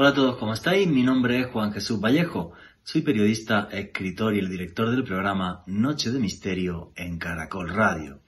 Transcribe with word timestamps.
Hola 0.00 0.10
a 0.10 0.14
todos, 0.14 0.36
¿cómo 0.36 0.52
estáis? 0.52 0.86
Mi 0.86 1.02
nombre 1.02 1.40
es 1.40 1.46
Juan 1.48 1.72
Jesús 1.72 2.00
Vallejo. 2.00 2.52
Soy 2.84 3.00
periodista, 3.02 3.68
escritor 3.72 4.32
y 4.36 4.38
el 4.38 4.48
director 4.48 4.88
del 4.92 5.02
programa 5.02 5.64
Noche 5.66 6.12
de 6.12 6.20
Misterio 6.20 6.92
en 6.94 7.18
Caracol 7.18 7.68
Radio. 7.68 8.20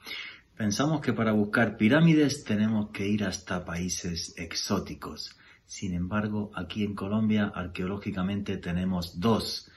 Pensamos 0.56 1.00
que 1.00 1.12
para 1.12 1.30
buscar 1.30 1.76
pirámides 1.76 2.42
tenemos 2.42 2.90
que 2.90 3.06
ir 3.06 3.22
hasta 3.22 3.64
países 3.64 4.34
exóticos. 4.36 5.38
Sin 5.64 5.94
embargo, 5.94 6.50
aquí 6.56 6.82
en 6.82 6.96
Colombia 6.96 7.52
arqueológicamente 7.54 8.56
tenemos 8.56 9.20
dos. 9.20 9.70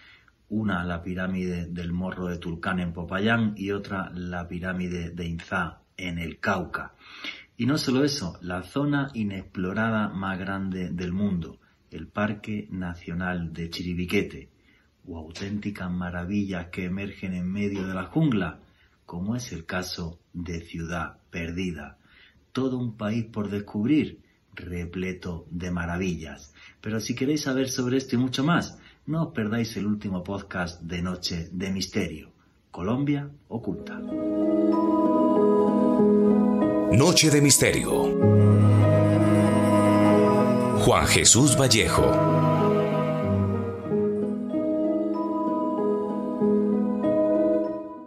Una 0.50 0.84
la 0.86 1.04
pirámide 1.04 1.68
del 1.68 1.94
Morro 1.94 2.26
de 2.26 2.40
Tulcán 2.40 2.80
en 2.80 2.92
Popayán 2.92 3.54
y 3.56 3.70
otra 3.70 4.10
la 4.16 4.48
pirámide 4.48 5.12
de 5.12 5.28
Inzá 5.28 5.84
en 5.96 6.18
el 6.18 6.40
Cauca. 6.40 6.96
Y 7.56 7.68
no 7.68 7.78
solo 7.78 8.04
eso, 8.04 8.40
la 8.42 8.64
zona 8.64 9.12
inexplorada 9.14 10.10
más 10.10 10.40
grande 10.40 10.90
del 10.90 11.14
mundo, 11.14 11.60
el 11.94 12.08
Parque 12.08 12.68
Nacional 12.72 13.54
de 13.54 13.70
Chiribiquete, 13.70 14.50
o 15.08 15.18
auténticas 15.18 15.92
maravillas 15.92 16.68
que 16.68 16.86
emergen 16.86 17.34
en 17.34 17.52
medio 17.52 17.86
de 17.88 17.94
la 17.94 18.06
jungla, 18.06 18.60
como 19.06 19.36
es 19.36 19.52
el 19.52 19.66
caso 19.66 20.20
de 20.34 20.62
Ciudad 20.62 21.18
Perdida. 21.30 21.98
Todo 22.52 22.78
un 22.78 22.96
país 22.98 23.26
por 23.26 23.50
descubrir, 23.50 24.22
repleto 24.54 25.46
de 25.50 25.72
maravillas. 25.72 26.54
Pero 26.82 27.00
si 27.00 27.16
queréis 27.16 27.42
saber 27.42 27.70
sobre 27.70 27.98
esto 27.98 28.16
y 28.16 28.20
mucho 28.20 28.44
más, 28.44 28.78
no 29.06 29.24
os 29.24 29.34
perdáis 29.34 29.76
el 29.78 29.86
último 29.86 30.24
podcast 30.24 30.82
de 30.82 31.02
Noche 31.02 31.50
de 31.52 31.72
Misterio, 31.72 32.32
Colombia 32.72 33.30
Oculta. 33.50 34.00
Noche 36.96 37.30
de 37.30 37.42
Misterio. 37.42 38.63
Juan 40.86 41.08
Jesús 41.08 41.56
Vallejo. 41.58 42.04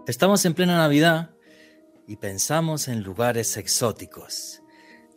Estamos 0.07 0.45
en 0.45 0.53
plena 0.53 0.77
Navidad 0.77 1.31
y 2.07 2.17
pensamos 2.17 2.89
en 2.89 3.03
lugares 3.03 3.57
exóticos, 3.57 4.61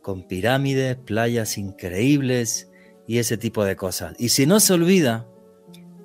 con 0.01 0.25
pirámides, 0.25 0.95
playas 0.95 1.57
increíbles 1.57 2.71
y 3.05 3.17
ese 3.17 3.35
tipo 3.35 3.66
de 3.66 3.75
cosas. 3.75 4.16
Y 4.17 4.29
si 4.29 4.45
no 4.45 4.61
se 4.61 4.71
olvida 4.71 5.27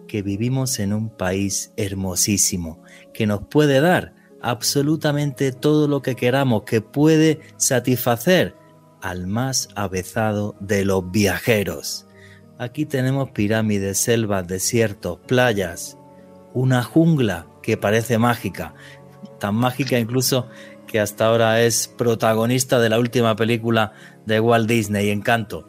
que 0.08 0.22
vivimos 0.22 0.80
en 0.80 0.92
un 0.92 1.08
país 1.08 1.72
hermosísimo, 1.76 2.82
que 3.12 3.28
nos 3.28 3.46
puede 3.46 3.80
dar 3.80 4.12
absolutamente 4.42 5.52
todo 5.52 5.86
lo 5.86 6.02
que 6.02 6.16
queramos, 6.16 6.64
que 6.64 6.80
puede 6.80 7.38
satisfacer 7.58 8.56
al 9.04 9.26
más 9.26 9.68
avezado 9.74 10.56
de 10.60 10.86
los 10.86 11.10
viajeros. 11.10 12.06
Aquí 12.56 12.86
tenemos 12.86 13.30
pirámides, 13.32 13.98
selvas, 13.98 14.48
desiertos, 14.48 15.18
playas, 15.26 15.98
una 16.54 16.82
jungla 16.82 17.46
que 17.62 17.76
parece 17.76 18.16
mágica, 18.16 18.74
tan 19.38 19.56
mágica 19.56 19.98
incluso 19.98 20.48
que 20.86 21.00
hasta 21.00 21.26
ahora 21.26 21.60
es 21.60 21.86
protagonista 21.86 22.80
de 22.80 22.88
la 22.88 22.98
última 22.98 23.36
película 23.36 23.92
de 24.24 24.40
Walt 24.40 24.66
Disney, 24.66 25.10
Encanto. 25.10 25.68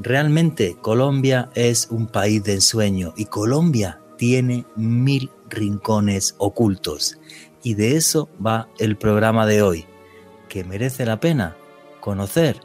Realmente 0.00 0.76
Colombia 0.82 1.50
es 1.54 1.86
un 1.92 2.08
país 2.08 2.42
de 2.42 2.54
ensueño 2.54 3.14
y 3.16 3.26
Colombia 3.26 4.00
tiene 4.18 4.66
mil 4.74 5.30
rincones 5.48 6.34
ocultos. 6.38 7.18
Y 7.62 7.74
de 7.74 7.94
eso 7.94 8.28
va 8.44 8.68
el 8.80 8.96
programa 8.96 9.46
de 9.46 9.62
hoy, 9.62 9.86
que 10.48 10.64
merece 10.64 11.06
la 11.06 11.20
pena 11.20 11.56
conocer 12.04 12.60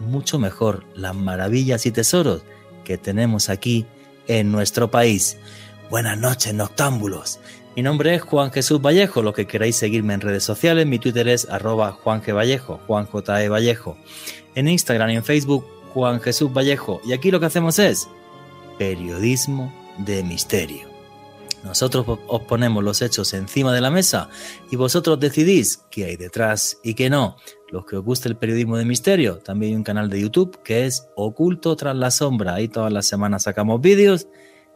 mucho 0.00 0.38
mejor 0.38 0.84
las 0.94 1.16
maravillas 1.16 1.86
y 1.86 1.92
tesoros 1.92 2.42
que 2.84 2.98
tenemos 2.98 3.48
aquí 3.48 3.86
en 4.28 4.52
nuestro 4.52 4.90
país. 4.90 5.38
Buenas 5.88 6.18
noches, 6.18 6.52
noctámbulos. 6.52 7.40
Mi 7.74 7.82
nombre 7.82 8.14
es 8.14 8.20
Juan 8.20 8.52
Jesús 8.52 8.82
Vallejo. 8.82 9.22
Lo 9.22 9.32
que 9.32 9.46
queráis 9.46 9.76
seguirme 9.76 10.12
en 10.12 10.20
redes 10.20 10.44
sociales, 10.44 10.86
mi 10.86 10.98
Twitter 10.98 11.26
es 11.28 11.48
arroba. 11.48 11.98
Vallejo, 12.04 12.80
Juan 12.86 13.06
J. 13.06 13.42
E. 13.42 13.48
Vallejo. 13.48 13.96
En 14.54 14.68
Instagram 14.68 15.08
y 15.08 15.16
en 15.16 15.24
Facebook, 15.24 15.64
Juan 15.94 16.20
Jesús 16.20 16.52
Vallejo. 16.52 17.00
Y 17.02 17.14
aquí 17.14 17.30
lo 17.30 17.40
que 17.40 17.46
hacemos 17.46 17.78
es 17.78 18.08
periodismo 18.78 19.72
de 19.96 20.22
misterio. 20.22 20.91
Nosotros 21.64 22.04
os 22.26 22.40
ponemos 22.42 22.82
los 22.82 23.02
hechos 23.02 23.32
encima 23.34 23.72
de 23.72 23.80
la 23.80 23.90
mesa 23.90 24.28
y 24.70 24.76
vosotros 24.76 25.20
decidís 25.20 25.84
qué 25.90 26.06
hay 26.06 26.16
detrás 26.16 26.78
y 26.82 26.94
qué 26.94 27.08
no. 27.08 27.36
Los 27.70 27.86
que 27.86 27.96
os 27.96 28.04
guste 28.04 28.28
el 28.28 28.36
periodismo 28.36 28.76
de 28.76 28.84
misterio, 28.84 29.38
también 29.38 29.72
hay 29.72 29.76
un 29.76 29.84
canal 29.84 30.10
de 30.10 30.20
YouTube 30.20 30.62
que 30.62 30.86
es 30.86 31.08
Oculto 31.16 31.74
tras 31.76 31.96
la 31.96 32.10
sombra. 32.10 32.54
Ahí 32.54 32.68
todas 32.68 32.92
las 32.92 33.06
semanas 33.06 33.44
sacamos 33.44 33.80
vídeos 33.80 34.28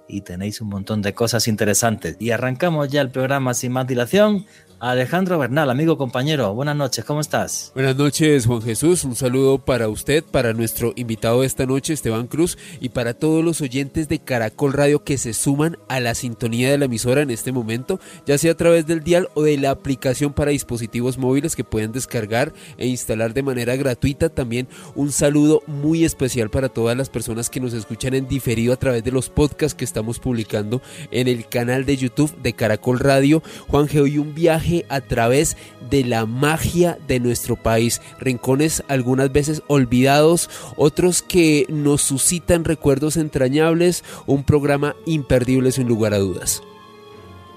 y 0.09 0.23
tenéis 0.23 0.61
un 0.61 0.69
montón 0.69 1.03
de 1.03 1.15
cosas 1.15 1.49
interesantes. 1.49 2.17
Y 2.21 2.31
arrancamos 2.31 2.89
ya 2.89 3.01
el 3.01 3.11
programa 3.11 3.55
sin 3.55 3.73
más 3.73 3.87
dilación. 3.87 4.47
Alejandro 4.79 5.39
Bernal, 5.39 5.71
amigo 5.71 5.97
compañero, 5.97 6.53
buenas 6.53 6.77
noches, 6.77 7.03
¿cómo 7.03 7.23
estás? 7.23 7.73
Buenas 7.75 7.97
noches, 7.97 8.45
Juan 8.45 8.61
Jesús. 8.61 9.05
Un 9.05 9.17
saludo 9.17 9.57
para 9.57 9.89
usted, 9.89 10.23
para 10.23 10.53
nuestro 10.53 10.93
invitado 10.97 11.41
de 11.41 11.47
esta 11.47 11.65
noche, 11.65 11.95
Esteban 11.95 12.27
Cruz, 12.27 12.59
y 12.79 12.91
para 12.91 13.15
todos 13.15 13.43
los 13.43 13.63
oyentes 13.63 14.11
de 14.11 14.19
Caracol 14.19 14.75
Radio 14.75 15.03
que 15.03 15.17
se 15.17 15.33
suman 15.33 15.79
a 15.89 15.99
la 16.01 16.15
sintonía 16.15 16.71
de 16.71 16.77
la 16.77 16.85
emisora 16.85 17.23
en 17.23 17.31
este 17.31 17.53
momento, 17.53 18.01
ya 18.27 18.37
sea 18.37 18.53
a 18.53 18.57
través 18.57 18.87
del 18.87 19.03
dial 19.03 19.31
o 19.33 19.43
de 19.43 19.57
la 19.57 19.71
aplicación 19.71 20.35
para 20.35 20.51
dispositivos 20.51 21.17
móviles 21.17 21.57
que 21.57 21.65
pueden 21.65 21.93
descargar 21.93 22.53
e 22.77 22.87
instalar 22.87 23.33
de 23.33 23.43
manera 23.43 23.77
gratuita. 23.77 24.29
También 24.29 24.69
un 24.95 25.11
saludo 25.11 25.63
muy 25.67 26.05
especial 26.05 26.51
para 26.51 26.69
todas 26.69 26.99
las 26.99 27.09
personas 27.09 27.49
que 27.49 27.61
nos 27.61 27.73
escuchan 27.73 28.13
en 28.13 28.29
diferido 28.29 28.75
a 28.75 28.77
través 28.77 29.03
de 29.03 29.11
los 29.13 29.31
podcasts 29.31 29.75
que 29.75 29.87
estamos 29.87 30.19
publicando 30.19 30.83
en 31.11 31.29
el 31.29 31.49
canal 31.49 31.87
de 31.87 31.97
YouTube 31.97 32.37
de 32.43 32.53
Caracol 32.53 32.99
Radio. 32.99 33.43
Juan 33.69 33.87
hoy 33.97 34.19
un 34.19 34.35
viaje 34.35 34.66
a 34.89 35.01
través 35.01 35.57
de 35.91 36.05
la 36.05 36.27
magia 36.27 36.99
de 37.07 37.21
nuestro 37.21 37.57
país. 37.57 38.01
Rincones 38.19 38.83
algunas 38.89 39.33
veces 39.33 39.63
olvidados, 39.69 40.51
otros 40.77 41.23
que 41.23 41.67
nos 41.69 42.03
suscitan 42.03 42.65
recuerdos 42.65 43.17
entrañables, 43.17 44.05
un 44.27 44.45
programa 44.45 44.95
imperdible 45.07 45.73
sin 45.73 45.89
lugar 45.89 46.15
a 46.15 46.19
dudas. 46.19 46.63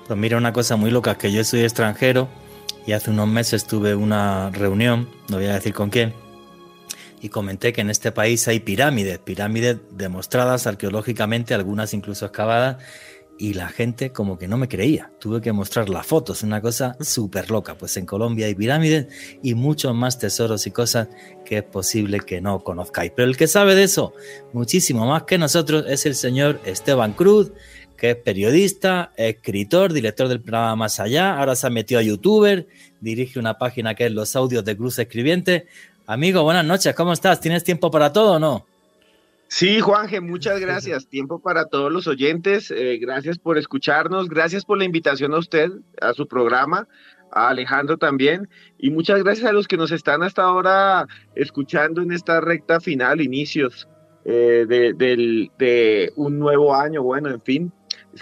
Pues 0.08 0.20
mira 0.20 0.38
una 0.38 0.54
cosa 0.54 0.76
muy 0.76 0.92
loca, 0.92 1.18
que 1.18 1.32
yo 1.32 1.44
soy 1.44 1.62
extranjero 1.62 2.28
y 2.88 2.94
hace 2.94 3.12
unos 3.12 3.28
meses 3.28 3.66
tuve 3.66 3.94
una 3.96 4.50
reunión, 4.50 5.08
no 5.30 5.38
voy 5.38 5.46
a 5.46 5.54
decir 5.54 5.74
con 5.74 5.90
quién, 5.90 6.14
y 7.22 7.30
comenté 7.30 7.74
que 7.74 7.82
en 7.82 7.90
este 7.90 8.12
país 8.12 8.48
hay 8.48 8.60
pirámides, 8.60 9.20
pirámides 9.20 9.78
demostradas 9.92 10.68
arqueológicamente, 10.68 11.54
algunas 11.54 11.94
incluso 11.94 12.26
excavadas, 12.26 12.78
y 13.40 13.54
la 13.54 13.70
gente 13.70 14.12
como 14.12 14.38
que 14.38 14.50
no 14.50 14.58
me 14.58 14.68
creía. 14.68 15.12
Tuve 15.18 15.40
que 15.40 15.54
mostrar 15.54 15.90
las 15.90 16.06
fotos, 16.06 16.44
una 16.44 16.62
cosa 16.62 16.98
súper 17.00 17.50
loca. 17.50 17.76
Pues 17.76 17.96
en 17.96 18.06
Colombia 18.06 18.46
hay 18.48 18.54
pirámides 18.54 19.08
y 19.42 19.56
muchos 19.56 19.96
más 19.96 20.20
tesoros 20.20 20.68
y 20.68 20.72
cosas 20.72 21.08
que 21.46 21.60
es 21.60 21.64
posible 21.64 22.20
que 22.20 22.42
no 22.42 22.60
conozcáis. 22.60 23.14
Pero 23.16 23.30
el 23.30 23.38
que 23.38 23.48
sabe 23.48 23.76
de 23.76 23.84
eso 23.84 24.14
muchísimo 24.52 25.08
más 25.08 25.24
que 25.24 25.38
nosotros 25.38 25.86
es 25.88 26.06
el 26.06 26.16
señor 26.16 26.60
Esteban 26.66 27.14
Cruz, 27.14 27.54
que 27.96 28.12
es 28.12 28.18
periodista, 28.18 29.14
escritor, 29.16 29.94
director 29.94 30.28
del 30.28 30.42
programa 30.42 30.76
Más 30.76 31.00
Allá, 31.00 31.38
ahora 31.38 31.56
se 31.56 31.68
ha 31.68 31.70
metido 31.70 32.00
a 32.00 32.04
youtuber, 32.04 32.68
dirige 33.00 33.40
una 33.40 33.58
página 33.58 33.96
que 33.96 34.06
es 34.06 34.12
Los 34.12 34.36
Audios 34.36 34.66
de 34.66 34.76
Cruz 34.76 35.00
Escribiente. 35.00 35.68
Amigo, 36.06 36.44
buenas 36.44 36.66
noches, 36.66 36.94
¿cómo 36.94 37.14
estás? 37.14 37.40
¿Tienes 37.40 37.64
tiempo 37.64 37.90
para 37.90 38.12
todo 38.12 38.34
o 38.34 38.40
no? 38.40 38.66
Sí, 39.50 39.80
Juanje, 39.82 40.22
muchas 40.22 40.60
gracias. 40.62 41.08
Tiempo 41.08 41.40
para 41.40 41.66
todos 41.66 41.92
los 41.92 42.08
oyentes. 42.08 42.72
Eh, 42.72 42.98
gracias 43.02 43.40
por 43.40 43.58
escucharnos. 43.58 44.30
Gracias 44.30 44.64
por 44.64 44.78
la 44.78 44.86
invitación 44.86 45.34
a 45.34 45.40
usted, 45.40 45.72
a 46.02 46.14
su 46.14 46.28
programa, 46.28 46.88
a 47.32 47.50
Alejandro 47.50 47.98
también. 47.98 48.48
Y 48.78 48.92
muchas 48.92 49.24
gracias 49.24 49.50
a 49.50 49.52
los 49.52 49.68
que 49.68 49.76
nos 49.76 49.92
están 49.92 50.22
hasta 50.22 50.44
ahora 50.44 51.08
escuchando 51.36 52.02
en 52.02 52.12
esta 52.12 52.40
recta 52.42 52.80
final, 52.80 53.22
inicios 53.22 53.90
eh, 54.24 54.66
de 54.68 56.14
un 56.16 56.38
nuevo 56.38 56.76
año. 56.76 57.02
Bueno, 57.02 57.30
en 57.30 57.42
fin, 57.42 57.74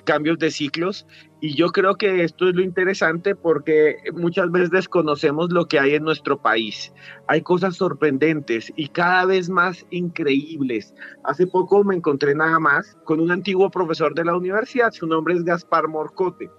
cambios 0.06 0.40
de 0.40 0.50
ciclos. 0.50 1.06
Y 1.40 1.54
yo 1.54 1.68
creo 1.68 1.96
que 1.96 2.24
esto 2.24 2.50
es 2.50 2.56
lo 2.56 2.64
interesante 2.64 3.36
porque 3.36 3.98
muchas 4.14 4.50
veces 4.50 4.72
desconocemos 4.72 5.52
lo 5.52 5.68
que 5.68 5.80
hay 5.80 5.94
en 5.94 6.04
nuestro 6.04 6.42
país. 6.42 6.92
Hay 7.28 7.42
cosas 7.44 7.76
sorprendentes 7.76 8.74
y 8.76 8.88
cada 8.88 9.26
vez 9.26 9.48
más 9.48 9.86
increíbles. 9.92 10.96
Hace 11.24 11.46
poco 11.46 11.84
me 11.84 11.96
encontré 11.96 12.34
nada 12.34 12.60
más 12.60 12.98
con 13.04 13.20
un 13.20 13.32
antiguo 13.32 13.70
profesor 13.70 14.16
de 14.16 14.26
la 14.26 14.36
universidad, 14.36 14.92
su 14.92 15.06
nombre 15.06 15.36
es 15.36 15.44
Gaspar 15.44 15.88
Morcote, 15.88 16.50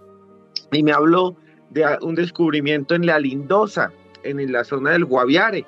y 0.70 0.82
me 0.84 0.92
habló 0.92 1.36
de 1.70 1.84
un 2.02 2.14
descubrimiento 2.14 2.94
en 2.94 3.04
la 3.04 3.18
Lindosa, 3.18 3.92
en 4.22 4.52
la 4.52 4.62
zona 4.62 4.90
del 4.92 5.04
Guaviare 5.04 5.66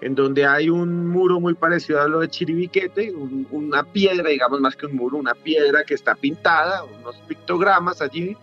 en 0.00 0.14
donde 0.14 0.46
hay 0.46 0.70
un 0.70 1.08
muro 1.08 1.40
muy 1.40 1.54
parecido 1.54 2.00
a 2.00 2.08
lo 2.08 2.20
de 2.20 2.28
Chiribiquete, 2.28 3.12
una 3.50 3.82
piedra, 3.82 4.30
digamos 4.30 4.60
más 4.60 4.76
que 4.76 4.86
un 4.86 4.96
muro, 4.96 5.16
una 5.16 5.34
piedra 5.34 5.84
que 5.84 5.94
está 5.94 6.14
pintada, 6.14 6.84
unos 6.84 7.16
pictogramas 7.26 8.00
allí, 8.00 8.36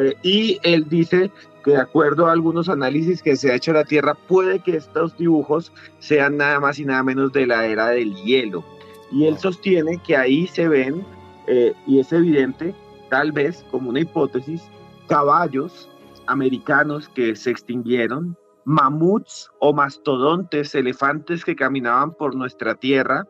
eh, 0.00 0.16
y 0.22 0.58
él 0.62 0.88
dice 0.88 1.30
que 1.64 1.72
de 1.72 1.80
acuerdo 1.80 2.26
a 2.26 2.32
algunos 2.32 2.68
análisis 2.68 3.22
que 3.22 3.36
se 3.36 3.50
ha 3.50 3.54
hecho 3.54 3.70
en 3.70 3.76
la 3.76 3.84
Tierra, 3.84 4.14
puede 4.14 4.58
que 4.60 4.76
estos 4.76 5.16
dibujos 5.16 5.72
sean 6.00 6.36
nada 6.36 6.58
más 6.60 6.78
y 6.78 6.84
nada 6.84 7.02
menos 7.02 7.32
de 7.32 7.46
la 7.46 7.66
era 7.66 7.88
del 7.88 8.14
hielo. 8.16 8.64
Y 9.12 9.26
él 9.26 9.38
sostiene 9.38 10.00
que 10.04 10.16
ahí 10.16 10.46
se 10.48 10.68
ven, 10.68 11.04
eh, 11.46 11.72
y 11.86 12.00
es 12.00 12.12
evidente, 12.12 12.74
tal 13.08 13.32
vez 13.32 13.64
como 13.70 13.90
una 13.90 14.00
hipótesis, 14.00 14.62
caballos 15.08 15.88
americanos 16.26 17.08
que 17.08 17.34
se 17.36 17.50
extinguieron, 17.50 18.36
mamuts 18.68 19.50
o 19.60 19.72
mastodontes, 19.72 20.74
elefantes 20.74 21.42
que 21.42 21.56
caminaban 21.56 22.12
por 22.12 22.34
nuestra 22.34 22.74
tierra, 22.74 23.26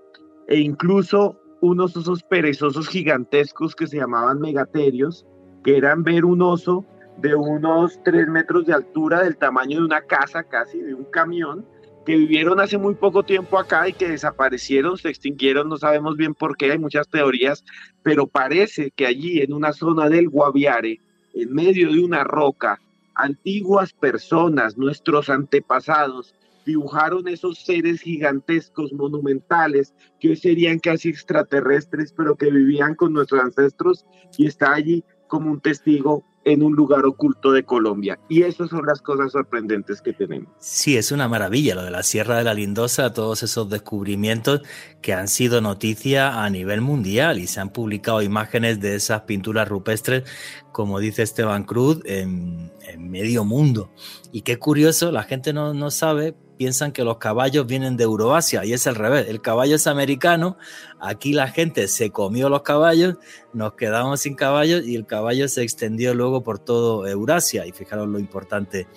e 0.49 0.59
incluso 0.59 1.41
unos 1.61 1.97
osos 1.97 2.25
perezosos 2.25 2.89
gigantescos 2.89 3.77
que 3.77 3.87
se 3.87 3.99
llamaban 3.99 4.41
megaterios, 4.41 5.25
que 5.63 5.77
eran 5.77 6.03
ver 6.03 6.25
un 6.25 6.43
oso 6.43 6.85
de 7.19 7.37
unos 7.37 8.03
3 8.03 8.27
metros 8.27 8.67
de 8.67 8.75
altura, 8.75 9.23
del 9.23 9.37
tamaño 9.37 9.79
de 9.79 9.85
una 9.85 10.01
casa 10.01 10.43
casi, 10.43 10.81
de 10.81 10.95
un 10.95 11.05
camión, 11.05 11.65
que 12.05 12.17
vivieron 12.17 12.59
hace 12.59 12.77
muy 12.77 12.97
poco 12.97 13.23
tiempo 13.23 13.61
acá 13.61 13.89
y 13.89 13.93
que 13.93 14.09
desaparecieron, 14.09 14.99
se 14.99 15.09
extinguieron, 15.09 15.69
no 15.69 15.77
sabemos 15.77 16.17
bien 16.17 16.35
por 16.35 16.57
qué, 16.57 16.73
hay 16.73 16.79
muchas 16.79 17.09
teorías, 17.09 17.65
pero 18.03 18.27
parece 18.27 18.91
que 18.91 19.07
allí 19.07 19.41
en 19.41 19.53
una 19.53 19.73
zona 19.73 20.09
del 20.09 20.31
Guaviare, 20.31 21.01
en 21.35 21.55
medio 21.55 21.93
de 21.93 22.03
una 22.03 22.25
roca, 22.25 22.81
antiguas 23.19 23.93
personas, 23.93 24.79
nuestros 24.79 25.29
antepasados, 25.29 26.35
dibujaron 26.65 27.27
esos 27.29 27.59
seres 27.59 28.01
gigantescos, 28.01 28.93
monumentales, 28.93 29.95
que 30.21 30.31
hoy 30.31 30.37
serían 30.37 30.79
casi 30.79 31.09
extraterrestres, 31.09 32.13
pero 32.13 32.37
que 32.37 32.51
vivían 32.51 32.95
con 32.95 33.13
nuestros 33.13 33.43
ancestros 33.43 34.07
y 34.37 34.47
está 34.47 34.75
allí 34.75 35.05
como 35.29 35.51
un 35.51 35.61
testigo 35.61 36.25
en 36.45 36.63
un 36.63 36.75
lugar 36.75 37.05
oculto 37.05 37.53
de 37.53 37.65
Colombia. 37.65 38.19
Y 38.29 38.43
esas 38.43 38.71
son 38.71 38.87
las 38.87 39.03
cosas 39.03 39.33
sorprendentes 39.33 40.01
que 40.01 40.13
tenemos. 40.13 40.49
Sí, 40.59 40.97
es 40.97 41.13
una 41.13 41.29
maravilla 41.29 41.75
lo 41.75 41.83
de 41.83 41.91
la 41.91 42.03
Sierra 42.03 42.39
de 42.39 42.45
la 42.45 42.55
Lindosa, 42.55 43.13
todos 43.13 43.43
esos 43.43 43.69
descubrimientos 43.69 44.63
que 45.03 45.13
han 45.13 45.29
sido 45.29 45.61
noticia 45.61 46.43
a 46.43 46.51
nivel 46.51 46.81
mundial 46.81 47.39
y 47.39 47.47
se 47.47 47.61
han 47.61 47.71
publicado 47.71 48.23
imágenes 48.23 48.81
de 48.81 48.95
esas 48.95 49.23
pinturas 49.23 49.69
rupestres, 49.69 50.25
como 50.73 51.01
dice 51.01 51.23
Esteban 51.23 51.65
Cruz, 51.65 52.01
en, 52.05 52.73
medio 52.99 53.45
mundo. 53.45 53.91
Y 54.33 54.43
qué 54.43 54.59
curioso, 54.59 55.13
la 55.13 55.23
gente 55.23 55.53
no, 55.53 55.73
no 55.73 55.91
sabe, 55.91 56.35
piensan 56.59 56.93
que 56.93 57.05
los 57.05 57.17
caballos 57.19 57.67
vienen 57.67 57.97
de 57.97 58.05
Euroasia 58.05 58.65
y 58.65 58.73
es 58.73 58.87
al 58.87 58.97
revés. 58.97 59.29
El 59.29 59.41
caballo 59.41 59.77
es 59.77 59.87
americano, 59.87 60.59
aquí 61.01 61.33
la 61.33 61.49
gente 61.49 61.89
se 61.89 62.11
comió 62.11 62.49
los 62.49 62.63
caballos, 62.63 63.17
nos 63.55 63.75
quedamos 63.75 64.21
sin 64.21 64.35
caballos 64.35 64.85
y 64.85 64.97
el 64.97 65.07
caballo 65.07 65.49
se 65.49 65.63
extendió 65.63 66.13
luego 66.13 66.43
por 66.43 66.59
todo 66.59 67.07
Eurasia. 67.07 67.65
Y 67.65 67.73
fijaros 67.73 68.09
lo 68.09 68.19
importante, 68.19 68.89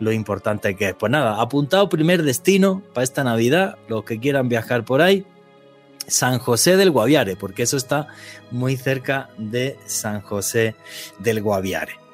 lo 0.00 0.12
importante 0.12 0.76
que 0.76 0.90
es. 0.90 0.94
Pues 0.94 1.10
nada, 1.10 1.40
apuntado 1.40 1.88
primer 1.88 2.22
destino 2.24 2.82
para 2.92 3.04
esta 3.04 3.24
Navidad, 3.24 3.78
los 3.88 4.04
que 4.04 4.18
quieran 4.18 4.48
viajar 4.48 4.84
por 4.84 5.00
ahí. 5.00 5.24
San 6.08 6.38
José 6.38 6.76
del 6.76 6.90
Guaviare, 6.90 7.36
porque 7.36 7.62
eso 7.62 7.76
está 7.76 8.08
muy 8.50 8.76
cerca 8.76 9.28
de 9.36 9.78
San 9.86 10.22
José 10.22 10.74
del 11.18 11.42
Guaviare. 11.42 12.08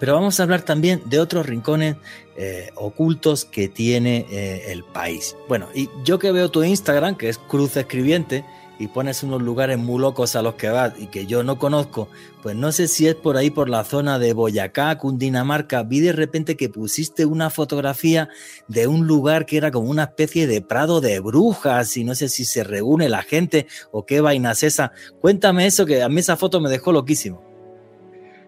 Pero 0.00 0.14
vamos 0.14 0.40
a 0.40 0.44
hablar 0.44 0.62
también 0.62 1.02
de 1.04 1.20
otros 1.20 1.44
rincones 1.44 1.96
eh, 2.42 2.70
ocultos 2.74 3.44
que 3.44 3.68
tiene 3.68 4.24
eh, 4.30 4.72
el 4.72 4.82
país. 4.82 5.36
Bueno, 5.46 5.68
y 5.74 5.90
yo 6.04 6.18
que 6.18 6.32
veo 6.32 6.50
tu 6.50 6.64
Instagram, 6.64 7.16
que 7.16 7.28
es 7.28 7.36
Cruz 7.36 7.76
Escribiente, 7.76 8.46
y 8.78 8.88
pones 8.88 9.22
unos 9.22 9.42
lugares 9.42 9.76
muy 9.76 10.00
locos 10.00 10.34
a 10.36 10.40
los 10.40 10.54
que 10.54 10.70
vas 10.70 10.94
y 10.98 11.08
que 11.08 11.26
yo 11.26 11.42
no 11.42 11.58
conozco, 11.58 12.08
pues 12.42 12.56
no 12.56 12.72
sé 12.72 12.88
si 12.88 13.06
es 13.06 13.14
por 13.14 13.36
ahí 13.36 13.50
por 13.50 13.68
la 13.68 13.84
zona 13.84 14.18
de 14.18 14.32
Boyacá, 14.32 14.96
Cundinamarca, 14.96 15.82
vi 15.82 16.00
de 16.00 16.12
repente 16.12 16.56
que 16.56 16.70
pusiste 16.70 17.26
una 17.26 17.50
fotografía 17.50 18.30
de 18.68 18.86
un 18.86 19.06
lugar 19.06 19.44
que 19.44 19.58
era 19.58 19.70
como 19.70 19.90
una 19.90 20.04
especie 20.04 20.46
de 20.46 20.62
prado 20.62 21.02
de 21.02 21.20
brujas 21.20 21.94
y 21.98 22.04
no 22.04 22.14
sé 22.14 22.30
si 22.30 22.46
se 22.46 22.64
reúne 22.64 23.10
la 23.10 23.22
gente 23.22 23.66
o 23.90 24.06
qué 24.06 24.22
vaina 24.22 24.52
es 24.52 24.62
esa. 24.62 24.92
Cuéntame 25.20 25.66
eso 25.66 25.84
que 25.84 26.02
a 26.02 26.08
mí 26.08 26.20
esa 26.20 26.38
foto 26.38 26.58
me 26.58 26.70
dejó 26.70 26.90
loquísimo. 26.90 27.49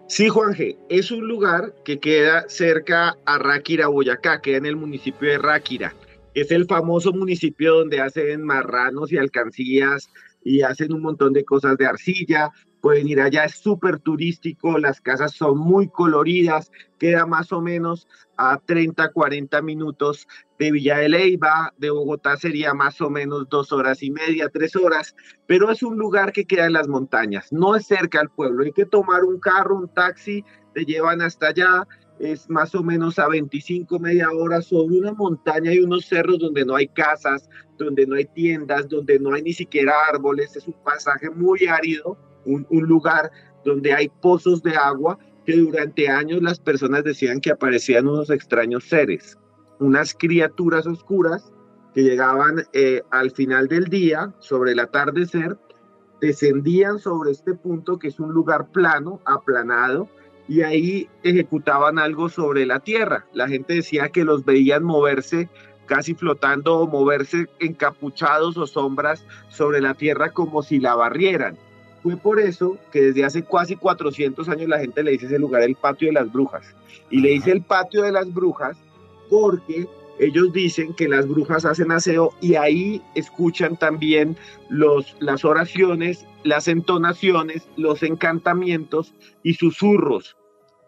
Sí, 0.07 0.29
Juan 0.29 0.53
G, 0.53 0.77
es 0.89 1.11
un 1.11 1.27
lugar 1.27 1.73
que 1.85 1.99
queda 1.99 2.47
cerca 2.47 3.17
a 3.25 3.37
Ráquira, 3.37 3.87
Boyacá, 3.87 4.41
queda 4.41 4.57
en 4.57 4.65
el 4.65 4.75
municipio 4.75 5.29
de 5.29 5.37
Ráquira. 5.37 5.95
Es 6.33 6.51
el 6.51 6.65
famoso 6.65 7.13
municipio 7.13 7.75
donde 7.75 8.01
hacen 8.01 8.43
marranos 8.43 9.11
y 9.11 9.17
alcancías 9.17 10.09
y 10.43 10.61
hacen 10.61 10.93
un 10.93 11.01
montón 11.01 11.31
de 11.33 11.45
cosas 11.45 11.77
de 11.77 11.85
arcilla. 11.85 12.51
Pueden 12.83 13.07
ir 13.07 13.21
allá, 13.21 13.45
es 13.45 13.55
súper 13.55 13.97
turístico, 13.99 14.77
las 14.77 14.99
casas 14.99 15.31
son 15.31 15.57
muy 15.57 15.87
coloridas, 15.87 16.69
queda 16.99 17.25
más 17.25 17.53
o 17.53 17.61
menos 17.61 18.09
a 18.35 18.59
30, 18.59 19.13
40 19.13 19.61
minutos 19.61 20.27
de 20.59 20.73
Villa 20.73 20.97
de 20.97 21.07
Leyva, 21.07 21.73
de 21.77 21.91
Bogotá 21.91 22.35
sería 22.35 22.73
más 22.73 22.99
o 22.99 23.09
menos 23.09 23.47
dos 23.47 23.71
horas 23.71 24.03
y 24.03 24.11
media, 24.11 24.49
tres 24.49 24.75
horas, 24.75 25.15
pero 25.47 25.71
es 25.71 25.81
un 25.81 25.97
lugar 25.97 26.33
que 26.33 26.43
queda 26.43 26.65
en 26.65 26.73
las 26.73 26.89
montañas, 26.89 27.53
no 27.53 27.73
es 27.77 27.87
cerca 27.87 28.19
al 28.19 28.29
pueblo, 28.29 28.65
hay 28.65 28.73
que 28.73 28.85
tomar 28.85 29.23
un 29.23 29.39
carro, 29.39 29.77
un 29.77 29.87
taxi, 29.87 30.43
te 30.73 30.83
llevan 30.83 31.21
hasta 31.21 31.47
allá, 31.47 31.87
es 32.19 32.49
más 32.49 32.75
o 32.75 32.83
menos 32.83 33.17
a 33.17 33.29
25, 33.29 33.97
media 33.97 34.29
hora 34.29 34.61
sobre 34.61 34.99
una 34.99 35.13
montaña 35.13 35.71
y 35.71 35.79
unos 35.79 36.05
cerros 36.05 36.37
donde 36.37 36.65
no 36.65 36.75
hay 36.75 36.89
casas, 36.89 37.49
donde 37.77 38.05
no 38.05 38.15
hay 38.15 38.25
tiendas, 38.25 38.89
donde 38.89 39.19
no 39.19 39.33
hay 39.33 39.41
ni 39.41 39.53
siquiera 39.53 39.93
árboles, 40.11 40.57
es 40.57 40.67
un 40.67 40.75
pasaje 40.83 41.29
muy 41.29 41.65
árido, 41.67 42.17
un, 42.45 42.65
lugar 42.69 43.31
donde 43.63 43.93
hay 43.93 44.09
pozos 44.21 44.61
de 44.63 44.75
agua 44.75 45.17
que 45.45 45.57
durante 45.57 46.09
años 46.09 46.41
las 46.41 46.59
personas 46.59 47.03
decían 47.03 47.41
que 47.41 47.51
aparecían 47.51 48.07
unos 48.07 48.29
extraños 48.29 48.85
seres, 48.85 49.37
unas 49.79 50.13
criaturas 50.13 50.87
oscuras 50.87 51.51
que 51.93 52.03
llegaban 52.03 52.63
eh, 52.73 53.03
al 53.11 53.31
final 53.31 53.67
del 53.67 53.85
día, 53.85 54.33
sobre 54.39 54.71
el 54.71 54.79
atardecer, 54.79 55.57
descendían 56.21 56.99
sobre 56.99 57.31
este 57.31 57.53
punto 57.53 57.99
que 57.99 58.07
es 58.07 58.19
un 58.19 58.31
lugar 58.31 58.71
plano, 58.71 59.21
aplanado, 59.25 60.09
y 60.47 60.61
ahí 60.61 61.09
ejecutaban 61.23 61.99
algo 61.99 62.29
sobre 62.29 62.65
la 62.65 62.79
tierra. 62.79 63.25
La 63.33 63.47
gente 63.47 63.75
decía 63.75 64.09
que 64.09 64.23
los 64.23 64.43
veían 64.43 64.83
moverse 64.83 65.49
casi 65.85 66.13
flotando 66.13 66.79
o 66.79 66.87
moverse 66.87 67.47
encapuchados 67.59 68.57
o 68.57 68.67
sombras 68.67 69.25
sobre 69.49 69.81
la 69.81 69.93
tierra 69.93 70.31
como 70.31 70.63
si 70.63 70.79
la 70.79 70.95
barrieran. 70.95 71.57
Fue 72.03 72.17
por 72.17 72.37
eso 72.37 72.77
que 72.91 73.01
desde 73.01 73.23
hace 73.23 73.43
casi 73.43 73.77
400 73.77 74.49
años 74.49 74.67
la 74.67 74.79
gente 74.79 75.03
le 75.03 75.11
dice 75.11 75.27
ese 75.27 75.39
lugar 75.39 75.63
el 75.63 75.75
patio 75.75 76.09
de 76.09 76.13
las 76.13 76.29
brujas. 76.31 76.75
Y 77.09 77.21
le 77.21 77.29
dice 77.29 77.51
el 77.51 77.61
patio 77.61 78.01
de 78.01 78.11
las 78.11 78.31
brujas 78.33 78.75
porque 79.29 79.87
ellos 80.19 80.51
dicen 80.51 80.93
que 80.93 81.07
las 81.07 81.25
brujas 81.25 81.63
hacen 81.63 81.93
aseo 81.93 82.33
y 82.41 82.55
ahí 82.55 83.01
escuchan 83.15 83.77
también 83.77 84.35
los, 84.69 85.15
las 85.21 85.45
oraciones, 85.45 86.25
las 86.43 86.67
entonaciones, 86.67 87.69
los 87.77 88.03
encantamientos 88.03 89.13
y 89.41 89.53
susurros. 89.53 90.35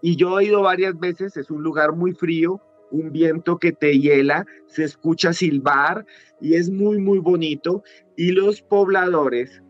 Y 0.02 0.18
yo 0.18 0.38
he 0.40 0.46
ido 0.46 0.62
varias 0.64 1.00
veces, 1.00 1.38
es 1.38 1.50
un 1.50 1.64
lugar 1.64 1.94
muy 1.94 2.12
frío, 2.12 2.62
un 2.92 3.12
viento 3.14 3.58
que 3.58 3.72
te 3.72 3.98
hiela, 3.98 4.46
se 4.68 4.84
escucha 4.84 5.32
silbar 5.32 6.06
y 6.42 6.56
es 6.56 6.70
muy, 6.70 7.00
muy 7.00 7.20
bonito. 7.20 7.84
Y 8.18 8.32
los 8.32 8.62
pobladores 8.62 9.64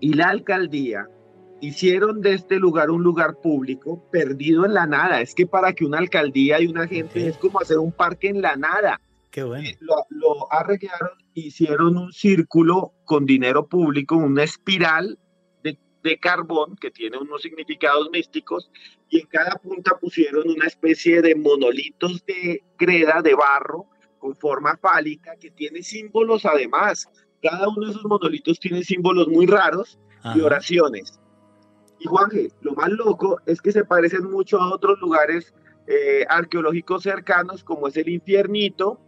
y 0.00 0.14
la 0.14 0.28
alcaldía 0.28 1.08
hicieron 1.60 2.20
de 2.20 2.34
este 2.34 2.58
lugar 2.58 2.90
un 2.90 3.02
lugar 3.02 3.36
público 3.42 4.08
perdido 4.10 4.64
en 4.64 4.74
la 4.74 4.86
nada. 4.86 5.20
Es 5.20 5.34
que 5.34 5.46
para 5.46 5.72
que 5.72 5.84
una 5.84 5.98
alcaldía 5.98 6.60
y 6.60 6.66
una 6.66 6.86
gente 6.86 7.28
es 7.28 7.36
como 7.36 7.60
hacer 7.60 7.78
un 7.78 7.92
parque 7.92 8.28
en 8.28 8.42
la 8.42 8.56
nada. 8.56 9.00
Qué 9.30 9.42
bueno. 9.42 9.68
Lo, 9.80 10.06
lo 10.10 10.52
arreglaron, 10.52 11.10
hicieron 11.34 11.96
un 11.96 12.12
círculo 12.12 12.92
con 13.04 13.26
dinero 13.26 13.66
público, 13.66 14.16
una 14.16 14.44
espiral 14.44 15.18
de, 15.62 15.78
de, 16.02 16.18
carbón 16.18 16.76
que 16.76 16.90
tiene 16.90 17.18
unos 17.18 17.42
significados 17.42 18.08
místicos 18.10 18.70
y 19.10 19.20
en 19.20 19.26
cada 19.26 19.56
punta 19.56 19.98
pusieron 20.00 20.48
una 20.48 20.66
especie 20.66 21.20
de 21.20 21.34
monolitos 21.34 22.24
de 22.24 22.62
greda, 22.78 23.20
de 23.22 23.34
barro, 23.34 23.86
con 24.18 24.34
forma 24.34 24.76
fálica, 24.78 25.36
que 25.36 25.50
tiene 25.50 25.82
símbolos 25.82 26.46
además. 26.46 27.08
Cada 27.42 27.68
uno 27.68 27.86
de 27.86 27.92
esos 27.92 28.04
monolitos 28.04 28.58
tiene 28.58 28.82
símbolos 28.82 29.28
muy 29.28 29.46
raros 29.46 29.98
y 30.34 30.40
oraciones. 30.40 31.20
Y 32.00 32.06
Juanje, 32.06 32.50
lo 32.60 32.74
más 32.74 32.90
loco 32.90 33.40
es 33.46 33.60
que 33.60 33.72
se 33.72 33.84
parecen 33.84 34.30
mucho 34.30 34.60
a 34.60 34.72
otros 34.72 34.98
lugares 35.00 35.54
eh, 35.86 36.24
arqueológicos 36.28 37.02
cercanos, 37.02 37.64
como 37.64 37.88
es 37.88 37.96
el 37.96 38.08
Infiernito 38.08 39.00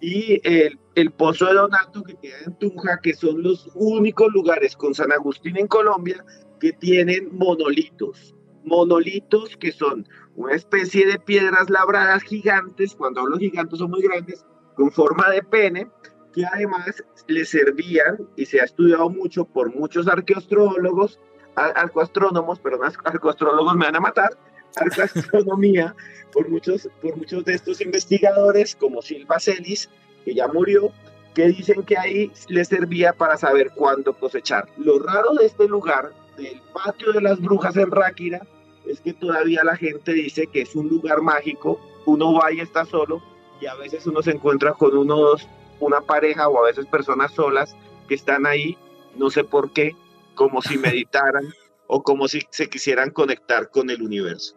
y 0.00 0.40
el, 0.44 0.78
el, 0.94 1.10
Pozo 1.10 1.46
de 1.46 1.54
Donato, 1.54 2.02
que 2.02 2.16
queda 2.16 2.36
en 2.44 2.58
Tunja, 2.58 3.00
que 3.02 3.14
son 3.14 3.42
los 3.42 3.70
únicos 3.74 4.32
lugares 4.32 4.76
con 4.76 4.94
San 4.94 5.12
Agustín 5.12 5.56
en 5.56 5.66
Colombia 5.66 6.24
que 6.60 6.72
tienen 6.72 7.28
monolitos. 7.32 8.34
Monolitos 8.64 9.56
que 9.56 9.72
son 9.72 10.06
una 10.34 10.54
especie 10.54 11.06
de 11.06 11.18
piedras 11.18 11.70
labradas 11.70 12.22
gigantes, 12.22 12.94
cuando 12.94 13.22
hablo 13.22 13.38
gigantes 13.38 13.78
son 13.78 13.90
muy 13.90 14.02
grandes, 14.02 14.44
con 14.74 14.90
forma 14.90 15.30
de 15.30 15.42
pene, 15.42 15.88
que 16.36 16.44
además 16.44 17.02
le 17.28 17.46
servían, 17.46 18.28
y 18.36 18.44
se 18.44 18.60
ha 18.60 18.64
estudiado 18.64 19.08
mucho 19.08 19.46
por 19.46 19.74
muchos 19.74 20.06
arqueoastrólogos, 20.06 21.18
arcoastrónomos, 21.54 22.60
perdón, 22.60 22.92
arcoastrólogos 23.04 23.74
me 23.74 23.86
van 23.86 23.96
a 23.96 24.00
matar, 24.00 24.36
arcoastronomía, 24.76 25.96
por 26.32 26.50
muchos, 26.50 26.90
por 27.00 27.16
muchos 27.16 27.42
de 27.46 27.54
estos 27.54 27.80
investigadores, 27.80 28.76
como 28.76 29.00
Silva 29.00 29.40
Celis, 29.40 29.88
que 30.26 30.34
ya 30.34 30.46
murió, 30.46 30.92
que 31.34 31.48
dicen 31.48 31.82
que 31.84 31.96
ahí 31.96 32.30
les 32.48 32.68
servía 32.68 33.14
para 33.14 33.38
saber 33.38 33.70
cuándo 33.74 34.12
cosechar. 34.12 34.68
Lo 34.76 34.98
raro 34.98 35.32
de 35.32 35.46
este 35.46 35.66
lugar, 35.66 36.12
del 36.36 36.60
patio 36.74 37.12
de 37.12 37.22
las 37.22 37.40
brujas 37.40 37.78
en 37.78 37.90
Ráquira, 37.90 38.46
es 38.86 39.00
que 39.00 39.14
todavía 39.14 39.64
la 39.64 39.74
gente 39.74 40.12
dice 40.12 40.46
que 40.48 40.60
es 40.60 40.76
un 40.76 40.88
lugar 40.88 41.22
mágico, 41.22 41.80
uno 42.04 42.34
va 42.34 42.52
y 42.52 42.60
está 42.60 42.84
solo, 42.84 43.22
y 43.58 43.64
a 43.64 43.74
veces 43.74 44.06
uno 44.06 44.20
se 44.20 44.32
encuentra 44.32 44.74
con 44.74 44.94
unos, 44.94 45.48
una 45.80 46.00
pareja 46.00 46.48
o 46.48 46.58
a 46.58 46.66
veces 46.66 46.86
personas 46.86 47.32
solas 47.32 47.74
que 48.08 48.14
están 48.14 48.46
ahí, 48.46 48.76
no 49.16 49.30
sé 49.30 49.44
por 49.44 49.72
qué, 49.72 49.94
como 50.34 50.62
si 50.62 50.78
meditaran 50.78 51.52
o 51.86 52.02
como 52.02 52.28
si 52.28 52.42
se 52.50 52.68
quisieran 52.68 53.10
conectar 53.10 53.70
con 53.70 53.90
el 53.90 54.02
universo. 54.02 54.56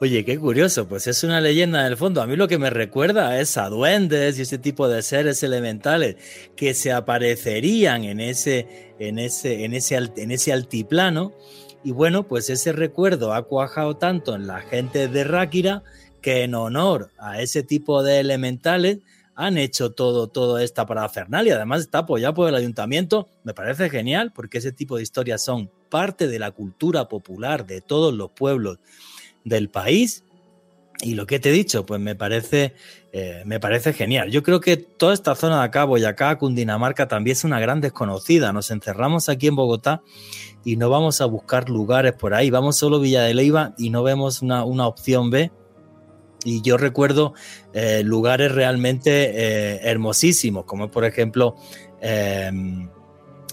Oye, 0.00 0.24
qué 0.24 0.38
curioso, 0.38 0.88
pues 0.88 1.06
es 1.06 1.22
una 1.24 1.40
leyenda 1.40 1.80
en 1.80 1.86
el 1.86 1.96
fondo. 1.96 2.22
A 2.22 2.26
mí 2.26 2.36
lo 2.36 2.48
que 2.48 2.58
me 2.58 2.70
recuerda 2.70 3.38
es 3.40 3.56
a 3.56 3.68
duendes 3.68 4.38
y 4.38 4.42
ese 4.42 4.58
tipo 4.58 4.88
de 4.88 5.02
seres 5.02 5.42
elementales 5.42 6.16
que 6.56 6.74
se 6.74 6.92
aparecerían 6.92 8.04
en 8.04 8.20
ese, 8.20 8.94
en 8.98 9.18
ese, 9.18 9.64
en 9.64 9.74
ese, 9.74 9.96
en 10.16 10.30
ese 10.30 10.52
altiplano. 10.52 11.32
Y 11.84 11.92
bueno, 11.92 12.26
pues 12.26 12.50
ese 12.50 12.72
recuerdo 12.72 13.34
ha 13.34 13.42
cuajado 13.42 13.96
tanto 13.96 14.34
en 14.34 14.46
la 14.46 14.60
gente 14.60 15.08
de 15.08 15.24
Ráquira 15.24 15.82
que 16.20 16.42
en 16.42 16.54
honor 16.54 17.10
a 17.18 17.40
ese 17.40 17.62
tipo 17.62 18.02
de 18.02 18.20
elementales 18.20 18.98
han 19.36 19.58
hecho 19.58 19.92
todo, 19.92 20.28
todo 20.28 20.58
esta 20.58 20.86
parafernalia. 20.86 21.56
Además 21.56 21.82
está 21.82 21.98
apoyado 21.98 22.34
por 22.34 22.48
el 22.48 22.54
ayuntamiento. 22.54 23.28
Me 23.44 23.52
parece 23.52 23.90
genial 23.90 24.32
porque 24.34 24.58
ese 24.58 24.72
tipo 24.72 24.96
de 24.96 25.02
historias 25.02 25.44
son 25.44 25.70
parte 25.90 26.26
de 26.26 26.38
la 26.38 26.50
cultura 26.50 27.06
popular 27.08 27.66
de 27.66 27.82
todos 27.82 28.14
los 28.14 28.30
pueblos 28.30 28.78
del 29.44 29.68
país. 29.68 30.24
Y 31.02 31.14
lo 31.14 31.26
que 31.26 31.38
te 31.38 31.50
he 31.50 31.52
dicho, 31.52 31.84
pues 31.84 32.00
me 32.00 32.14
parece, 32.14 32.74
eh, 33.12 33.42
me 33.44 33.60
parece 33.60 33.92
genial. 33.92 34.30
Yo 34.30 34.42
creo 34.42 34.60
que 34.60 34.78
toda 34.78 35.12
esta 35.12 35.34
zona 35.34 35.58
de 35.58 35.64
acá, 35.66 35.84
Boyacá, 35.84 36.38
Cundinamarca, 36.38 37.06
también 37.06 37.36
es 37.36 37.44
una 37.44 37.60
gran 37.60 37.82
desconocida. 37.82 38.54
Nos 38.54 38.70
encerramos 38.70 39.28
aquí 39.28 39.48
en 39.48 39.56
Bogotá 39.56 40.02
y 40.64 40.76
no 40.76 40.88
vamos 40.88 41.20
a 41.20 41.26
buscar 41.26 41.68
lugares 41.68 42.14
por 42.14 42.32
ahí. 42.32 42.48
Vamos 42.48 42.78
solo 42.78 42.98
Villa 42.98 43.22
de 43.22 43.34
Leiva 43.34 43.74
y 43.76 43.90
no 43.90 44.02
vemos 44.02 44.40
una, 44.40 44.64
una 44.64 44.86
opción 44.86 45.28
B. 45.28 45.52
Y 46.44 46.62
yo 46.62 46.76
recuerdo 46.76 47.34
eh, 47.72 48.02
lugares 48.04 48.52
realmente 48.52 49.32
eh, 49.34 49.80
hermosísimos, 49.82 50.64
como 50.64 50.90
por 50.90 51.04
ejemplo 51.04 51.56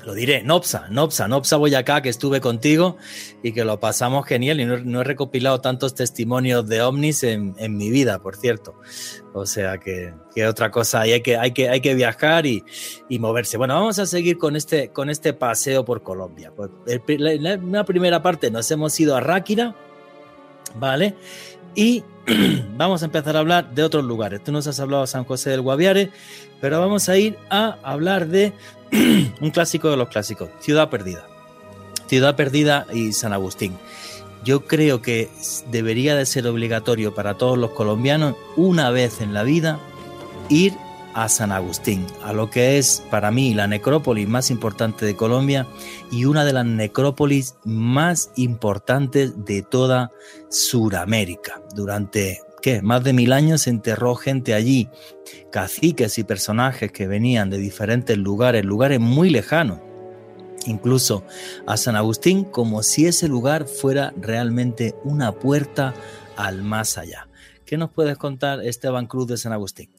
lo 0.05 0.13
diré, 0.13 0.43
Nopsa, 0.43 0.87
Nopsa, 0.89 1.27
Nopsa 1.27 1.57
Boyacá, 1.57 2.01
que 2.01 2.09
estuve 2.09 2.41
contigo 2.41 2.97
y 3.41 3.53
que 3.53 3.63
lo 3.63 3.79
pasamos 3.79 4.25
genial 4.25 4.59
y 4.59 4.65
no, 4.65 5.01
he 5.01 5.03
recopilado 5.03 5.61
tantos 5.61 5.95
testimonios 5.95 6.67
de 6.67 6.81
ovnis 6.81 7.23
en, 7.23 7.55
mi 7.77 7.89
vida, 7.89 8.19
por 8.19 8.35
cierto. 8.35 8.75
O 9.33 9.45
sea 9.45 9.77
que, 9.77 10.13
otra 10.45 10.71
cosa, 10.71 11.01
hay 11.01 11.21
que, 11.21 11.37
hay 11.37 11.51
que, 11.51 11.69
hay 11.69 11.79
que 11.79 11.95
viajar 11.95 12.45
y, 12.45 12.63
moverse. 13.09 13.57
Bueno, 13.57 13.75
vamos 13.75 13.99
a 13.99 14.05
seguir 14.05 14.37
con 14.37 14.55
este, 14.55 14.89
con 14.89 15.09
este 15.09 15.33
paseo 15.33 15.85
por 15.85 16.03
Colombia. 16.03 16.51
Pues, 16.55 16.69
en 17.07 17.71
la 17.71 17.85
primera 17.85 18.21
parte 18.21 18.51
nos 18.51 18.69
hemos 18.71 18.99
ido 18.99 19.15
a 19.15 19.21
Ráquira, 19.21 19.75
¿vale? 20.75 21.15
Y 21.75 22.03
vamos 22.77 23.01
a 23.01 23.05
empezar 23.05 23.35
a 23.35 23.39
hablar 23.39 23.73
de 23.73 23.83
otros 23.83 24.03
lugares. 24.03 24.43
Tú 24.43 24.51
nos 24.51 24.67
has 24.67 24.79
hablado 24.79 25.01
de 25.03 25.07
San 25.07 25.25
José 25.25 25.49
del 25.49 25.61
Guaviare, 25.61 26.11
pero 26.61 26.79
vamos 26.79 27.09
a 27.09 27.17
ir 27.17 27.37
a 27.49 27.77
hablar 27.83 28.27
de 28.27 28.53
un 29.41 29.51
clásico 29.51 29.89
de 29.89 29.97
los 29.97 30.09
clásicos, 30.09 30.49
Ciudad 30.59 30.89
Perdida. 30.89 31.27
Ciudad 32.07 32.35
Perdida 32.35 32.85
y 32.93 33.13
San 33.13 33.33
Agustín. 33.33 33.77
Yo 34.43 34.65
creo 34.65 35.01
que 35.01 35.29
debería 35.71 36.15
de 36.15 36.25
ser 36.25 36.47
obligatorio 36.47 37.15
para 37.15 37.35
todos 37.35 37.57
los 37.57 37.71
colombianos 37.71 38.35
una 38.57 38.89
vez 38.89 39.21
en 39.21 39.33
la 39.33 39.43
vida 39.43 39.79
ir 40.49 40.73
a 41.13 41.29
San 41.29 41.51
Agustín, 41.51 42.05
a 42.23 42.33
lo 42.33 42.49
que 42.49 42.77
es 42.77 43.03
para 43.09 43.31
mí 43.31 43.53
la 43.53 43.67
necrópolis 43.67 44.27
más 44.27 44.51
importante 44.51 45.05
de 45.05 45.15
Colombia 45.15 45.67
y 46.11 46.25
una 46.25 46.45
de 46.45 46.53
las 46.53 46.65
necrópolis 46.65 47.55
más 47.63 48.31
importantes 48.35 49.45
de 49.45 49.61
toda 49.61 50.11
Suramérica. 50.49 51.61
Durante 51.75 52.41
¿qué? 52.61 52.81
más 52.81 53.03
de 53.03 53.13
mil 53.13 53.33
años 53.33 53.61
se 53.63 53.69
enterró 53.69 54.15
gente 54.15 54.53
allí, 54.53 54.89
caciques 55.51 56.17
y 56.17 56.23
personajes 56.23 56.91
que 56.91 57.07
venían 57.07 57.49
de 57.49 57.57
diferentes 57.57 58.17
lugares, 58.17 58.65
lugares 58.65 58.99
muy 58.99 59.29
lejanos, 59.29 59.79
incluso 60.65 61.23
a 61.67 61.77
San 61.77 61.95
Agustín, 61.95 62.43
como 62.43 62.83
si 62.83 63.05
ese 63.05 63.27
lugar 63.27 63.67
fuera 63.67 64.13
realmente 64.17 64.95
una 65.03 65.31
puerta 65.33 65.93
al 66.35 66.63
más 66.63 66.97
allá. 66.97 67.27
¿Qué 67.65 67.77
nos 67.77 67.91
puedes 67.91 68.17
contar, 68.17 68.63
Esteban 68.63 69.07
Cruz 69.07 69.27
de 69.27 69.37
San 69.37 69.53
Agustín? 69.53 69.89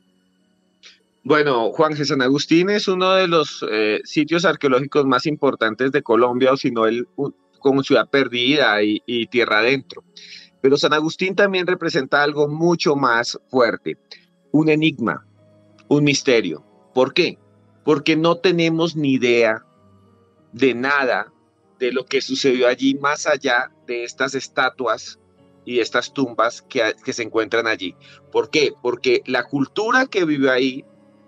Bueno, 1.26 1.73
Juan 1.73 1.97
San 1.97 2.21
Agustín 2.21 2.69
es 2.69 2.87
uno 2.87 3.12
de 3.14 3.26
los 3.26 3.64
eh, 3.71 4.02
sitios 4.04 4.45
arqueológicos 4.45 5.07
más 5.07 5.25
importantes 5.25 5.90
de 5.90 6.02
Colombia, 6.02 6.52
o 6.52 6.57
si 6.59 6.71
no, 6.71 6.83
como 7.61 7.83
ciudad 7.83 8.11
perdida 8.11 8.83
y, 8.83 9.26
tierra 9.28 9.61
adentro. 9.61 10.04
Pero 10.61 10.76
San 10.76 10.93
Agustín 10.93 11.35
también 11.35 11.66
representa 11.66 12.23
algo 12.23 12.47
mucho 12.47 12.95
más 12.95 13.40
fuerte, 13.49 13.97
un 14.52 14.69
enigma, 14.69 15.26
un 15.88 16.04
misterio. 16.04 16.62
¿Por 16.93 17.14
qué? 17.14 17.38
Porque 17.85 18.16
no 18.16 18.37
tenemos 18.37 18.95
ni 18.95 19.14
idea 19.14 19.64
de 20.52 20.75
nada 20.75 21.33
de 21.78 21.90
lo 21.90 22.04
que 22.04 22.21
sucedió 22.21 22.69
allí 22.69 22.97
más 22.97 23.26
allá 23.26 23.73
de 23.87 24.04
estas 24.04 24.35
estatuas 24.35 25.19
y 25.64 25.81
estas 25.81 26.12
tumbas 26.12 26.61
que, 26.61 26.95
se 27.14 27.23
encuentran 27.23 27.66
allí. 27.66 27.97
¿Por 28.31 28.50
qué? 28.50 28.75
Porque 28.83 29.23
la 29.25 29.45
cultura 29.45 30.04
que 30.04 30.26
vive 30.26 30.50
ahí 30.50 30.85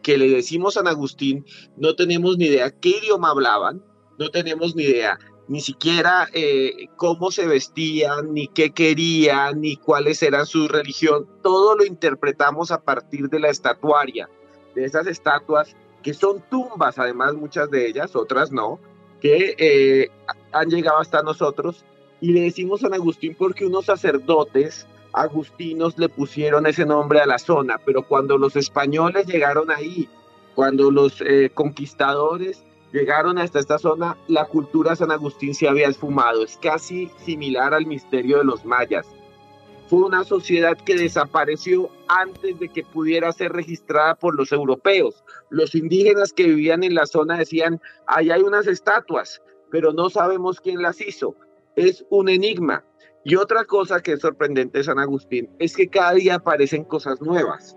que 0.06 0.16
le 0.16 0.28
decimos 0.28 0.74
San 0.74 0.86
Agustín, 0.86 1.44
no 1.76 1.96
tenemos 1.96 2.38
ni 2.38 2.44
idea 2.44 2.70
qué 2.70 2.90
idioma 2.90 3.30
hablaban, 3.30 3.82
no 4.20 4.30
tenemos 4.30 4.76
ni 4.76 4.84
idea 4.84 5.18
ni 5.48 5.60
siquiera 5.60 6.28
eh, 6.32 6.86
cómo 6.94 7.32
se 7.32 7.48
vestían, 7.48 8.32
ni 8.32 8.46
qué 8.46 8.70
querían, 8.70 9.60
ni 9.60 9.76
cuáles 9.76 10.22
eran 10.22 10.46
su 10.46 10.68
religión. 10.68 11.26
Todo 11.42 11.74
lo 11.74 11.84
interpretamos 11.84 12.70
a 12.70 12.82
partir 12.82 13.28
de 13.28 13.40
la 13.40 13.48
estatuaria, 13.48 14.30
de 14.76 14.84
esas 14.84 15.08
estatuas 15.08 15.74
que 16.04 16.14
son 16.14 16.40
tumbas, 16.50 17.00
además 17.00 17.34
muchas 17.34 17.68
de 17.68 17.88
ellas, 17.88 18.14
otras 18.14 18.52
no, 18.52 18.78
que 19.20 19.56
eh, 19.58 20.10
han 20.52 20.70
llegado 20.70 20.98
hasta 20.98 21.22
nosotros. 21.22 21.84
Y 22.20 22.30
le 22.30 22.42
decimos 22.42 22.82
San 22.82 22.94
Agustín 22.94 23.34
porque 23.36 23.66
unos 23.66 23.86
sacerdotes 23.86 24.86
agustinos 25.16 25.98
le 25.98 26.10
pusieron 26.10 26.66
ese 26.66 26.84
nombre 26.84 27.20
a 27.20 27.26
la 27.26 27.38
zona, 27.38 27.80
pero 27.84 28.02
cuando 28.02 28.36
los 28.36 28.54
españoles 28.54 29.26
llegaron 29.26 29.70
ahí, 29.70 30.08
cuando 30.54 30.90
los 30.90 31.22
eh, 31.22 31.50
conquistadores 31.52 32.62
llegaron 32.92 33.38
hasta 33.38 33.58
esta 33.58 33.78
zona, 33.78 34.18
la 34.28 34.44
cultura 34.44 34.94
San 34.94 35.10
Agustín 35.10 35.54
se 35.54 35.68
había 35.68 35.88
esfumado, 35.88 36.44
es 36.44 36.58
casi 36.58 37.10
similar 37.24 37.72
al 37.72 37.86
misterio 37.86 38.38
de 38.38 38.44
los 38.44 38.64
mayas. 38.66 39.06
Fue 39.88 40.00
una 40.00 40.22
sociedad 40.22 40.76
que 40.76 40.96
desapareció 40.96 41.88
antes 42.08 42.58
de 42.58 42.68
que 42.68 42.82
pudiera 42.84 43.32
ser 43.32 43.52
registrada 43.52 44.16
por 44.16 44.36
los 44.36 44.52
europeos. 44.52 45.24
Los 45.48 45.74
indígenas 45.74 46.32
que 46.32 46.44
vivían 46.44 46.84
en 46.84 46.94
la 46.94 47.06
zona 47.06 47.38
decían, 47.38 47.80
ahí 48.06 48.30
hay 48.30 48.42
unas 48.42 48.66
estatuas, 48.66 49.40
pero 49.70 49.92
no 49.92 50.10
sabemos 50.10 50.60
quién 50.60 50.82
las 50.82 51.00
hizo. 51.00 51.36
Es 51.74 52.04
un 52.10 52.28
enigma. 52.28 52.84
Y 53.28 53.34
otra 53.34 53.64
cosa 53.64 54.00
que 54.00 54.12
es 54.12 54.20
sorprendente 54.20 54.78
de 54.78 54.84
San 54.84 55.00
Agustín 55.00 55.50
es 55.58 55.74
que 55.74 55.88
cada 55.88 56.12
día 56.12 56.36
aparecen 56.36 56.84
cosas 56.84 57.20
nuevas, 57.20 57.76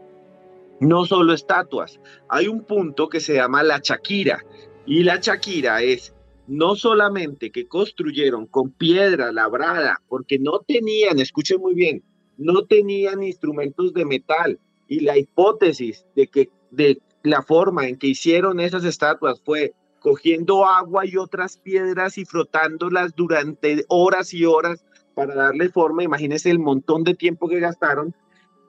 no 0.80 1.06
solo 1.08 1.34
estatuas. 1.34 2.00
Hay 2.30 2.48
un 2.48 2.64
punto 2.64 3.10
que 3.10 3.20
se 3.20 3.34
llama 3.34 3.64
la 3.64 3.82
Chaquira 3.82 4.46
y 4.86 5.02
la 5.02 5.20
Chaquira 5.20 5.82
es 5.82 6.14
no 6.46 6.76
solamente 6.76 7.50
que 7.50 7.68
construyeron 7.68 8.46
con 8.46 8.70
piedra 8.70 9.32
labrada, 9.32 10.00
porque 10.08 10.38
no 10.38 10.60
tenían, 10.60 11.18
escuchen 11.18 11.60
muy 11.60 11.74
bien, 11.74 12.04
no 12.38 12.66
tenían 12.66 13.24
instrumentos 13.24 13.92
de 13.96 14.06
metal 14.06 14.60
y 14.88 15.00
la 15.00 15.18
hipótesis 15.18 16.06
de 16.16 16.28
que 16.28 16.52
de 16.70 17.02
la 17.24 17.42
forma 17.42 17.88
en 17.88 17.98
que 17.98 18.06
hicieron 18.06 18.60
esas 18.60 18.84
estatuas 18.84 19.42
fue 19.44 19.74
cogiendo 20.00 20.64
agua 20.68 21.08
y 21.08 21.18
otras 21.18 21.58
piedras 21.58 22.20
y 22.20 22.26
frotándolas 22.26 23.16
durante 23.16 23.84
horas 23.88 24.32
y 24.32 24.46
horas 24.46 24.86
para 25.20 25.36
darle 25.36 25.68
forma, 25.68 26.02
imagínense 26.02 26.50
el 26.50 26.60
montón 26.60 27.04
de 27.04 27.14
tiempo 27.14 27.50
que 27.50 27.60
gastaron. 27.60 28.16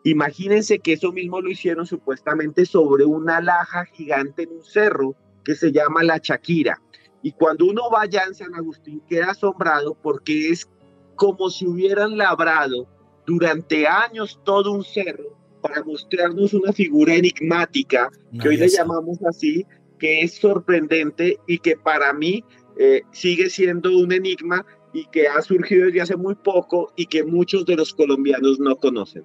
Imagínense 0.02 0.80
que 0.80 0.94
eso 0.94 1.12
mismo 1.12 1.40
lo 1.40 1.48
hicieron 1.48 1.86
supuestamente 1.86 2.66
sobre 2.66 3.04
una 3.04 3.40
laja 3.40 3.84
gigante 3.84 4.42
en 4.42 4.54
un 4.56 4.64
cerro 4.64 5.14
que 5.44 5.54
se 5.54 5.70
llama 5.70 6.02
la 6.02 6.18
Chaquira. 6.18 6.82
Y 7.22 7.30
cuando 7.30 7.66
uno 7.66 7.82
va 7.88 8.02
allá 8.02 8.24
en 8.26 8.34
San 8.34 8.52
Agustín 8.56 9.00
queda 9.08 9.30
asombrado 9.30 9.94
porque 10.02 10.48
es 10.48 10.68
como 11.14 11.50
si 11.50 11.68
hubieran 11.68 12.16
labrado 12.16 12.88
durante 13.26 13.86
años 13.86 14.40
todo 14.42 14.72
un 14.72 14.82
cerro 14.82 15.38
para 15.62 15.84
mostrarnos 15.84 16.52
una 16.52 16.72
figura 16.72 17.14
enigmática, 17.14 18.10
que 18.42 18.48
hoy 18.48 18.56
le 18.56 18.68
llamamos 18.68 19.22
así, 19.22 19.64
que 20.00 20.22
es 20.22 20.34
sorprendente 20.34 21.38
y 21.46 21.58
que 21.58 21.76
para 21.76 22.12
mí 22.12 22.42
eh, 22.76 23.02
sigue 23.12 23.50
siendo 23.50 23.96
un 23.96 24.10
enigma 24.10 24.66
y 24.92 25.06
que 25.06 25.28
ha 25.28 25.40
surgido 25.42 25.86
desde 25.86 26.00
hace 26.00 26.16
muy 26.16 26.34
poco 26.34 26.92
y 26.96 27.06
que 27.06 27.24
muchos 27.24 27.64
de 27.66 27.76
los 27.76 27.94
colombianos 27.94 28.58
no 28.58 28.76
conocen. 28.76 29.24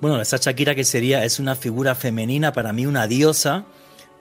Bueno, 0.00 0.20
esa 0.20 0.36
Shakira 0.36 0.74
que 0.74 0.84
sería, 0.84 1.24
es 1.24 1.38
una 1.38 1.54
figura 1.54 1.94
femenina, 1.94 2.52
para 2.52 2.72
mí 2.72 2.86
una 2.86 3.06
diosa, 3.06 3.66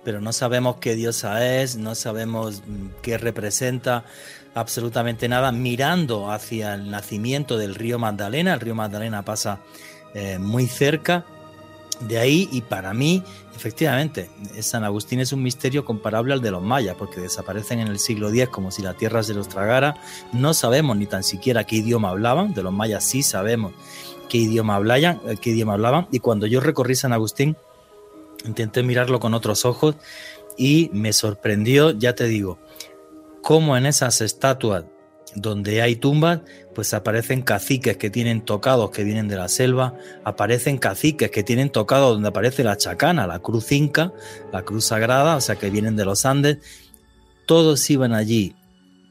pero 0.03 0.22
no 0.22 0.34
sabemos 0.34 0.77
qué 0.77 0.96
diosa 0.96 1.62
es, 1.62 1.77
no 1.77 1.96
sabemos 1.96 2.63
mm, 2.65 3.01
qué 3.01 3.17
representa 3.17 4.06
absolutamente 4.56 5.27
nada, 5.27 5.51
mirando 5.51 6.32
hacia 6.32 6.74
el 6.74 6.89
nacimiento 6.89 7.58
del 7.58 7.75
río 7.75 8.00
Magdalena, 8.00 8.53
el 8.53 8.60
río 8.60 8.74
Magdalena 8.74 9.24
pasa 9.24 9.60
eh, 10.13 10.39
muy 10.39 10.65
cerca 10.67 11.25
de 12.01 12.20
ahí 12.20 12.48
y 12.51 12.62
para 12.62 12.94
mí, 12.94 13.24
efectivamente, 13.56 14.30
San 14.62 14.84
Agustín 14.84 15.20
es 15.20 15.34
un 15.34 15.42
misterio 15.42 15.84
comparable 15.86 16.34
al 16.34 16.42
de 16.42 16.51
los 16.51 16.62
mayas, 16.62 16.96
porque 16.98 17.20
desaparecen 17.20 17.80
en 17.80 17.88
el 17.88 18.00
siglo 18.00 18.30
X 18.30 18.50
como 18.50 18.72
si 18.72 18.82
la 18.82 18.94
tierra 18.94 19.24
se 19.24 19.34
los 19.34 19.48
tragara. 19.48 19.96
No 20.34 20.54
sabemos 20.54 20.96
ni 20.98 21.08
tan 21.08 21.24
siquiera 21.24 21.63
qué 21.63 21.77
idioma 21.77 22.10
hablaban, 22.10 22.54
de 22.54 22.63
los 22.63 22.74
mayas 22.74 23.04
sí 23.04 23.24
sabemos 23.24 23.74
qué 24.27 24.38
idioma 24.38 24.75
hablaban, 24.75 25.20
eh, 25.27 25.38
qué 25.42 25.51
idioma 25.51 25.74
hablaban. 25.74 26.08
Y 26.12 26.20
cuando 26.20 26.46
yo 26.46 26.60
recorrí 26.60 26.96
San 26.96 27.13
Agustín, 27.13 27.56
intenté 28.46 28.84
mirarlo 28.84 29.20
con 29.20 29.34
otros 29.34 29.66
ojos 29.66 29.96
y 30.58 30.89
me 30.94 31.13
sorprendió, 31.13 31.92
ya 31.92 32.13
te 32.13 32.25
digo, 32.25 32.58
cómo 33.42 33.77
en 33.77 33.86
esas 33.86 34.22
estatuas 34.22 34.86
donde 35.41 35.82
hay 35.82 35.96
tumbas, 35.96 36.41
pues 36.74 36.94
aparecen 36.94 37.41
caciques 37.41 37.98
que 37.98 38.10
tienen 38.10 38.41
tocados 38.41 38.91
que 38.91 39.03
vienen 39.03 39.27
de 39.27 39.36
la 39.36 39.48
selva, 39.48 39.94
aparecen 40.24 40.77
caciques 40.77 41.32
que 41.32 41.44
tienen 41.44 41.70
tocados 41.70 42.13
donde 42.13 42.29
aparece 42.29 42.63
la 42.63 42.77
chacana, 42.77 43.27
la 43.27 43.39
cruz 43.39 43.72
inca, 43.72 44.12
la 44.51 44.63
cruz 44.63 44.86
sagrada, 44.86 45.36
o 45.36 45.41
sea 45.41 45.56
que 45.56 45.70
vienen 45.70 45.96
de 45.96 46.06
los 46.06 46.25
Andes. 46.25 46.58
Todos 47.46 47.89
iban 47.89 48.13
allí 48.13 48.56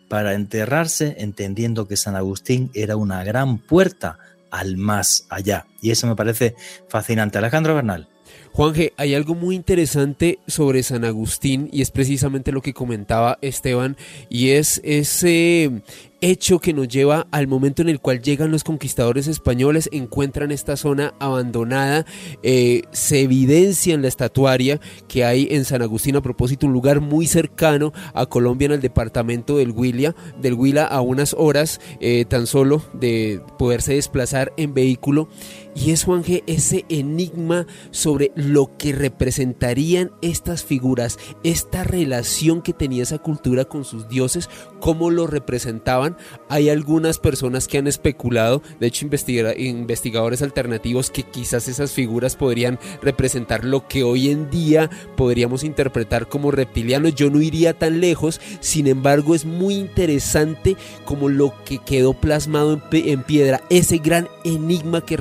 para 0.09 0.35
enterrarse 0.35 1.17
entendiendo 1.19 1.89
que 1.89 1.97
San 1.97 2.17
Agustín 2.17 2.71
era 2.75 2.97
una 2.97 3.25
gran 3.25 3.59
puerta 3.59 4.19
al 4.51 4.77
más 4.77 5.27
allá. 5.29 5.67
Y 5.81 5.91
eso 5.91 6.07
me 6.07 6.17
parece 6.17 6.55
fascinante. 6.89 7.39
Alejandro 7.39 7.75
Bernal. 7.75 8.09
Juanje, 8.57 8.95
hay 8.97 9.15
algo 9.15 9.35
muy 9.35 9.55
interesante 9.55 10.39
sobre 10.47 10.83
San 10.83 11.05
Agustín 11.05 11.69
y 11.75 11.83
es 11.83 11.91
precisamente 11.91 12.53
lo 12.53 12.63
que 12.63 12.73
comentaba 12.73 13.37
Esteban 13.43 13.99
y 14.31 14.53
es 14.53 14.81
ese 14.83 15.83
hecho 16.23 16.59
que 16.59 16.73
nos 16.73 16.89
lleva 16.89 17.27
al 17.31 17.49
momento 17.49 17.83
en 17.83 17.91
el 17.91 18.01
cual 18.01 18.23
llegan 18.23 18.51
los 18.51 18.65
conquistadores 18.65 19.27
españoles, 19.27 19.91
encuentran 19.93 20.51
esta 20.51 20.79
zona 20.79 21.13
abandonada, 21.19 22.07
eh, 22.43 22.83
se 22.93 23.21
evidencia 23.21 23.93
en 23.93 24.01
la 24.01 24.09
estatuaria 24.09 24.81
que 25.07 25.25
hay 25.25 25.49
en 25.51 25.67
San 25.67 25.83
Agustín, 25.83 26.17
a 26.17 26.23
propósito, 26.23 26.67
un 26.67 26.73
lugar 26.73 27.01
muy 27.01 27.27
cercano 27.27 27.93
a 28.15 28.25
Colombia 28.25 28.67
en 28.67 28.73
el 28.73 28.81
departamento 28.81 29.59
del 29.59 29.73
Huila, 29.73 30.15
del 30.41 30.55
Huila 30.55 30.87
a 30.87 31.03
unas 31.03 31.35
horas 31.39 31.79
eh, 32.01 32.25
tan 32.25 32.47
solo 32.47 32.83
de 32.95 33.43
poderse 33.59 33.93
desplazar 33.95 34.53
en 34.57 34.73
vehículo. 34.73 35.29
Y 35.77 35.91
es, 35.91 36.05
Juanje, 36.05 36.43
ese 36.47 36.87
enigma 36.89 37.67
sobre 37.91 38.33
lo 38.35 38.79
que 38.79 38.93
representarían 38.93 40.11
estas 40.23 40.65
figuras, 40.65 41.19
esta 41.45 41.85
relación 41.85 42.63
que 42.63 42.73
tenía 42.73 43.03
esa 43.03 43.19
cultura 43.19 43.67
con 43.67 43.85
sus 43.85 44.09
dioses, 44.09 44.49
cómo 44.81 45.11
lo 45.11 45.27
representaban. 45.27 46.17
Hay 46.49 46.71
algunas 46.71 47.19
personas 47.19 47.69
que 47.69 47.77
han 47.77 47.87
especulado, 47.87 48.63
de 48.81 48.87
hecho 48.87 49.07
investigadores 49.07 50.41
alternativos, 50.41 51.11
que 51.11 51.25
quizás 51.25 51.69
esas 51.69 51.93
figuras 51.93 52.37
podrían 52.37 52.79
representar 53.03 53.65
lo 53.65 53.87
que 53.87 54.03
hoy 54.03 54.31
en 54.31 54.49
día 54.49 54.89
podríamos 55.15 55.63
interpretar 55.63 56.27
como 56.27 56.51
reptilianos. 56.53 57.15
Yo 57.15 57.29
no 57.29 57.43
iría 57.43 57.79
tan 57.79 58.01
lejos, 58.01 58.41
sin 58.61 58.87
embargo 58.87 59.35
es 59.35 59.45
muy 59.45 59.75
interesante 59.75 60.75
como 61.05 61.29
lo 61.29 61.53
que 61.67 61.79
quedó 61.79 62.15
plasmado 62.15 62.81
en, 62.93 63.23
piedra, 63.25 63.61
ese 63.69 63.99
gran 63.99 64.29
enigma 64.45 65.05
que 65.05 65.19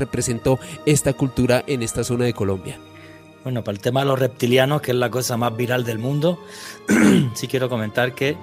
esta 0.86 1.14
cultura 1.14 1.64
en 1.68 1.82
esta 1.82 2.04
zona 2.04 2.26
de 2.26 2.34
Colombia. 2.34 2.80
Bueno, 3.44 3.64
para 3.64 3.76
el 3.76 3.82
tema 3.82 4.02
de 4.02 4.08
los 4.08 4.20
reptilianos, 4.20 4.82
que 4.82 4.92
es 4.92 4.98
la 4.98 5.12
cosa 5.12 5.38
más 5.38 5.56
viral 5.56 5.84
del 5.84 6.00
mundo, 6.00 6.40
sí 7.36 7.48
quiero 7.48 7.70
comentar 7.70 8.16
que 8.16 8.36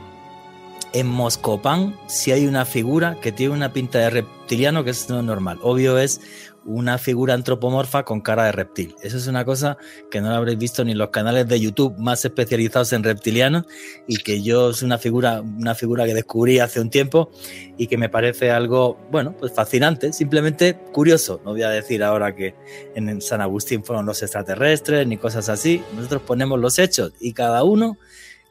en 0.93 1.07
Moscopán 1.07 1.97
si 2.07 2.33
hay 2.33 2.47
una 2.47 2.65
figura 2.65 3.19
que 3.21 3.33
tiene 3.33 3.55
una 3.55 3.73
pinta 3.73 3.99
de 3.99 4.11
reptiliano 4.11 4.85
que 4.85 4.91
es 4.91 5.09
no 5.09 5.23
normal. 5.23 5.59
Obvio 5.63 5.99
es 5.99 6.21
una 6.65 6.99
figura 6.99 7.35
antropomorfa 7.35 8.05
con 8.05 8.21
cara 8.21 8.45
de 8.45 8.53
reptil. 8.53 8.95
Eso 9.03 9.17
es 9.17 9.27
una 9.27 9.45
cosa 9.45 9.77
que 10.11 10.21
no 10.21 10.29
lo 10.29 10.37
habréis 10.37 10.59
visto 10.59 10.85
ni 10.85 10.93
en 10.93 10.99
los 10.99 11.11
canales 11.11 11.49
de 11.49 11.59
YouTube 11.59 11.99
más 11.99 12.25
especializados 12.25 12.93
en 12.93 13.03
reptilianos 13.03 13.65
y 14.07 14.19
que 14.19 14.43
yo 14.43 14.71
es 14.71 14.83
una 14.83 14.99
figura, 14.99 15.41
una 15.41 15.75
figura 15.75 16.05
que 16.05 16.15
descubrí 16.15 16.59
hace 16.61 16.81
un 16.81 16.91
tiempo 16.91 17.31
y 17.77 17.87
que 17.87 17.99
me 17.99 18.09
parece 18.09 18.51
algo, 18.51 18.99
bueno, 19.11 19.35
pues 19.37 19.53
fascinante, 19.53 20.13
simplemente 20.13 20.79
curioso. 20.93 21.41
No 21.45 21.53
voy 21.53 21.63
a 21.63 21.71
decir 21.71 22.03
ahora 22.05 22.35
que 22.35 22.55
en 22.95 23.21
San 23.21 23.41
Agustín 23.41 23.85
fueron 23.85 24.07
los 24.07 24.23
extraterrestres 24.23 25.07
ni 25.07 25.17
cosas 25.17 25.49
así. 25.49 25.83
Nosotros 25.97 26.23
ponemos 26.23 26.61
los 26.61 26.79
hechos 26.79 27.13
y 27.21 27.33
cada 27.33 27.65
uno 27.65 27.97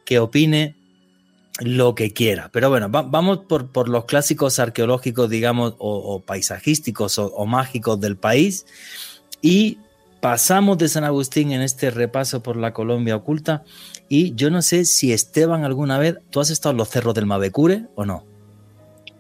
que 0.03 0.19
opine 0.19 0.80
lo 1.61 1.95
que 1.95 2.11
quiera. 2.11 2.49
Pero 2.51 2.69
bueno, 2.69 2.89
vamos 2.89 3.39
por, 3.47 3.87
los 3.87 4.05
clásicos 4.05 4.59
arqueológicos, 4.59 5.29
digamos, 5.29 5.75
o, 5.77 6.21
paisajísticos 6.21 7.19
o, 7.19 7.45
mágicos 7.45 7.99
del 7.99 8.17
país 8.17 8.65
y 9.41 9.77
pasamos 10.19 10.77
de 10.77 10.89
San 10.89 11.03
Agustín 11.03 11.51
en 11.51 11.61
este 11.61 11.89
repaso 11.89 12.43
por 12.43 12.57
la 12.57 12.73
Colombia 12.73 13.15
oculta 13.15 13.63
y 14.07 14.35
yo 14.35 14.49
no 14.51 14.61
sé 14.61 14.85
si 14.85 15.13
Esteban 15.13 15.63
alguna 15.63 15.97
vez, 15.97 16.17
¿tú 16.29 16.39
has 16.39 16.49
estado 16.49 16.71
en 16.71 16.77
los 16.77 16.89
cerros 16.89 17.13
del 17.13 17.25
Mavecure 17.25 17.85
o 17.95 18.05
no? 18.05 18.25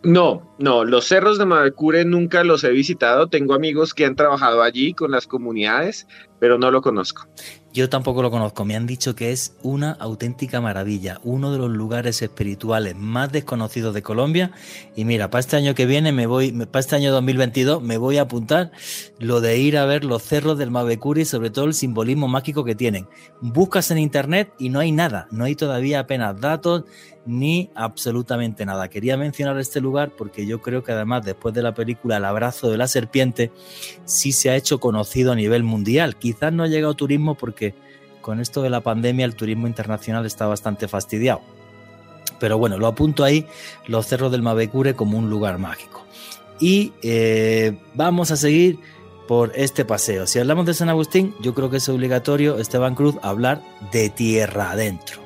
No, 0.03 0.55
no, 0.57 0.83
los 0.83 1.05
cerros 1.05 1.37
de 1.37 1.45
Mavecure 1.45 2.05
nunca 2.05 2.43
los 2.43 2.63
he 2.63 2.71
visitado. 2.71 3.27
Tengo 3.27 3.53
amigos 3.53 3.93
que 3.93 4.05
han 4.05 4.15
trabajado 4.15 4.63
allí 4.63 4.95
con 4.95 5.11
las 5.11 5.27
comunidades, 5.27 6.07
pero 6.39 6.57
no 6.57 6.71
lo 6.71 6.81
conozco. 6.81 7.27
Yo 7.73 7.87
tampoco 7.87 8.21
lo 8.21 8.29
conozco, 8.31 8.65
me 8.65 8.75
han 8.75 8.85
dicho 8.85 9.15
que 9.15 9.31
es 9.31 9.55
una 9.63 9.93
auténtica 9.93 10.59
maravilla, 10.59 11.21
uno 11.23 11.53
de 11.53 11.57
los 11.57 11.69
lugares 11.69 12.21
espirituales 12.21 12.97
más 12.97 13.31
desconocidos 13.31 13.93
de 13.93 14.01
Colombia. 14.01 14.51
Y 14.93 15.05
mira, 15.05 15.29
para 15.29 15.39
este 15.39 15.55
año 15.55 15.73
que 15.73 15.85
viene 15.85 16.11
me 16.11 16.27
voy, 16.27 16.51
para 16.51 16.81
este 16.81 16.97
año 16.97 17.13
2022 17.13 17.81
me 17.81 17.97
voy 17.97 18.17
a 18.17 18.23
apuntar 18.23 18.71
lo 19.19 19.39
de 19.39 19.57
ir 19.57 19.77
a 19.77 19.85
ver 19.85 20.03
los 20.03 20.21
cerros 20.21 20.57
del 20.57 20.69
Mavecure 20.69 21.21
y 21.21 21.25
sobre 21.25 21.49
todo 21.49 21.63
el 21.63 21.73
simbolismo 21.73 22.27
mágico 22.27 22.65
que 22.65 22.75
tienen. 22.75 23.07
Buscas 23.39 23.89
en 23.89 23.99
internet 23.99 24.51
y 24.59 24.67
no 24.67 24.79
hay 24.79 24.91
nada, 24.91 25.29
no 25.31 25.45
hay 25.45 25.55
todavía 25.55 26.01
apenas 26.01 26.41
datos 26.41 26.83
ni 27.25 27.69
absolutamente 27.75 28.65
nada. 28.65 28.89
Quería 28.89 29.17
mencionar 29.17 29.57
este 29.59 29.79
lugar 29.79 30.11
porque 30.17 30.45
yo 30.45 30.61
creo 30.61 30.83
que 30.83 30.91
además 30.91 31.23
después 31.23 31.53
de 31.53 31.61
la 31.61 31.73
película 31.73 32.17
El 32.17 32.25
abrazo 32.25 32.71
de 32.71 32.77
la 32.77 32.87
serpiente 32.87 33.51
sí 34.05 34.31
se 34.31 34.49
ha 34.49 34.55
hecho 34.55 34.79
conocido 34.79 35.31
a 35.31 35.35
nivel 35.35 35.63
mundial. 35.63 36.15
Quizás 36.17 36.51
no 36.51 36.63
ha 36.63 36.67
llegado 36.67 36.95
turismo 36.95 37.35
porque 37.35 37.60
con 38.21 38.39
esto 38.39 38.61
de 38.61 38.69
la 38.69 38.81
pandemia 38.81 39.25
el 39.25 39.35
turismo 39.35 39.67
internacional 39.67 40.25
está 40.25 40.47
bastante 40.47 40.87
fastidiado. 40.87 41.41
Pero 42.39 42.57
bueno, 42.57 42.77
lo 42.77 42.87
apunto 42.87 43.23
ahí, 43.23 43.45
los 43.87 44.07
cerros 44.07 44.31
del 44.31 44.41
Mavecure 44.41 44.95
como 44.95 45.17
un 45.17 45.29
lugar 45.29 45.57
mágico. 45.57 46.03
Y 46.59 46.93
eh, 47.01 47.77
vamos 47.93 48.31
a 48.31 48.35
seguir 48.35 48.79
por 49.27 49.51
este 49.55 49.85
paseo. 49.85 50.27
Si 50.27 50.39
hablamos 50.39 50.65
de 50.65 50.73
San 50.73 50.89
Agustín, 50.89 51.33
yo 51.41 51.53
creo 51.53 51.69
que 51.69 51.77
es 51.77 51.89
obligatorio, 51.89 52.57
Esteban 52.57 52.95
Cruz, 52.95 53.15
hablar 53.21 53.61
de 53.91 54.09
tierra 54.09 54.71
adentro, 54.71 55.21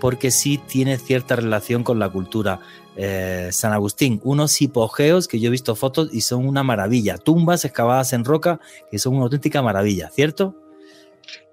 porque 0.00 0.30
sí 0.30 0.58
tiene 0.58 0.98
cierta 0.98 1.36
relación 1.36 1.84
con 1.84 1.98
la 1.98 2.08
cultura 2.08 2.60
eh, 2.96 3.50
San 3.52 3.72
Agustín, 3.72 4.20
unos 4.24 4.60
hipogeos 4.60 5.28
que 5.28 5.38
yo 5.38 5.48
he 5.48 5.50
visto 5.52 5.76
fotos 5.76 6.08
y 6.12 6.22
son 6.22 6.46
una 6.48 6.64
maravilla, 6.64 7.16
tumbas 7.16 7.64
excavadas 7.64 8.12
en 8.12 8.24
roca 8.24 8.58
que 8.90 8.98
son 8.98 9.14
una 9.14 9.24
auténtica 9.24 9.62
maravilla, 9.62 10.10
¿cierto? 10.10 10.56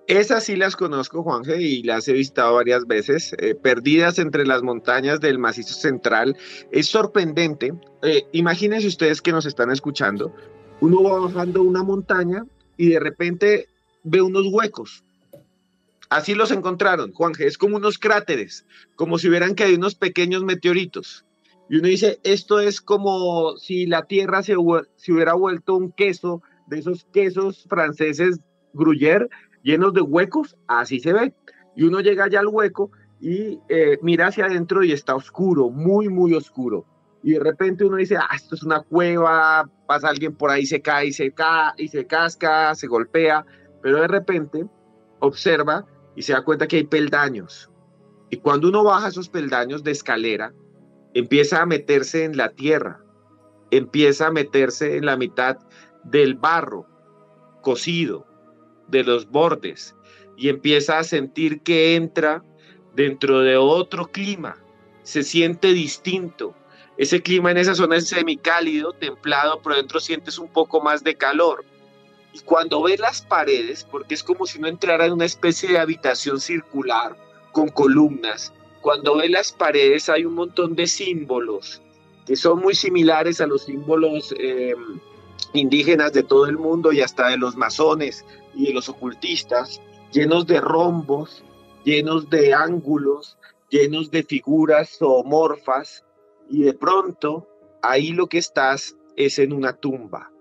Esas 0.07 0.43
sí 0.43 0.55
las 0.55 0.75
conozco, 0.75 1.23
Juanje, 1.23 1.59
y 1.59 1.81
las 1.81 2.07
he 2.07 2.13
visitado 2.13 2.53
varias 2.53 2.85
veces, 2.85 3.33
eh, 3.39 3.55
perdidas 3.55 4.19
entre 4.19 4.45
las 4.45 4.61
montañas 4.61 5.19
del 5.19 5.39
macizo 5.39 5.73
central. 5.73 6.37
Es 6.71 6.87
sorprendente. 6.87 7.73
Eh, 8.03 8.27
imagínense 8.31 8.87
ustedes 8.87 9.21
que 9.21 9.31
nos 9.31 9.47
están 9.47 9.71
escuchando. 9.71 10.31
Uno 10.79 11.01
va 11.01 11.19
bajando 11.19 11.63
una 11.63 11.81
montaña 11.81 12.45
y 12.77 12.89
de 12.89 12.99
repente 12.99 13.67
ve 14.03 14.21
unos 14.21 14.45
huecos. 14.51 15.03
Así 16.09 16.35
los 16.35 16.51
encontraron, 16.51 17.11
Juanje. 17.11 17.47
Es 17.47 17.57
como 17.57 17.77
unos 17.77 17.97
cráteres, 17.97 18.65
como 18.95 19.17
si 19.17 19.27
hubieran 19.27 19.55
caído 19.55 19.77
unos 19.77 19.95
pequeños 19.95 20.43
meteoritos. 20.43 21.25
Y 21.67 21.77
uno 21.77 21.87
dice, 21.87 22.19
esto 22.23 22.59
es 22.59 22.79
como 22.79 23.57
si 23.57 23.87
la 23.87 24.03
tierra 24.03 24.43
se, 24.43 24.55
hubiera 24.55 25.33
vuelto 25.33 25.75
un 25.75 25.91
queso, 25.91 26.43
de 26.67 26.79
esos 26.79 27.05
quesos 27.11 27.65
franceses 27.67 28.39
Gruyère, 28.73 29.29
llenos 29.65 29.93
de 29.93 30.01
huecos, 30.01 30.55
así 30.67 30.99
se 30.99 31.11
ve. 31.11 31.33
Y 31.75 31.83
uno 31.83 31.99
llega 31.99 32.25
allá 32.25 32.39
al 32.39 32.47
hueco 32.47 32.91
y 33.19 33.59
eh, 33.67 33.97
mira 34.01 34.27
hacia 34.27 34.45
adentro 34.45 34.83
y 34.83 34.91
está 34.91 35.15
oscuro, 35.15 35.69
muy, 35.69 36.07
muy 36.07 36.33
oscuro. 36.33 36.85
Y 37.23 37.33
de 37.33 37.39
repente 37.39 37.83
uno 37.83 37.97
dice, 37.97 38.15
ah, 38.15 38.29
esto 38.35 38.53
es 38.53 38.63
una 38.63 38.81
cueva, 38.81 39.67
pasa 39.87 40.09
alguien 40.09 40.35
por 40.35 40.51
ahí, 40.51 40.65
se 40.67 40.81
cae 40.81 41.07
y 41.07 41.13
se, 41.13 41.31
cae, 41.31 41.73
y 41.77 41.87
se 41.87 42.05
casca, 42.05 42.75
se 42.75 42.85
golpea, 42.85 43.43
pero 43.81 43.99
de 43.99 44.07
repente 44.07 44.67
observa 45.19 45.85
y 46.15 46.21
se 46.21 46.33
da 46.33 46.43
cuenta 46.43 46.67
que 46.67 46.77
hay 46.77 46.83
peldaños. 46.85 47.71
Y 48.29 48.37
cuando 48.37 48.69
uno 48.69 48.83
baja 48.83 49.07
esos 49.07 49.29
peldaños 49.29 49.83
de 49.83 49.91
escalera, 49.91 50.53
empieza 51.15 51.63
a 51.63 51.65
meterse 51.65 52.23
en 52.23 52.37
la 52.37 52.49
tierra, 52.49 53.03
empieza 53.71 54.27
a 54.27 54.31
meterse 54.31 54.97
en 54.97 55.07
la 55.07 55.17
mitad 55.17 55.57
del 56.03 56.35
barro 56.35 56.85
cocido, 57.61 58.27
de 58.87 59.03
los 59.03 59.29
bordes. 59.29 59.95
y 60.37 60.49
empieza 60.49 60.99
a 60.99 61.03
sentir 61.05 61.61
que 61.61 61.95
entra 61.95 62.43
dentro 62.93 63.39
de 63.39 63.55
otro 63.55 64.07
clima, 64.07 64.57
se 65.01 65.23
siente 65.23 65.71
distinto. 65.71 66.53
Ese 66.97 67.21
clima 67.21 67.51
en 67.51 67.57
esa 67.57 67.73
zona 67.73 67.95
es 67.95 68.09
semicálido, 68.09 68.91
templado, 68.91 69.61
pero 69.63 69.77
dentro 69.77 70.01
sientes 70.01 70.37
un 70.37 70.49
poco 70.49 70.81
más 70.81 71.05
de 71.05 71.15
calor. 71.15 71.63
Y 72.33 72.39
cuando 72.39 72.83
ves 72.83 72.99
las 72.99 73.21
paredes, 73.21 73.87
porque 73.89 74.13
es 74.13 74.23
como 74.23 74.45
si 74.45 74.59
no 74.59 74.67
entrara 74.67 75.05
en 75.05 75.13
una 75.13 75.23
especie 75.23 75.69
de 75.69 75.79
habitación 75.79 76.41
circular 76.41 77.15
con 77.53 77.69
columnas, 77.69 78.51
cuando 78.81 79.15
ves 79.15 79.31
las 79.31 79.53
paredes 79.53 80.09
hay 80.09 80.25
un 80.25 80.33
montón 80.33 80.75
de 80.75 80.85
símbolos 80.85 81.81
que 82.25 82.35
son 82.35 82.59
muy 82.59 82.75
similares 82.75 83.39
a 83.39 83.47
los 83.47 83.63
símbolos 83.63 84.33
em, 84.39 84.99
indígenas 85.53 86.11
de 86.13 86.23
todo 86.23 86.47
el 86.47 86.57
mundo 86.57 86.91
y 86.91 87.01
hasta 87.01 87.29
de 87.29 87.37
los 87.37 87.55
masones 87.55 88.25
y 88.55 88.67
de 88.67 88.73
los 88.73 88.89
ocultistas, 88.89 89.81
llenos 90.11 90.47
de 90.47 90.61
rombos, 90.61 91.43
llenos 91.83 92.29
de 92.29 92.53
ángulos, 92.53 93.37
llenos 93.69 94.11
de 94.11 94.23
figuras 94.23 94.97
zoomorfas, 94.97 96.03
y 96.49 96.63
de 96.63 96.73
pronto 96.73 97.47
ahí 97.81 98.11
lo 98.11 98.27
que 98.27 98.37
estás 98.37 98.95
es 99.15 99.39
en 99.39 99.53
una 99.53 99.73
tumba. 99.73 100.31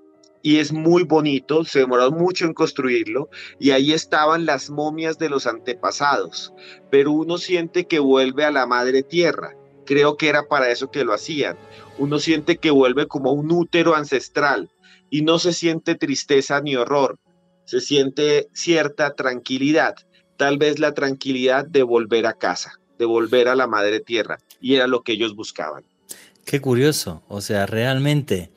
Y 0.42 0.58
es 0.58 0.72
muy 0.72 1.04
bonito, 1.04 1.64
se 1.64 1.80
demoró 1.80 2.10
mucho 2.10 2.44
en 2.44 2.52
construirlo, 2.52 3.30
y 3.58 3.70
ahí 3.70 3.92
estaban 3.92 4.44
las 4.44 4.68
momias 4.68 5.18
de 5.18 5.30
los 5.30 5.46
antepasados, 5.46 6.52
pero 6.90 7.12
uno 7.12 7.38
siente 7.38 7.86
que 7.86 7.98
vuelve 7.98 8.44
a 8.44 8.50
la 8.50 8.66
madre 8.66 9.02
tierra. 9.02 9.56
Creo 9.86 10.16
que 10.16 10.28
era 10.28 10.46
para 10.46 10.70
eso 10.70 10.90
que 10.90 11.04
lo 11.04 11.12
hacían. 11.14 11.56
Uno 11.98 12.18
siente 12.18 12.56
que 12.56 12.70
vuelve 12.70 13.06
como 13.06 13.32
un 13.32 13.50
útero 13.52 13.94
ancestral 13.94 14.70
y 15.10 15.22
no 15.22 15.38
se 15.38 15.52
siente 15.52 15.94
tristeza 15.94 16.60
ni 16.60 16.76
horror, 16.76 17.18
se 17.64 17.80
siente 17.80 18.48
cierta 18.52 19.14
tranquilidad, 19.14 19.94
tal 20.36 20.58
vez 20.58 20.78
la 20.78 20.92
tranquilidad 20.92 21.66
de 21.66 21.82
volver 21.82 22.26
a 22.26 22.34
casa, 22.34 22.80
de 22.98 23.04
volver 23.04 23.48
a 23.48 23.54
la 23.54 23.66
madre 23.66 24.00
tierra, 24.00 24.38
y 24.60 24.74
era 24.74 24.86
lo 24.86 25.02
que 25.02 25.12
ellos 25.12 25.34
buscaban. 25.34 25.84
Qué 26.44 26.60
curioso, 26.60 27.22
o 27.28 27.40
sea, 27.40 27.66
realmente 27.66 28.50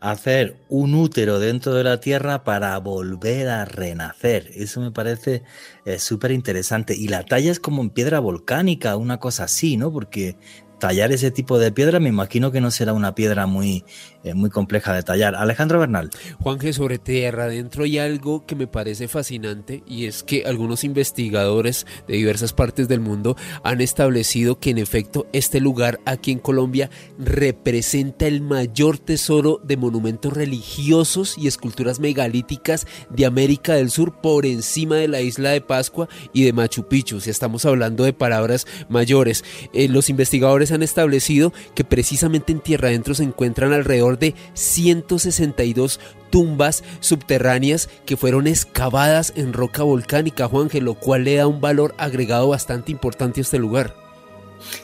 hacer 0.00 0.58
un 0.68 0.94
útero 0.94 1.38
dentro 1.38 1.72
de 1.72 1.82
la 1.82 1.98
tierra 1.98 2.44
para 2.44 2.76
volver 2.78 3.48
a 3.48 3.64
renacer. 3.64 4.50
Eso 4.54 4.82
me 4.82 4.90
parece 4.90 5.42
eh, 5.86 5.98
súper 5.98 6.30
interesante. 6.30 6.94
Y 6.94 7.08
la 7.08 7.24
talla 7.24 7.50
es 7.50 7.58
como 7.58 7.80
en 7.80 7.88
piedra 7.88 8.20
volcánica, 8.20 8.96
una 8.96 9.18
cosa 9.18 9.44
así, 9.44 9.78
¿no? 9.78 9.90
Porque 9.90 10.36
tallar 10.84 11.12
ese 11.12 11.30
tipo 11.30 11.58
de 11.58 11.72
piedra, 11.72 11.98
me 11.98 12.10
imagino 12.10 12.52
que 12.52 12.60
no 12.60 12.70
será 12.70 12.92
una 12.92 13.14
piedra 13.14 13.46
muy, 13.46 13.86
eh, 14.22 14.34
muy 14.34 14.50
compleja 14.50 14.92
de 14.92 15.02
tallar. 15.02 15.34
Alejandro 15.34 15.78
Bernal. 15.78 16.10
Juanje, 16.40 16.74
sobre 16.74 16.98
tierra 16.98 17.44
adentro 17.44 17.84
hay 17.84 17.96
algo 17.96 18.44
que 18.44 18.54
me 18.54 18.66
parece 18.66 19.08
fascinante 19.08 19.82
y 19.86 20.04
es 20.04 20.22
que 20.22 20.44
algunos 20.44 20.84
investigadores 20.84 21.86
de 22.06 22.16
diversas 22.16 22.52
partes 22.52 22.86
del 22.86 23.00
mundo 23.00 23.34
han 23.62 23.80
establecido 23.80 24.60
que 24.60 24.68
en 24.68 24.76
efecto 24.76 25.26
este 25.32 25.58
lugar 25.58 26.00
aquí 26.04 26.32
en 26.32 26.38
Colombia 26.38 26.90
representa 27.18 28.26
el 28.26 28.42
mayor 28.42 28.98
tesoro 28.98 29.62
de 29.64 29.78
monumentos 29.78 30.34
religiosos 30.34 31.38
y 31.38 31.46
esculturas 31.46 31.98
megalíticas 31.98 32.86
de 33.08 33.24
América 33.24 33.72
del 33.72 33.90
Sur 33.90 34.20
por 34.20 34.44
encima 34.44 34.96
de 34.96 35.08
la 35.08 35.22
isla 35.22 35.48
de 35.48 35.62
Pascua 35.62 36.10
y 36.34 36.44
de 36.44 36.52
Machu 36.52 36.88
Picchu. 36.88 37.20
Si 37.20 37.30
estamos 37.30 37.64
hablando 37.64 38.04
de 38.04 38.12
palabras 38.12 38.66
mayores, 38.90 39.44
eh, 39.72 39.88
los 39.88 40.10
investigadores 40.10 40.73
han 40.76 40.82
establecido 40.82 41.52
que 41.74 41.84
precisamente 41.84 42.52
en 42.52 42.60
tierra 42.60 42.88
adentro 42.88 43.14
se 43.14 43.24
encuentran 43.24 43.72
alrededor 43.72 44.18
de 44.18 44.34
162 44.54 46.00
tumbas 46.30 46.82
subterráneas 47.00 47.88
que 48.06 48.16
fueron 48.16 48.46
excavadas 48.46 49.32
en 49.36 49.52
roca 49.52 49.82
volcánica, 49.82 50.48
Juanje, 50.48 50.80
lo 50.80 50.94
cual 50.94 51.24
le 51.24 51.36
da 51.36 51.46
un 51.46 51.60
valor 51.60 51.94
agregado 51.98 52.48
bastante 52.48 52.92
importante 52.92 53.40
a 53.40 53.42
este 53.42 53.58
lugar. 53.58 53.94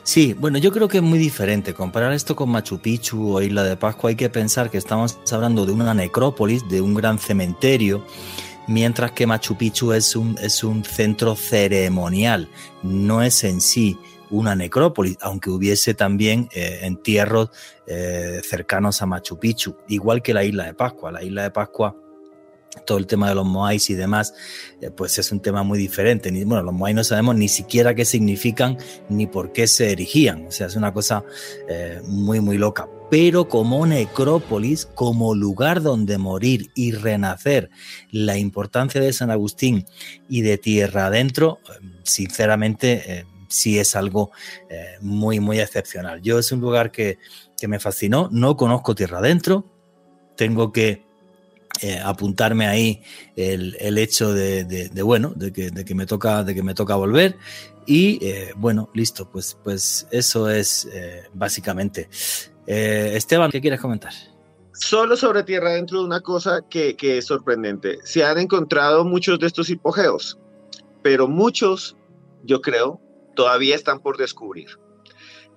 Sí, 0.02 0.34
bueno, 0.38 0.58
yo 0.58 0.72
creo 0.72 0.88
que 0.88 0.98
es 0.98 1.02
muy 1.02 1.18
diferente. 1.18 1.74
Comparar 1.74 2.12
esto 2.12 2.36
con 2.36 2.50
Machu 2.50 2.78
Picchu 2.78 3.36
o 3.36 3.42
Isla 3.42 3.64
de 3.64 3.76
Pascua, 3.76 4.10
hay 4.10 4.16
que 4.16 4.28
pensar 4.28 4.70
que 4.70 4.78
estamos 4.78 5.18
hablando 5.32 5.66
de 5.66 5.72
una 5.72 5.94
necrópolis, 5.94 6.68
de 6.68 6.80
un 6.80 6.94
gran 6.94 7.18
cementerio, 7.18 8.04
mientras 8.66 9.12
que 9.12 9.26
Machu 9.26 9.56
Picchu 9.56 9.92
es 9.92 10.14
un, 10.16 10.36
es 10.40 10.62
un 10.62 10.84
centro 10.84 11.34
ceremonial, 11.34 12.48
no 12.82 13.22
es 13.22 13.42
en 13.44 13.60
sí 13.60 13.98
una 14.30 14.54
necrópolis, 14.54 15.18
aunque 15.20 15.50
hubiese 15.50 15.94
también 15.94 16.48
eh, 16.52 16.80
entierros 16.82 17.50
eh, 17.86 18.40
cercanos 18.44 19.02
a 19.02 19.06
Machu 19.06 19.38
Picchu, 19.38 19.76
igual 19.88 20.22
que 20.22 20.34
la 20.34 20.44
isla 20.44 20.64
de 20.64 20.74
Pascua. 20.74 21.12
La 21.12 21.22
isla 21.22 21.42
de 21.42 21.50
Pascua 21.50 21.96
todo 22.86 22.98
el 22.98 23.06
tema 23.08 23.28
de 23.28 23.34
los 23.34 23.44
moais 23.44 23.90
y 23.90 23.94
demás, 23.94 24.32
eh, 24.80 24.90
pues 24.90 25.18
es 25.18 25.32
un 25.32 25.40
tema 25.40 25.64
muy 25.64 25.76
diferente. 25.76 26.30
Bueno, 26.44 26.62
los 26.62 26.74
moais 26.74 26.94
no 26.94 27.02
sabemos 27.02 27.34
ni 27.34 27.48
siquiera 27.48 27.94
qué 27.94 28.04
significan 28.04 28.78
ni 29.08 29.26
por 29.26 29.52
qué 29.52 29.66
se 29.66 29.90
erigían. 29.90 30.46
O 30.46 30.52
sea, 30.52 30.68
es 30.68 30.76
una 30.76 30.92
cosa 30.92 31.24
muy, 32.06 32.40
muy 32.40 32.58
loca. 32.58 32.88
Pero 33.10 33.48
como 33.48 33.84
necrópolis, 33.86 34.86
como 34.86 35.34
lugar 35.34 35.82
donde 35.82 36.16
morir 36.16 36.70
y 36.76 36.92
renacer, 36.92 37.70
la 38.12 38.38
importancia 38.38 39.00
de 39.00 39.12
San 39.12 39.32
Agustín 39.32 39.84
y 40.28 40.42
de 40.42 40.58
tierra 40.58 41.06
adentro, 41.06 41.58
sinceramente 42.04 43.26
sí 43.50 43.78
es 43.78 43.96
algo 43.96 44.30
eh, 44.70 44.96
muy, 45.00 45.40
muy 45.40 45.60
excepcional. 45.60 46.22
Yo 46.22 46.38
es 46.38 46.50
un 46.52 46.60
lugar 46.60 46.90
que, 46.90 47.18
me 47.68 47.78
fascinó, 47.78 48.30
no 48.32 48.56
conozco 48.56 48.94
tierra 48.94 49.18
adentro, 49.18 49.66
tengo 50.34 50.72
que 50.72 51.04
eh, 51.82 52.00
apuntarme 52.02 52.66
ahí 52.66 53.02
el, 53.36 53.98
hecho 53.98 54.32
de, 54.32 54.90
bueno, 55.02 55.34
de 55.36 55.52
que, 55.52 55.94
me 55.94 56.06
toca, 56.06 56.42
de 56.42 56.54
que 56.54 56.62
me 56.62 56.72
toca 56.72 56.94
volver. 56.94 57.36
Y 57.86 58.24
eh, 58.24 58.52
bueno, 58.56 58.88
listo, 58.94 59.28
pues, 59.28 59.58
pues 59.62 60.06
eso 60.10 60.48
es 60.48 60.88
básicamente. 61.34 62.08
Esteban, 62.66 63.50
¿qué 63.50 63.60
quieres 63.60 63.80
comentar? 63.80 64.12
Solo 64.72 65.16
sobre 65.16 65.42
tierra 65.42 65.70
adentro 65.70 65.98
de 65.98 66.06
una 66.06 66.22
cosa 66.22 66.62
que, 66.70 66.96
que 66.96 67.18
es 67.18 67.26
sorprendente. 67.26 67.98
Se 68.04 68.24
han 68.24 68.38
encontrado 68.38 69.04
muchos 69.04 69.38
de 69.38 69.48
estos 69.48 69.68
hipogeos, 69.68 70.38
pero 71.02 71.28
muchos, 71.28 71.96
yo 72.44 72.62
creo, 72.62 73.00
todavía 73.34 73.74
están 73.74 74.00
por 74.00 74.16
descubrir. 74.16 74.78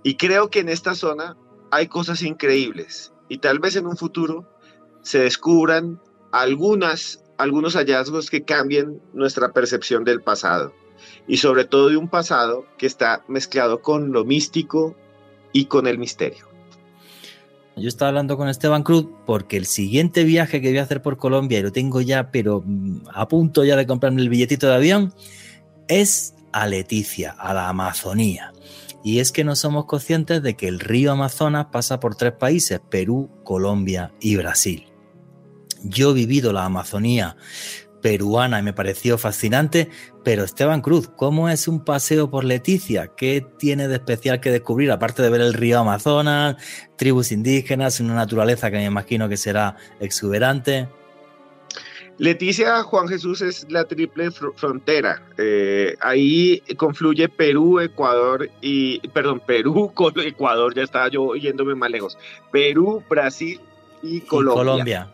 Y 0.03 0.15
creo 0.15 0.49
que 0.49 0.59
en 0.59 0.69
esta 0.69 0.95
zona 0.95 1.37
hay 1.71 1.87
cosas 1.87 2.21
increíbles 2.21 3.13
y 3.29 3.37
tal 3.37 3.59
vez 3.59 3.75
en 3.75 3.87
un 3.87 3.97
futuro 3.97 4.47
se 5.01 5.19
descubran 5.19 5.99
algunas, 6.31 7.23
algunos 7.37 7.75
hallazgos 7.75 8.29
que 8.29 8.43
cambien 8.43 9.01
nuestra 9.13 9.53
percepción 9.53 10.03
del 10.03 10.21
pasado 10.21 10.73
y 11.27 11.37
sobre 11.37 11.65
todo 11.65 11.89
de 11.89 11.97
un 11.97 12.07
pasado 12.07 12.65
que 12.77 12.85
está 12.85 13.23
mezclado 13.27 13.81
con 13.81 14.11
lo 14.11 14.25
místico 14.25 14.95
y 15.51 15.65
con 15.65 15.87
el 15.87 15.97
misterio. 15.97 16.47
Yo 17.75 17.87
estaba 17.87 18.09
hablando 18.09 18.37
con 18.37 18.49
Esteban 18.49 18.83
Cruz 18.83 19.07
porque 19.25 19.57
el 19.57 19.65
siguiente 19.65 20.23
viaje 20.23 20.61
que 20.61 20.69
voy 20.69 20.77
a 20.77 20.83
hacer 20.83 21.01
por 21.01 21.17
Colombia, 21.17 21.59
y 21.59 21.63
lo 21.63 21.71
tengo 21.71 22.01
ya, 22.01 22.29
pero 22.29 22.61
mm, 22.63 23.07
a 23.11 23.27
punto 23.27 23.63
ya 23.63 23.75
de 23.75 23.87
comprarme 23.87 24.21
el 24.21 24.29
billetito 24.29 24.67
de 24.67 24.75
avión, 24.75 25.13
es 25.87 26.35
a 26.53 26.67
Leticia, 26.67 27.31
a 27.31 27.53
la 27.53 27.67
Amazonía. 27.67 28.53
Y 29.03 29.19
es 29.19 29.31
que 29.31 29.43
no 29.43 29.55
somos 29.55 29.85
conscientes 29.85 30.41
de 30.41 30.55
que 30.55 30.69
el 30.69 30.79
río 30.79 31.11
Amazonas 31.11 31.67
pasa 31.71 31.99
por 31.99 32.15
tres 32.15 32.33
países, 32.33 32.79
Perú, 32.89 33.29
Colombia 33.43 34.13
y 34.21 34.37
Brasil. 34.37 34.87
Yo 35.83 36.11
he 36.11 36.13
vivido 36.13 36.53
la 36.53 36.63
Amazonía 36.63 37.35
peruana 38.01 38.59
y 38.59 38.63
me 38.63 38.73
pareció 38.73 39.17
fascinante, 39.17 39.89
pero 40.23 40.43
Esteban 40.43 40.81
Cruz, 40.81 41.09
¿cómo 41.15 41.49
es 41.49 41.67
un 41.67 41.83
paseo 41.83 42.29
por 42.29 42.43
Leticia? 42.43 43.11
¿Qué 43.15 43.45
tiene 43.57 43.87
de 43.87 43.95
especial 43.95 44.41
que 44.41 44.51
descubrir, 44.51 44.91
aparte 44.91 45.23
de 45.23 45.29
ver 45.29 45.41
el 45.41 45.53
río 45.53 45.79
Amazonas, 45.79 46.57
tribus 46.97 47.31
indígenas, 47.31 47.99
una 48.01 48.13
naturaleza 48.13 48.69
que 48.69 48.77
me 48.77 48.85
imagino 48.85 49.29
que 49.29 49.37
será 49.37 49.77
exuberante? 50.01 50.89
Leticia 52.17 52.83
Juan 52.83 53.07
Jesús 53.07 53.41
es 53.41 53.65
la 53.69 53.85
triple 53.85 54.29
frontera. 54.31 55.21
Eh, 55.37 55.95
ahí 55.99 56.61
confluye 56.77 57.27
Perú, 57.27 57.79
Ecuador 57.79 58.49
y, 58.61 58.99
perdón, 59.09 59.41
Perú 59.45 59.91
con 59.95 60.19
Ecuador, 60.19 60.73
ya 60.75 60.83
estaba 60.83 61.07
yo 61.07 61.35
yéndome 61.35 61.75
más 61.75 61.89
lejos. 61.89 62.17
Perú, 62.51 63.03
Brasil 63.09 63.59
y 64.01 64.21
Colombia. 64.21 64.63
Colombia. 64.63 65.09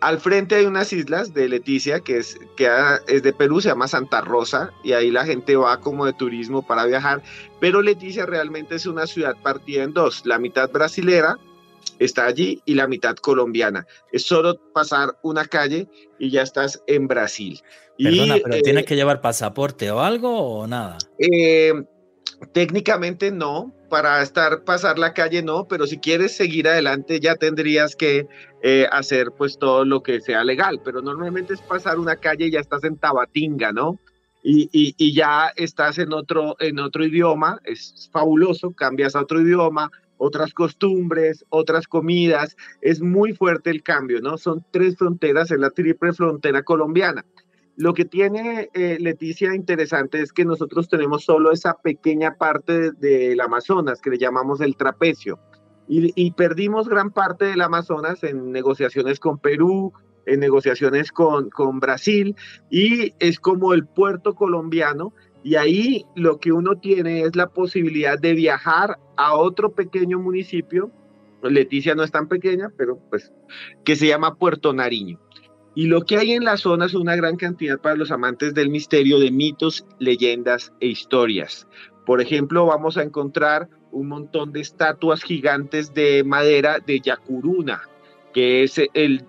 Al 0.00 0.20
frente 0.20 0.54
hay 0.54 0.64
unas 0.64 0.92
islas 0.92 1.34
de 1.34 1.48
Leticia 1.48 1.98
que 2.00 2.18
es, 2.18 2.38
que 2.56 2.70
es 3.08 3.22
de 3.24 3.32
Perú, 3.32 3.60
se 3.60 3.68
llama 3.68 3.88
Santa 3.88 4.20
Rosa 4.20 4.70
y 4.84 4.92
ahí 4.92 5.10
la 5.10 5.24
gente 5.24 5.56
va 5.56 5.80
como 5.80 6.06
de 6.06 6.12
turismo 6.12 6.64
para 6.64 6.86
viajar. 6.86 7.20
Pero 7.58 7.82
Leticia 7.82 8.24
realmente 8.24 8.76
es 8.76 8.86
una 8.86 9.08
ciudad 9.08 9.34
partida 9.42 9.82
en 9.82 9.92
dos, 9.92 10.24
la 10.24 10.38
mitad 10.38 10.70
brasilera 10.70 11.36
está 11.98 12.26
allí 12.26 12.62
y 12.64 12.74
la 12.74 12.86
mitad 12.86 13.16
colombiana. 13.16 13.86
Es 14.12 14.24
solo 14.24 14.60
pasar 14.72 15.18
una 15.22 15.44
calle 15.46 15.88
y 16.18 16.30
ya 16.30 16.42
estás 16.42 16.82
en 16.86 17.08
Brasil. 17.08 17.60
Perdona, 17.98 18.36
pero 18.42 18.62
¿tienes 18.62 18.84
eh, 18.84 18.86
que 18.86 18.96
llevar 18.96 19.20
pasaporte 19.20 19.90
o 19.90 20.00
algo 20.00 20.30
o 20.30 20.66
nada? 20.66 20.98
Eh, 21.18 21.72
técnicamente 22.52 23.32
no, 23.32 23.74
para 23.88 24.22
estar 24.22 24.64
pasar 24.64 24.98
la 24.98 25.14
calle 25.14 25.42
no, 25.42 25.66
pero 25.66 25.86
si 25.86 25.98
quieres 25.98 26.36
seguir 26.36 26.68
adelante 26.68 27.18
ya 27.20 27.34
tendrías 27.34 27.96
que 27.96 28.28
eh, 28.62 28.86
hacer 28.92 29.32
pues 29.36 29.58
todo 29.58 29.84
lo 29.84 30.02
que 30.02 30.20
sea 30.20 30.44
legal, 30.44 30.80
pero 30.84 31.02
normalmente 31.02 31.54
es 31.54 31.60
pasar 31.62 31.98
una 31.98 32.16
calle 32.16 32.46
y 32.46 32.50
ya 32.52 32.60
estás 32.60 32.84
en 32.84 32.96
Tabatinga, 32.96 33.72
¿no? 33.72 33.98
y, 34.42 35.14
ya 35.14 35.52
estás 35.56 35.98
en 35.98 36.12
otro, 36.12 36.56
en 36.60 36.78
otro 36.78 37.04
idioma, 37.04 37.60
es 37.64 38.08
fabuloso, 38.12 38.72
cambias 38.72 39.14
a 39.14 39.22
otro 39.22 39.40
idioma, 39.40 39.90
otras 40.18 40.52
costumbres, 40.52 41.44
otras 41.48 41.86
comidas, 41.86 42.56
es 42.82 43.00
muy 43.00 43.32
fuerte 43.32 43.70
el 43.70 43.82
cambio, 43.82 44.20
¿no? 44.20 44.36
Son 44.36 44.64
tres 44.70 44.96
fronteras, 44.96 45.50
es 45.50 45.58
la 45.58 45.70
triple 45.70 46.12
frontera 46.12 46.62
colombiana. 46.62 47.24
Lo 47.76 47.94
que 47.94 48.04
tiene 48.04 48.68
eh, 48.74 48.98
Leticia 49.00 49.54
interesante 49.54 50.20
es 50.20 50.32
que 50.32 50.44
nosotros 50.44 50.88
tenemos 50.88 51.24
solo 51.24 51.52
esa 51.52 51.74
pequeña 51.74 52.34
parte 52.34 52.90
del 52.90 53.40
Amazonas 53.40 54.00
que 54.00 54.10
le 54.10 54.18
llamamos 54.18 54.60
el 54.60 54.76
trapecio. 54.76 55.38
Y, 55.86 56.12
y, 56.14 56.32
perdimos 56.32 56.88
gran 56.88 57.12
parte 57.12 57.46
del 57.46 57.62
Amazonas 57.62 58.22
en 58.22 58.52
negociaciones 58.52 59.20
con 59.20 59.38
Perú, 59.38 59.92
en 60.26 60.40
negociaciones 60.40 61.12
con, 61.12 61.50
con 61.50 61.80
Brasil, 61.80 62.36
y 62.70 63.14
es 63.18 63.40
como 63.40 63.72
el 63.72 63.86
puerto 63.86 64.34
colombiano 64.34 65.14
y 65.42 65.54
ahí 65.54 66.04
lo 66.14 66.38
que 66.38 66.52
uno 66.52 66.76
tiene 66.76 67.22
es 67.22 67.36
la 67.36 67.48
posibilidad 67.48 68.18
de 68.18 68.34
viajar 68.34 68.98
a 69.16 69.34
otro 69.34 69.72
pequeño 69.72 70.18
municipio, 70.18 70.90
Leticia 71.42 71.94
no 71.94 72.02
es 72.02 72.10
tan 72.10 72.28
pequeña, 72.28 72.70
pero 72.76 72.98
pues, 73.10 73.32
que 73.84 73.96
se 73.96 74.08
llama 74.08 74.34
Puerto 74.34 74.72
Nariño. 74.72 75.20
Y 75.74 75.86
lo 75.86 76.02
que 76.02 76.16
hay 76.16 76.32
en 76.32 76.44
la 76.44 76.56
zona 76.56 76.86
es 76.86 76.94
una 76.94 77.14
gran 77.14 77.36
cantidad 77.36 77.78
para 77.78 77.94
los 77.94 78.10
amantes 78.10 78.52
del 78.54 78.68
misterio 78.68 79.20
de 79.20 79.30
mitos, 79.30 79.86
leyendas 80.00 80.72
e 80.80 80.88
historias. 80.88 81.68
Por 82.04 82.20
ejemplo, 82.20 82.66
vamos 82.66 82.96
a 82.96 83.02
encontrar 83.02 83.68
un 83.92 84.08
montón 84.08 84.52
de 84.52 84.60
estatuas 84.60 85.22
gigantes 85.22 85.94
de 85.94 86.24
madera 86.24 86.78
de 86.84 87.00
Yacuruna, 87.00 87.82
que 88.34 88.64
es 88.64 88.80
el, 88.94 89.24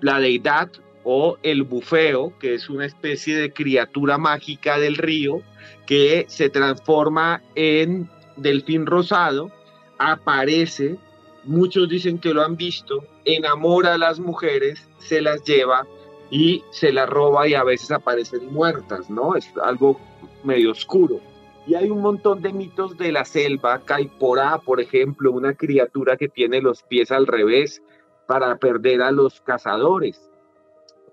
la 0.00 0.20
deidad 0.20 0.70
o 1.04 1.36
el 1.42 1.62
bufeo, 1.62 2.32
que 2.38 2.54
es 2.54 2.68
una 2.68 2.86
especie 2.86 3.36
de 3.36 3.52
criatura 3.52 4.18
mágica 4.18 4.78
del 4.78 4.96
río 4.96 5.42
que 5.86 6.24
se 6.28 6.48
transforma 6.48 7.42
en 7.54 8.08
delfín 8.36 8.86
rosado, 8.86 9.50
aparece, 9.98 10.96
muchos 11.44 11.88
dicen 11.88 12.18
que 12.18 12.34
lo 12.34 12.42
han 12.42 12.56
visto, 12.56 13.04
enamora 13.24 13.94
a 13.94 13.98
las 13.98 14.18
mujeres, 14.18 14.88
se 14.98 15.20
las 15.20 15.44
lleva 15.44 15.86
y 16.30 16.64
se 16.70 16.92
las 16.92 17.08
roba 17.08 17.46
y 17.46 17.54
a 17.54 17.64
veces 17.64 17.90
aparecen 17.90 18.52
muertas, 18.52 19.10
¿no? 19.10 19.36
Es 19.36 19.50
algo 19.62 20.00
medio 20.42 20.72
oscuro. 20.72 21.20
Y 21.66 21.74
hay 21.74 21.88
un 21.90 22.00
montón 22.00 22.42
de 22.42 22.52
mitos 22.52 22.96
de 22.98 23.12
la 23.12 23.24
selva, 23.24 23.80
Caiporá, 23.84 24.58
por 24.58 24.80
ejemplo, 24.80 25.32
una 25.32 25.54
criatura 25.54 26.16
que 26.16 26.28
tiene 26.28 26.60
los 26.60 26.82
pies 26.82 27.10
al 27.10 27.26
revés 27.26 27.82
para 28.26 28.56
perder 28.56 29.02
a 29.02 29.10
los 29.10 29.40
cazadores. 29.40 30.30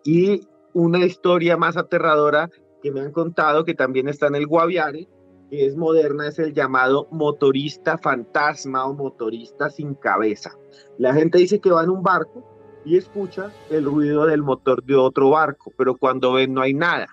Y 0.04 0.42
una 0.74 1.06
historia 1.06 1.58
más 1.58 1.78
aterradora 1.78 2.50
que 2.82 2.92
me 2.92 3.02
han 3.02 3.12
contado 3.12 3.64
que 3.64 3.74
también 3.74 4.08
está 4.08 4.28
en 4.28 4.36
el 4.36 4.48
Guaviare, 4.48 5.08
que 5.50 5.66
es 5.66 5.76
moderna, 5.76 6.28
es 6.28 6.40
el 6.40 6.54
llamado 6.54 7.08
motorista 7.12 7.98
fantasma 7.98 8.86
o 8.86 8.94
motorista 8.94 9.70
sin 9.70 9.96
cabeza. 9.96 10.58
La 10.98 11.14
gente 11.14 11.38
dice 11.38 11.60
que 11.60 11.72
va 11.72 11.84
en 11.84 11.90
un 11.90 12.02
barco 12.02 12.44
y 12.86 12.98
escucha 12.98 13.52
el 13.70 13.86
ruido 13.86 14.26
del 14.26 14.42
motor 14.42 14.84
de 14.84 14.96
otro 14.96 15.30
barco, 15.32 15.72
pero 15.78 15.98
cuando 15.98 16.34
ven 16.34 16.54
no 16.54 16.62
hay 16.62 16.74
nada. 16.74 17.08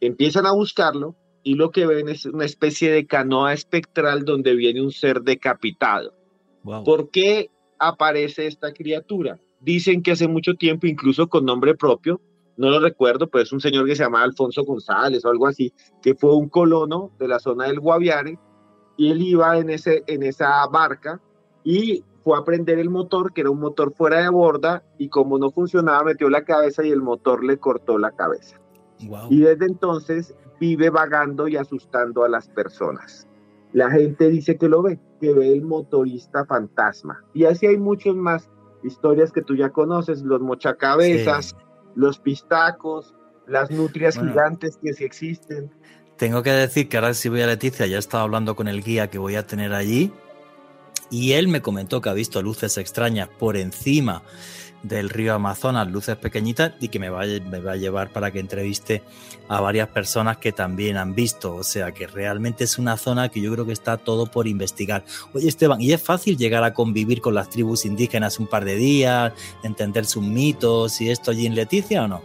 Empiezan 0.00 0.46
a 0.46 0.52
buscarlo 0.52 1.16
y 1.42 1.54
lo 1.54 1.70
que 1.70 1.86
ven 1.86 2.08
es 2.08 2.24
una 2.26 2.44
especie 2.44 2.90
de 2.90 3.06
canoa 3.06 3.52
espectral 3.52 4.24
donde 4.24 4.54
viene 4.54 4.82
un 4.82 4.92
ser 4.92 5.22
decapitado. 5.22 6.14
¿Por 6.62 7.10
qué 7.10 7.50
aparece 7.78 8.46
esta 8.46 8.72
criatura? 8.72 9.38
Dicen 9.60 10.02
que 10.02 10.12
hace 10.12 10.26
mucho 10.26 10.54
tiempo, 10.54 10.86
incluso 10.86 11.28
con 11.28 11.44
nombre 11.44 11.74
propio, 11.74 12.20
no 12.56 12.68
lo 12.68 12.80
recuerdo, 12.80 13.28
pero 13.28 13.42
es 13.42 13.52
un 13.52 13.60
señor 13.60 13.86
que 13.86 13.96
se 13.96 14.02
llamaba 14.02 14.24
Alfonso 14.24 14.64
González 14.64 15.24
o 15.24 15.30
algo 15.30 15.46
así, 15.46 15.72
que 16.02 16.14
fue 16.14 16.34
un 16.34 16.48
colono 16.48 17.10
de 17.18 17.28
la 17.28 17.38
zona 17.38 17.66
del 17.66 17.80
Guaviare 17.80 18.38
y 18.96 19.10
él 19.10 19.22
iba 19.22 19.56
en, 19.56 19.70
ese, 19.70 20.04
en 20.06 20.22
esa 20.22 20.66
barca 20.66 21.20
y 21.64 22.04
fue 22.22 22.38
a 22.38 22.44
prender 22.44 22.78
el 22.78 22.90
motor, 22.90 23.32
que 23.32 23.40
era 23.40 23.50
un 23.50 23.60
motor 23.60 23.94
fuera 23.94 24.20
de 24.20 24.28
borda, 24.28 24.82
y 24.98 25.08
como 25.08 25.38
no 25.38 25.50
funcionaba, 25.50 26.04
metió 26.04 26.28
la 26.28 26.44
cabeza 26.44 26.84
y 26.84 26.90
el 26.90 27.00
motor 27.00 27.42
le 27.42 27.56
cortó 27.56 27.98
la 27.98 28.10
cabeza. 28.10 28.60
Y 29.30 29.40
desde 29.40 29.64
entonces 29.64 30.34
vive 30.60 30.90
vagando 30.90 31.48
y 31.48 31.56
asustando 31.56 32.24
a 32.24 32.28
las 32.28 32.48
personas. 32.50 33.26
La 33.72 33.90
gente 33.90 34.28
dice 34.28 34.58
que 34.58 34.68
lo 34.68 34.82
ve, 34.82 34.98
que 35.20 35.32
ve 35.32 35.50
el 35.52 35.62
motorista 35.62 36.44
fantasma. 36.44 37.24
Y 37.32 37.44
así 37.44 37.66
hay 37.66 37.78
muchas 37.78 38.14
más 38.14 38.50
historias 38.82 39.32
que 39.32 39.42
tú 39.42 39.54
ya 39.56 39.70
conoces, 39.70 40.22
los 40.22 40.40
mochacabezas, 40.40 41.56
los 41.94 42.18
pistacos, 42.18 43.14
las 43.46 43.70
nutrias 43.70 44.18
gigantes 44.18 44.78
que 44.82 44.92
sí 44.92 45.04
existen. 45.04 45.70
Tengo 46.16 46.42
que 46.42 46.50
decir 46.50 46.88
que 46.88 46.96
ahora 46.98 47.14
si 47.14 47.28
voy 47.28 47.40
a 47.40 47.46
Leticia, 47.46 47.86
ya 47.86 47.96
he 47.96 47.98
estado 47.98 48.24
hablando 48.24 48.54
con 48.54 48.68
el 48.68 48.82
guía 48.82 49.08
que 49.08 49.18
voy 49.18 49.36
a 49.36 49.46
tener 49.46 49.72
allí 49.72 50.12
y 51.10 51.32
él 51.32 51.48
me 51.48 51.60
comentó 51.60 52.00
que 52.00 52.08
ha 52.08 52.14
visto 52.14 52.40
luces 52.42 52.78
extrañas 52.78 53.28
por 53.28 53.56
encima 53.56 54.22
del 54.82 55.10
río 55.10 55.34
Amazonas, 55.34 55.90
luces 55.90 56.16
pequeñitas, 56.16 56.72
y 56.80 56.88
que 56.88 56.98
me 56.98 57.10
va, 57.10 57.24
me 57.24 57.60
va 57.60 57.72
a 57.72 57.76
llevar 57.76 58.12
para 58.12 58.30
que 58.30 58.40
entreviste 58.40 59.02
a 59.48 59.60
varias 59.60 59.88
personas 59.88 60.38
que 60.38 60.52
también 60.52 60.96
han 60.96 61.14
visto. 61.14 61.54
O 61.54 61.64
sea 61.64 61.92
que 61.92 62.06
realmente 62.06 62.64
es 62.64 62.78
una 62.78 62.96
zona 62.96 63.28
que 63.28 63.40
yo 63.40 63.52
creo 63.52 63.66
que 63.66 63.72
está 63.72 63.96
todo 63.96 64.26
por 64.26 64.46
investigar. 64.46 65.04
Oye, 65.34 65.48
Esteban, 65.48 65.80
¿y 65.80 65.92
es 65.92 66.02
fácil 66.02 66.36
llegar 66.36 66.64
a 66.64 66.74
convivir 66.74 67.20
con 67.20 67.34
las 67.34 67.50
tribus 67.50 67.84
indígenas 67.84 68.38
un 68.38 68.46
par 68.46 68.64
de 68.64 68.76
días, 68.76 69.32
entender 69.62 70.06
sus 70.06 70.22
mitos 70.22 71.00
y 71.00 71.10
esto 71.10 71.30
allí 71.30 71.46
en 71.46 71.54
Leticia 71.54 72.04
o 72.04 72.08
no? 72.08 72.22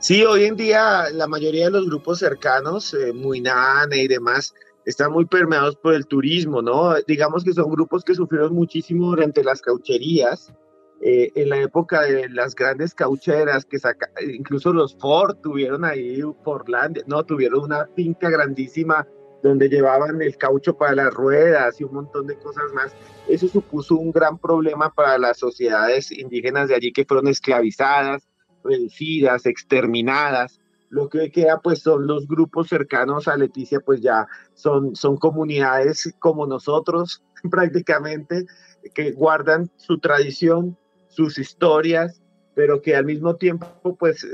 Sí, 0.00 0.24
hoy 0.24 0.44
en 0.44 0.56
día 0.56 1.10
la 1.12 1.26
mayoría 1.26 1.64
de 1.64 1.72
los 1.72 1.86
grupos 1.86 2.20
cercanos, 2.20 2.94
eh, 2.94 3.12
Muinane 3.12 3.96
y 3.96 4.06
demás, 4.06 4.54
están 4.84 5.12
muy 5.12 5.26
permeados 5.26 5.76
por 5.76 5.92
el 5.92 6.06
turismo, 6.06 6.62
¿no? 6.62 6.94
Digamos 7.06 7.42
que 7.42 7.52
son 7.52 7.70
grupos 7.70 8.04
que 8.04 8.14
sufrieron 8.14 8.54
muchísimo 8.54 9.10
durante 9.10 9.42
las 9.42 9.60
caucherías, 9.60 10.52
eh, 11.00 11.30
en 11.36 11.48
la 11.48 11.60
época 11.60 12.02
de 12.02 12.28
las 12.28 12.54
grandes 12.56 12.92
caucheras 12.92 13.64
que 13.64 13.78
saca, 13.78 14.10
incluso 14.20 14.72
los 14.72 14.96
Ford 14.96 15.36
tuvieron 15.42 15.84
ahí 15.84 16.20
Portland, 16.42 17.02
no, 17.06 17.24
tuvieron 17.24 17.64
una 17.64 17.86
finca 17.94 18.28
grandísima 18.28 19.06
donde 19.42 19.68
llevaban 19.68 20.20
el 20.20 20.36
caucho 20.36 20.76
para 20.76 20.96
las 20.96 21.14
ruedas 21.14 21.80
y 21.80 21.84
un 21.84 21.94
montón 21.94 22.26
de 22.26 22.36
cosas 22.36 22.72
más. 22.74 22.96
Eso 23.28 23.46
supuso 23.46 23.96
un 23.96 24.10
gran 24.10 24.38
problema 24.38 24.92
para 24.92 25.18
las 25.18 25.38
sociedades 25.38 26.10
indígenas 26.10 26.68
de 26.68 26.74
allí 26.74 26.92
que 26.92 27.04
fueron 27.04 27.28
esclavizadas, 27.28 28.28
reducidas, 28.64 29.46
exterminadas. 29.46 30.60
Lo 30.90 31.08
que 31.08 31.30
queda 31.30 31.60
pues 31.60 31.80
son 31.80 32.06
los 32.06 32.26
grupos 32.26 32.68
cercanos 32.68 33.28
a 33.28 33.36
Leticia, 33.36 33.78
pues 33.80 34.00
ya 34.00 34.26
son, 34.54 34.96
son 34.96 35.16
comunidades 35.16 36.12
como 36.18 36.46
nosotros 36.46 37.22
prácticamente, 37.50 38.46
que 38.94 39.12
guardan 39.12 39.70
su 39.76 39.98
tradición, 39.98 40.76
sus 41.18 41.36
historias, 41.36 42.22
pero 42.54 42.80
que 42.80 42.94
al 42.94 43.04
mismo 43.04 43.34
tiempo 43.34 43.96
pues 43.98 44.24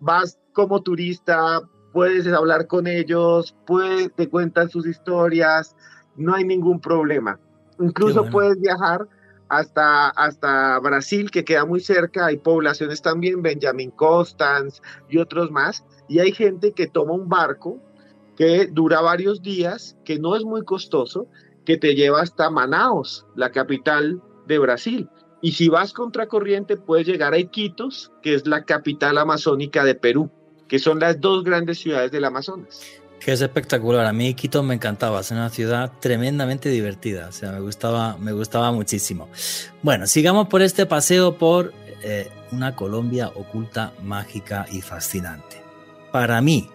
vas 0.00 0.36
como 0.52 0.82
turista, 0.82 1.62
puedes 1.92 2.26
hablar 2.26 2.66
con 2.66 2.88
ellos, 2.88 3.56
puedes, 3.68 4.12
te 4.16 4.28
cuentan 4.28 4.68
sus 4.68 4.84
historias, 4.84 5.76
no 6.16 6.34
hay 6.34 6.42
ningún 6.42 6.80
problema. 6.80 7.38
Incluso 7.78 8.28
puedes 8.30 8.60
viajar 8.60 9.06
hasta, 9.48 10.08
hasta 10.08 10.80
Brasil, 10.80 11.30
que 11.30 11.44
queda 11.44 11.64
muy 11.66 11.78
cerca, 11.78 12.26
hay 12.26 12.38
poblaciones 12.38 13.00
también, 13.00 13.40
Benjamin 13.40 13.92
Constance 13.92 14.82
y 15.08 15.18
otros 15.18 15.52
más, 15.52 15.84
y 16.08 16.18
hay 16.18 16.32
gente 16.32 16.72
que 16.72 16.88
toma 16.88 17.12
un 17.12 17.28
barco 17.28 17.78
que 18.36 18.66
dura 18.66 19.02
varios 19.02 19.40
días, 19.40 19.96
que 20.04 20.18
no 20.18 20.34
es 20.34 20.42
muy 20.42 20.64
costoso, 20.64 21.28
que 21.64 21.76
te 21.76 21.94
lleva 21.94 22.22
hasta 22.22 22.50
Manaus, 22.50 23.24
la 23.36 23.52
capital 23.52 24.20
de 24.48 24.58
Brasil. 24.58 25.08
Y 25.44 25.52
si 25.52 25.68
vas 25.68 25.92
contracorriente, 25.92 26.78
puedes 26.78 27.06
llegar 27.06 27.34
a 27.34 27.38
Iquitos, 27.38 28.10
que 28.22 28.32
es 28.32 28.46
la 28.46 28.64
capital 28.64 29.18
amazónica 29.18 29.84
de 29.84 29.94
Perú, 29.94 30.30
que 30.68 30.78
son 30.78 31.00
las 31.00 31.20
dos 31.20 31.44
grandes 31.44 31.80
ciudades 31.80 32.10
del 32.10 32.24
Amazonas. 32.24 32.80
Que 33.20 33.32
es 33.32 33.42
espectacular. 33.42 34.06
A 34.06 34.14
mí 34.14 34.28
Iquitos 34.28 34.64
me 34.64 34.72
encantaba. 34.72 35.20
Es 35.20 35.30
una 35.32 35.50
ciudad 35.50 35.92
tremendamente 36.00 36.70
divertida. 36.70 37.28
O 37.28 37.32
sea, 37.32 37.52
me 37.52 37.60
gustaba, 37.60 38.16
me 38.16 38.32
gustaba 38.32 38.72
muchísimo. 38.72 39.28
Bueno, 39.82 40.06
sigamos 40.06 40.48
por 40.48 40.62
este 40.62 40.86
paseo 40.86 41.36
por 41.36 41.74
eh, 42.02 42.30
una 42.50 42.74
Colombia 42.74 43.28
oculta, 43.28 43.92
mágica 44.02 44.64
y 44.72 44.80
fascinante. 44.80 45.62
Para 46.10 46.40
mí, 46.40 46.70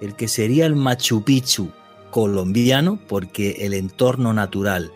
el 0.00 0.16
que 0.16 0.26
sería 0.26 0.66
el 0.66 0.74
Machu 0.74 1.22
Picchu 1.22 1.70
colombiano, 2.10 2.98
porque 3.06 3.58
el 3.60 3.74
entorno 3.74 4.32
natural 4.32 4.90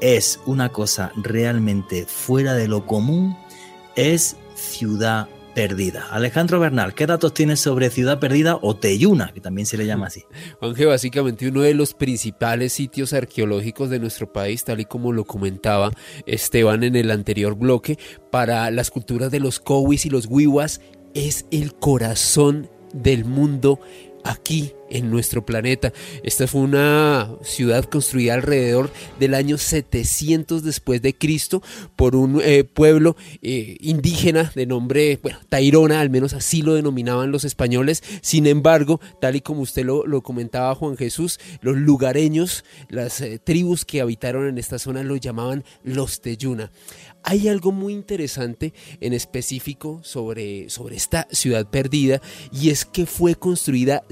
es 0.00 0.40
una 0.46 0.70
cosa 0.70 1.12
realmente 1.16 2.06
fuera 2.06 2.54
de 2.54 2.68
lo 2.68 2.86
común, 2.86 3.36
es 3.94 4.36
Ciudad 4.54 5.28
Perdida. 5.54 6.08
Alejandro 6.10 6.60
Bernal, 6.60 6.94
¿qué 6.94 7.06
datos 7.06 7.32
tienes 7.32 7.60
sobre 7.60 7.88
Ciudad 7.88 8.20
Perdida 8.20 8.58
o 8.60 8.76
Teyuna, 8.76 9.32
que 9.32 9.40
también 9.40 9.64
se 9.64 9.78
le 9.78 9.86
llama 9.86 10.08
así? 10.08 10.24
Juanje, 10.60 10.84
básicamente 10.84 11.48
uno 11.48 11.62
de 11.62 11.72
los 11.72 11.94
principales 11.94 12.74
sitios 12.74 13.14
arqueológicos 13.14 13.88
de 13.88 13.98
nuestro 13.98 14.30
país, 14.30 14.64
tal 14.64 14.80
y 14.80 14.84
como 14.84 15.12
lo 15.12 15.24
comentaba 15.24 15.92
Esteban 16.26 16.82
en 16.82 16.94
el 16.94 17.10
anterior 17.10 17.56
bloque, 17.56 17.98
para 18.30 18.70
las 18.70 18.90
culturas 18.90 19.30
de 19.30 19.40
los 19.40 19.58
Cowis 19.58 20.04
y 20.04 20.10
los 20.10 20.26
Wiwas, 20.26 20.82
es 21.14 21.46
el 21.50 21.74
corazón 21.74 22.68
del 22.92 23.24
mundo 23.24 23.80
aquí 24.24 24.74
en 24.90 25.10
nuestro 25.10 25.44
planeta. 25.44 25.92
Esta 26.22 26.46
fue 26.46 26.62
una 26.62 27.30
ciudad 27.42 27.84
construida 27.84 28.34
alrededor 28.34 28.90
del 29.18 29.34
año 29.34 29.58
700 29.58 30.62
después 30.62 31.02
de 31.02 31.14
Cristo 31.14 31.62
por 31.96 32.16
un 32.16 32.40
eh, 32.42 32.64
pueblo 32.64 33.16
eh, 33.42 33.76
indígena 33.80 34.52
de 34.54 34.66
nombre, 34.66 35.18
bueno, 35.22 35.38
Tairona, 35.48 36.00
al 36.00 36.10
menos 36.10 36.32
así 36.32 36.62
lo 36.62 36.74
denominaban 36.74 37.30
los 37.30 37.44
españoles. 37.44 38.02
Sin 38.22 38.46
embargo, 38.46 39.00
tal 39.20 39.36
y 39.36 39.40
como 39.40 39.62
usted 39.62 39.84
lo, 39.84 40.06
lo 40.06 40.22
comentaba 40.22 40.74
Juan 40.74 40.96
Jesús, 40.96 41.38
los 41.60 41.76
lugareños, 41.76 42.64
las 42.88 43.20
eh, 43.20 43.38
tribus 43.38 43.84
que 43.84 44.00
habitaron 44.00 44.48
en 44.48 44.58
esta 44.58 44.78
zona 44.78 45.02
lo 45.02 45.16
llamaban 45.16 45.64
los 45.82 46.20
Teyuna. 46.20 46.70
Hay 47.28 47.48
algo 47.48 47.72
muy 47.72 47.92
interesante 47.92 48.72
en 49.00 49.12
específico 49.12 50.00
sobre, 50.04 50.70
sobre 50.70 50.94
esta 50.94 51.26
ciudad 51.32 51.68
perdida 51.68 52.22
y 52.52 52.70
es 52.70 52.84
que 52.84 53.04
fue 53.04 53.34
construida 53.34 54.04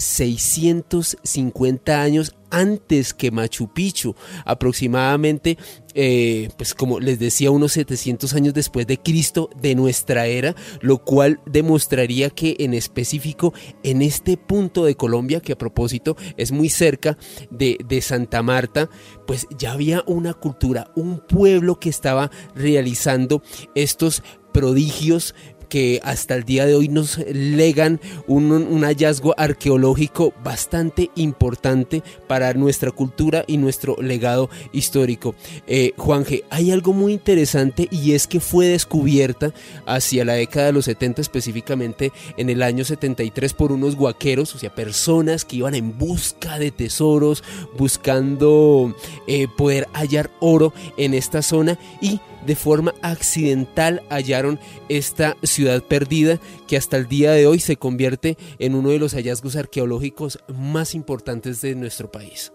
650 0.65 2.01
años 2.01 2.35
antes 2.51 3.13
que 3.13 3.31
Machu 3.31 3.69
Picchu, 3.73 4.15
aproximadamente, 4.45 5.59
eh, 5.95 6.49
pues 6.57 6.73
como 6.75 7.01
les 7.01 7.19
decía, 7.19 7.51
unos 7.51 7.73
700 7.73 8.33
años 8.35 8.55
después 8.55 8.87
de 8.87 8.99
Cristo 8.99 9.51
de 9.61 9.75
nuestra 9.75 10.27
era, 10.27 10.55
lo 10.81 10.99
cual 10.99 11.41
demostraría 11.47 12.31
que 12.31 12.57
en 12.61 12.75
específico 12.75 13.53
en 13.83 14.03
este 14.03 14.37
punto 14.37 14.85
de 14.85 14.97
Colombia, 14.97 15.41
que 15.41 15.53
a 15.53 15.59
propósito 15.59 16.17
es 16.37 16.53
muy 16.53 16.69
cerca 16.69 17.19
de, 17.51 17.77
de 17.87 18.01
Santa 18.01 18.43
Marta, 18.43 18.89
pues 19.27 19.47
ya 19.59 19.73
había 19.73 20.05
una 20.07 20.35
cultura, 20.35 20.93
un 20.95 21.19
pueblo 21.19 21.81
que 21.81 21.89
estaba 21.91 22.31
realizando 22.55 23.43
estos 23.75 24.23
prodigios 24.55 25.35
que 25.65 26.01
hasta 26.03 26.35
el 26.35 26.45
día 26.45 26.67
de 26.67 26.75
hoy 26.75 26.89
nos 26.89 27.19
legan 27.19 28.01
un, 28.27 28.83
hallazgo 28.85 29.35
arqueológico 29.37 30.33
bastante 30.43 31.11
importante 31.17 32.03
para 32.27 32.53
nuestra 32.55 32.91
cultura 32.91 33.45
y 33.47 33.57
nuestro 33.57 33.97
legado 34.01 34.51
histórico. 34.73 35.35
Eh, 35.67 35.93
Juanje, 35.97 36.45
hay 36.51 36.71
algo 36.71 36.93
muy 36.93 37.13
interesante 37.13 37.89
y 37.91 38.13
es 38.13 38.27
que 38.27 38.41
fue 38.41 38.67
descubierta 38.67 39.53
hacia 39.87 40.25
la 40.25 40.35
década 40.35 40.67
de 40.67 40.73
los 40.73 40.85
70, 40.85 41.23
específicamente 41.23 42.13
en 42.37 42.51
el 42.51 42.63
año 42.63 42.85
73, 42.85 43.53
por 43.55 43.73
unos 43.73 43.97
guaqueros, 43.97 44.55
o 44.55 44.59
sea, 44.59 44.75
personas 44.75 45.45
que 45.45 45.57
iban 45.57 45.75
en 45.75 45.97
busca 45.99 46.59
de 46.59 46.71
tesoros, 46.71 47.43
buscando 47.77 48.95
eh, 49.27 49.49
poder 49.57 49.89
hallar 49.93 50.31
oro 50.41 50.73
en 50.97 51.15
esta 51.15 51.43
zona 51.43 51.79
y 52.01 52.21
de 52.47 52.57
forma 52.57 52.95
accidental 53.03 54.03
hallaron 54.11 54.59
esta 54.89 55.37
ciudad 55.43 55.83
perdida 55.83 56.39
que 56.67 56.77
hasta 56.77 56.97
el 56.97 57.09
día 57.09 57.33
de 57.33 57.47
hoy 57.47 57.61
se 57.61 57.77
convierte 57.77 58.37
en 58.59 58.75
uno 58.75 58.91
de 58.91 58.99
los 58.99 59.15
hallazgos 59.15 59.57
arqueológicos 59.57 60.39
más 60.49 60.95
importantes 60.95 61.61
de 61.61 61.75
nuestro 61.75 62.11
país. 62.11 62.53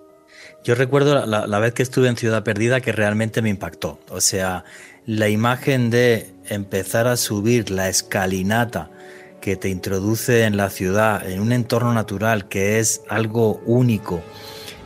Yo 0.64 0.76
recuerdo 0.76 1.26
la, 1.26 1.60
vez 1.60 1.74
que 1.74 1.84
estuve 1.84 2.08
en 2.08 2.18
Ciudad 2.18 2.44
Perdida 2.44 2.82
que 2.82 2.92
realmente 2.92 3.42
me 3.42 3.50
impactó. 3.50 4.00
O 4.10 4.22
sea, 4.22 4.64
la 5.06 5.30
imagen 5.30 5.90
de 5.90 6.34
empezar 6.48 7.08
a 7.08 7.18
subir 7.18 7.72
la 7.72 7.90
escalinata 7.90 8.92
que 9.42 9.56
te 9.56 9.70
introduce 9.70 10.44
en 10.44 10.58
la 10.58 10.70
ciudad, 10.70 11.30
en 11.30 11.40
un 11.40 11.52
entorno 11.54 11.94
natural 11.94 12.48
que 12.50 12.80
es 12.80 13.02
algo 13.08 13.62
único, 13.66 14.22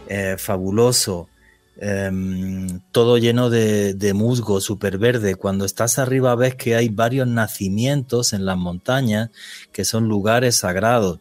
eh, 0.08 0.36
fabuloso, 0.38 1.28
Em, 1.78 2.82
todo 2.92 3.18
lleno 3.18 3.50
de, 3.50 4.12
musgo 4.14 4.62
súper 4.62 4.98
verde. 4.98 5.36
Cuando 5.36 5.66
estás 5.66 5.98
arriba 5.98 6.36
ves 6.36 6.56
que 6.56 6.76
hay 6.76 6.90
varios 6.90 7.28
nacimientos 7.28 8.34
en 8.34 8.46
las 8.46 8.58
montañas 8.58 9.30
que 9.72 9.84
son 9.86 10.08
lugares 10.08 10.58
sagrados 10.58 11.20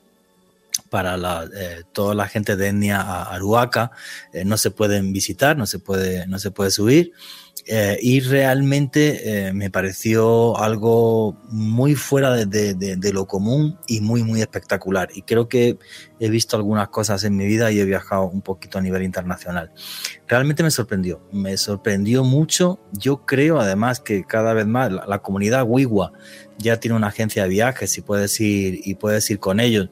para 0.90 1.16
eh, 1.56 1.82
toda 1.92 2.14
la 2.14 2.28
gente 2.28 2.56
de 2.56 2.68
etnia 2.68 3.22
aruaca. 3.22 3.92
Eh, 4.32 4.44
no 4.44 4.58
se 4.58 4.70
pueden 4.70 5.12
visitar, 5.12 5.56
no 5.56 5.66
se 5.66 5.78
puede, 5.78 6.26
no 6.26 6.38
se 6.38 6.50
puede 6.50 6.70
subir. 6.70 7.12
Eh, 7.64 7.96
y 8.02 8.20
realmente 8.20 9.48
eh, 9.48 9.52
me 9.52 9.70
pareció 9.70 10.58
algo 10.58 11.36
muy 11.48 11.94
fuera 11.94 12.34
de, 12.34 13.12
lo 13.12 13.26
común 13.26 13.78
y 13.86 14.00
muy, 14.00 14.24
muy 14.24 14.40
espectacular. 14.40 15.10
Y 15.14 15.22
creo 15.22 15.48
que 15.48 15.78
he 16.18 16.28
visto 16.28 16.56
algunas 16.56 16.88
cosas 16.88 17.22
en 17.22 17.36
mi 17.36 17.46
vida 17.46 17.70
y 17.70 17.78
he 17.78 17.84
viajado 17.84 18.24
un 18.24 18.42
poquito 18.42 18.78
a 18.78 18.82
nivel 18.82 19.02
internacional. 19.02 19.72
Realmente 20.26 20.62
me 20.62 20.70
sorprendió, 20.70 21.22
me 21.30 21.56
sorprendió 21.56 22.24
mucho. 22.24 22.80
Yo 22.92 23.24
creo 23.24 23.60
además 23.60 24.00
que 24.00 24.24
cada 24.24 24.54
vez 24.54 24.66
más 24.66 24.90
la, 24.90 25.18
comunidad 25.20 25.64
Wiwa 25.64 26.12
ya 26.58 26.80
tiene 26.80 26.96
una 26.96 27.08
agencia 27.08 27.44
de 27.44 27.48
viajes 27.48 27.96
y 27.96 28.00
puedes 28.00 28.40
ir, 28.40 28.80
y 28.84 28.94
puedes 28.96 29.30
ir 29.30 29.38
con 29.38 29.60
ellos 29.60 29.88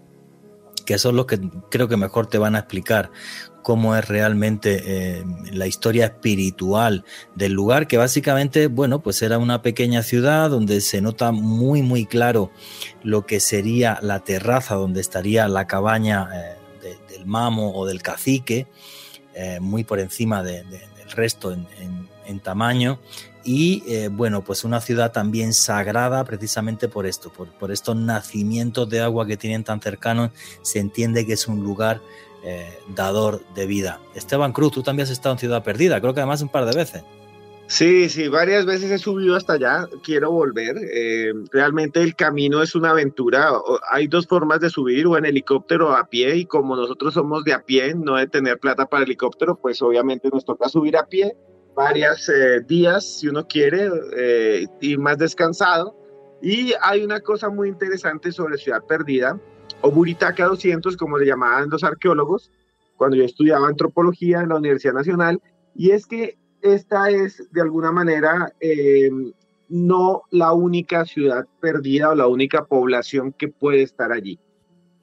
que 0.90 0.98
son 0.98 1.14
los 1.14 1.26
que 1.26 1.38
creo 1.70 1.86
que 1.86 1.96
mejor 1.96 2.26
te 2.26 2.36
van 2.36 2.56
a 2.56 2.60
explicar 2.60 3.12
cómo 3.70 3.94
es 3.94 4.08
realmente 4.08 4.82
eh, 4.84 5.24
la 5.52 5.68
historia 5.68 6.06
espiritual 6.06 7.04
del 7.36 7.52
lugar, 7.52 7.86
que 7.86 7.98
básicamente, 7.98 8.66
bueno, 8.66 8.98
pues 9.00 9.22
era 9.22 9.38
una 9.38 9.62
pequeña 9.62 10.02
ciudad 10.02 10.50
donde 10.50 10.80
se 10.80 11.00
nota 11.00 11.30
muy, 11.30 11.80
muy 11.80 12.04
claro 12.04 12.50
lo 13.04 13.26
que 13.26 13.38
sería 13.38 14.00
la 14.02 14.24
terraza 14.24 14.74
donde 14.74 15.00
estaría 15.00 15.46
la 15.46 15.68
cabaña 15.68 16.28
eh, 16.34 16.96
del 17.10 17.26
mamo 17.26 17.72
o 17.76 17.86
del 17.86 18.02
cacique, 18.02 18.66
eh, 19.34 19.60
muy 19.60 19.84
por 19.84 20.00
encima 20.00 20.42
del 20.42 20.66
resto 21.14 21.52
en, 21.52 22.40
tamaño. 22.42 22.98
Y 23.44 24.08
bueno, 24.08 24.42
pues 24.42 24.64
una 24.64 24.80
ciudad 24.80 25.12
también 25.12 25.52
sagrada 25.52 26.24
precisamente 26.24 26.88
por 26.88 27.06
esto, 27.06 27.32
por, 27.32 27.48
por 27.48 27.72
estos 27.72 27.96
nacimientos 27.96 28.88
de 28.88 29.00
agua 29.00 29.26
que 29.26 29.36
tienen 29.36 29.64
tan 29.64 29.80
cercanos, 29.80 30.30
se 30.62 30.78
entiende 30.78 31.26
que 31.26 31.32
es 31.32 31.48
un 31.48 31.62
lugar 31.62 32.00
eh, 32.42 32.78
dador 32.88 33.42
de 33.54 33.66
vida. 33.66 34.00
Esteban 34.14 34.52
Cruz, 34.52 34.72
tú 34.72 34.82
también 34.82 35.04
has 35.04 35.10
estado 35.10 35.34
en 35.34 35.38
Ciudad 35.38 35.62
Perdida, 35.62 36.00
creo 36.00 36.14
que 36.14 36.20
además 36.20 36.42
un 36.42 36.48
par 36.48 36.64
de 36.64 36.76
veces. 36.76 37.04
Sí, 37.66 38.08
sí, 38.08 38.26
varias 38.26 38.66
veces 38.66 38.90
he 38.90 38.98
subido 38.98 39.36
hasta 39.36 39.52
allá, 39.52 39.86
quiero 40.02 40.32
volver. 40.32 40.76
Eh, 40.92 41.32
realmente 41.52 42.02
el 42.02 42.16
camino 42.16 42.62
es 42.62 42.74
una 42.74 42.90
aventura. 42.90 43.52
Hay 43.92 44.08
dos 44.08 44.26
formas 44.26 44.58
de 44.58 44.70
subir, 44.70 45.06
o 45.06 45.16
en 45.16 45.24
helicóptero 45.24 45.90
o 45.90 45.92
a 45.92 46.08
pie, 46.08 46.34
y 46.34 46.46
como 46.46 46.74
nosotros 46.74 47.14
somos 47.14 47.44
de 47.44 47.52
a 47.52 47.62
pie, 47.62 47.94
no 47.94 48.16
de 48.16 48.26
tener 48.26 48.58
plata 48.58 48.86
para 48.86 49.04
helicóptero, 49.04 49.56
pues 49.56 49.80
obviamente 49.82 50.30
nos 50.32 50.44
toca 50.44 50.68
subir 50.68 50.96
a 50.96 51.06
pie 51.06 51.36
varios 51.76 52.28
eh, 52.28 52.60
días, 52.66 53.18
si 53.20 53.28
uno 53.28 53.46
quiere, 53.46 53.88
ir 54.80 54.98
más 54.98 55.18
descansado. 55.18 55.96
Y 56.42 56.72
hay 56.80 57.04
una 57.04 57.20
cosa 57.20 57.50
muy 57.50 57.68
interesante 57.68 58.32
sobre 58.32 58.58
Ciudad 58.58 58.82
Perdida, 58.84 59.38
o 59.82 59.90
Buritaca 59.90 60.46
200, 60.46 60.96
como 60.96 61.18
le 61.18 61.26
llamaban 61.26 61.70
los 61.70 61.84
arqueólogos, 61.84 62.50
cuando 62.96 63.16
yo 63.16 63.24
estudiaba 63.24 63.68
antropología 63.68 64.40
en 64.40 64.50
la 64.50 64.56
Universidad 64.56 64.94
Nacional, 64.94 65.40
y 65.74 65.90
es 65.90 66.06
que 66.06 66.36
esta 66.60 67.10
es 67.10 67.50
de 67.52 67.62
alguna 67.62 67.92
manera 67.92 68.52
em, 68.60 69.32
no 69.68 70.22
la 70.30 70.52
única 70.52 71.04
ciudad 71.04 71.46
perdida 71.60 72.10
o 72.10 72.14
la 72.14 72.26
única 72.26 72.66
población 72.66 73.32
que 73.32 73.48
puede 73.48 73.82
estar 73.82 74.12
allí. 74.12 74.38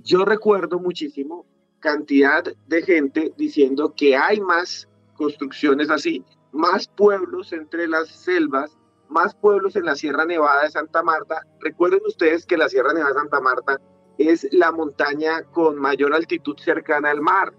Yo 0.04 0.26
recuerdo 0.26 0.80
muchísimo 0.80 1.46
cantidad 1.80 2.44
de 2.68 2.82
gente 2.84 3.34
diciendo 3.38 3.94
que 3.96 4.16
hay 4.16 4.40
más 4.40 4.88
construcciones 5.16 5.90
así, 5.90 6.24
más 6.52 6.88
pueblos 6.88 7.54
entre 7.54 7.88
las 7.88 8.10
selvas, 8.10 8.78
más 9.10 9.34
pueblos 9.36 9.76
en 9.76 9.86
la 9.86 9.96
Sierra 9.96 10.26
Nevada 10.26 10.64
de 10.64 10.72
Santa 10.72 11.02
Marta. 11.02 11.42
Recuerden 11.60 12.02
ustedes 12.06 12.46
que 12.46 12.58
la 12.58 12.70
Sierra 12.70 12.94
Nevada 12.94 13.14
de 13.14 13.20
Santa 13.20 13.42
Marta 13.42 13.82
es 14.18 14.48
la 14.52 14.72
montaña 14.72 15.44
con 15.52 15.78
mayor 15.78 16.14
altitud 16.14 16.58
cercana 16.58 17.12
al 17.12 17.22
mar 17.22 17.54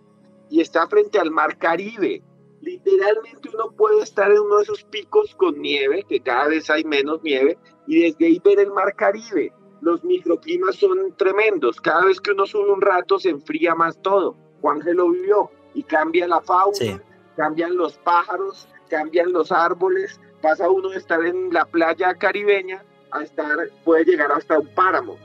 y 0.50 0.60
está 0.60 0.86
frente 0.88 1.18
al 1.18 1.30
mar 1.30 1.58
Caribe. 1.58 2.22
Literalmente 2.60 3.48
uno 3.54 3.70
puede 3.70 4.02
estar 4.02 4.30
en 4.30 4.40
uno 4.40 4.56
de 4.56 4.64
esos 4.64 4.82
picos 4.84 5.34
con 5.36 5.60
nieve, 5.60 6.04
que 6.08 6.20
cada 6.20 6.48
vez 6.48 6.68
hay 6.70 6.84
menos 6.84 7.22
nieve, 7.22 7.56
y 7.86 8.02
desde 8.02 8.26
ahí 8.26 8.40
ver 8.44 8.58
el 8.58 8.72
mar 8.72 8.94
Caribe. 8.96 9.52
Los 9.80 10.02
microclimas 10.02 10.74
son 10.76 11.16
tremendos. 11.16 11.80
Cada 11.80 12.04
vez 12.04 12.20
que 12.20 12.32
uno 12.32 12.46
sube 12.46 12.72
un 12.72 12.80
rato 12.80 13.18
se 13.18 13.28
enfría 13.28 13.76
más 13.76 14.00
todo. 14.02 14.36
Juan 14.60 14.80
lo 14.84 15.10
vivió 15.10 15.50
y 15.74 15.84
cambia 15.84 16.26
la 16.26 16.40
fauna, 16.40 17.00
cambian 17.36 17.76
los 17.76 17.96
pájaros, 17.98 18.68
cambian 18.88 19.32
los 19.32 19.52
árboles. 19.52 20.20
Pasa 20.42 20.68
uno 20.68 20.88
de 20.88 20.98
estar 20.98 21.24
en 21.24 21.52
la 21.52 21.64
playa 21.64 22.14
caribeña 22.14 22.84
a 23.12 23.22
estar, 23.22 23.56
puede 23.84 24.04
llegar 24.04 24.32
hasta 24.32 24.58
un 24.58 24.66
páramo 24.74 25.16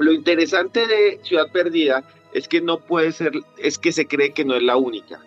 lo 0.00 0.12
interesante 0.12 0.86
de 0.86 1.20
Ciudad 1.22 1.52
Perdida 1.52 2.02
es 2.32 2.48
que 2.48 2.60
no 2.60 2.80
puede 2.80 3.12
ser, 3.12 3.32
es 3.58 3.78
que 3.78 3.92
se 3.92 4.06
cree 4.06 4.32
que 4.32 4.44
no 4.44 4.54
es 4.54 4.62
la 4.62 4.76
única, 4.76 5.20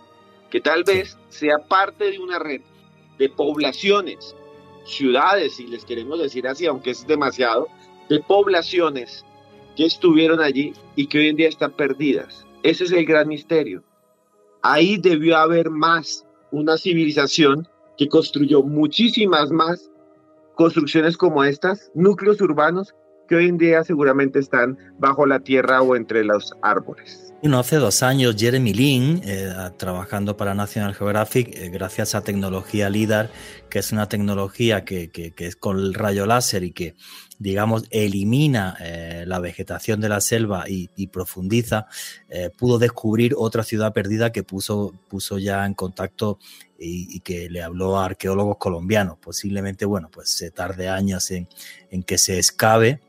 que 0.50 0.60
tal 0.62 0.84
vez 0.84 1.18
sea 1.30 1.60
parte 1.60 2.12
de 2.12 2.20
una 2.20 2.40
red 2.40 2.62
de 3.20 3.30
poblaciones, 3.30 4.36
ciudades, 4.86 5.56
si 5.56 5.68
les 5.68 5.86
queremos 5.86 6.20
decir 6.20 6.48
así, 6.48 6.66
aunque 6.66 6.92
es 6.92 7.06
demasiado, 7.06 7.68
de 8.10 8.20
poblaciones 8.20 9.24
que 9.76 9.86
estuvieron 9.86 10.42
allí 10.42 10.74
y 10.96 11.06
que 11.06 11.20
hoy 11.20 11.28
en 11.30 11.36
día 11.36 11.50
están 11.50 11.72
perdidas. 11.72 12.46
Ese 12.64 12.86
es 12.86 12.92
el 12.92 13.06
gran 13.06 13.28
misterio. 13.28 13.84
Ahí 14.64 14.98
debió 14.98 15.38
haber 15.38 15.70
más 15.70 16.26
una 16.52 16.78
civilización 16.78 17.68
que 17.98 18.08
construyó 18.08 18.64
muchísimas 18.64 19.52
más 19.52 19.92
construcciones 20.56 21.16
como 21.16 21.44
estas, 21.44 21.92
núcleos 21.94 22.42
urbanos 22.42 22.96
que 23.28 23.36
hoy 23.36 23.48
en 23.48 23.58
día 23.58 23.84
seguramente 23.84 24.40
están 24.40 24.78
bajo 24.98 25.26
la 25.26 25.40
tierra 25.40 25.82
o 25.82 25.96
entre 25.96 26.24
los 26.24 26.54
árboles. 26.62 27.34
Hace 27.52 27.76
dos 27.76 28.04
años 28.04 28.36
Jeremy 28.38 28.74
Lin, 28.74 29.22
eh, 29.26 29.54
trabajando 29.78 30.38
para 30.38 30.54
National 30.54 30.96
Geographic, 30.96 31.56
eh, 31.56 31.70
gracias 31.70 32.16
a 32.16 32.24
tecnología 32.24 32.90
LIDAR, 32.90 33.30
que 33.70 33.80
es 33.80 33.92
una 33.92 34.08
tecnología 34.08 34.86
que, 34.86 35.12
es 35.38 35.56
con 35.58 35.78
el 35.78 35.94
rayo 35.94 36.26
láser 36.26 36.64
y 36.64 36.72
que, 36.72 36.96
digamos, 37.40 37.86
elimina 37.92 38.78
eh, 38.80 39.26
la 39.28 39.40
vegetación 39.40 40.00
de 40.00 40.10
la 40.10 40.22
selva 40.22 40.66
y, 40.68 41.08
profundiza, 41.08 41.86
pudo 42.58 42.80
descubrir 42.80 43.36
otra 43.38 43.64
ciudad 43.64 43.94
perdida 43.94 44.32
que 44.32 44.44
puso, 44.44 44.94
puso 45.10 45.38
ya 45.38 45.66
en 45.66 45.74
contacto 45.74 46.40
y, 46.84 47.20
que 47.22 47.50
le 47.50 47.62
habló 47.62 47.98
a 47.98 48.06
arqueólogos 48.06 48.58
colombianos. 48.58 49.18
Posiblemente, 49.20 49.86
bueno, 49.86 50.10
pues 50.12 50.30
se 50.30 50.52
tarde 50.52 50.90
años 50.90 51.32
en, 51.32 51.48
que 52.04 52.18
se 52.18 52.40
escabe, 52.40 53.00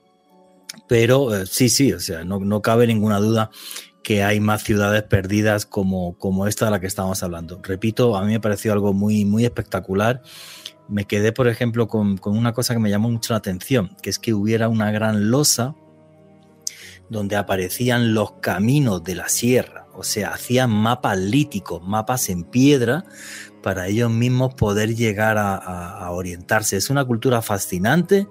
pero 0.88 1.46
sí, 1.46 1.68
sí, 1.68 1.92
o 1.92 2.00
sea, 2.00 2.24
no, 2.24 2.40
no 2.40 2.62
cabe 2.62 2.86
ninguna 2.86 3.18
duda 3.18 3.50
que 4.04 4.22
hay 4.22 4.38
más 4.38 4.62
ciudades 4.62 5.02
perdidas 5.02 5.66
como, 5.66 6.16
como 6.18 6.46
esta 6.46 6.66
de 6.66 6.70
la 6.70 6.78
que 6.78 6.86
estamos 6.86 7.22
hablando. 7.24 7.60
Repito, 7.62 8.16
a 8.16 8.22
mí 8.22 8.32
me 8.32 8.40
pareció 8.40 8.72
algo 8.72 8.92
muy, 8.92 9.24
muy 9.24 9.44
espectacular. 9.44 10.22
Me 10.88 11.06
quedé, 11.06 11.32
por 11.32 11.48
ejemplo, 11.48 11.88
con, 11.88 12.20
una 12.24 12.52
cosa 12.52 12.74
que 12.74 12.80
me 12.80 12.90
llamó 12.90 13.10
mucho 13.10 13.32
la 13.32 13.38
atención, 13.38 13.96
que 14.02 14.10
es 14.10 14.18
que 14.18 14.34
hubiera 14.34 14.68
una 14.68 14.92
gran 14.92 15.30
losa 15.30 15.74
donde 17.08 17.36
aparecían 17.36 18.14
los 18.14 18.32
caminos 18.40 19.02
de 19.02 19.14
la 19.14 19.28
sierra, 19.28 19.86
o 19.94 20.02
sea, 20.02 20.30
hacían 20.30 20.70
mapas 20.70 21.18
líticos, 21.18 21.82
mapas 21.82 22.28
en 22.28 22.44
piedra, 22.44 23.04
para 23.62 23.88
ellos 23.88 24.10
mismos 24.10 24.54
poder 24.54 24.94
llegar 24.94 25.38
a 25.38 26.10
orientarse. 26.10 26.76
Es 26.76 26.90
una 26.90 27.04
cultura 27.04 27.40
fascinante 27.40 28.26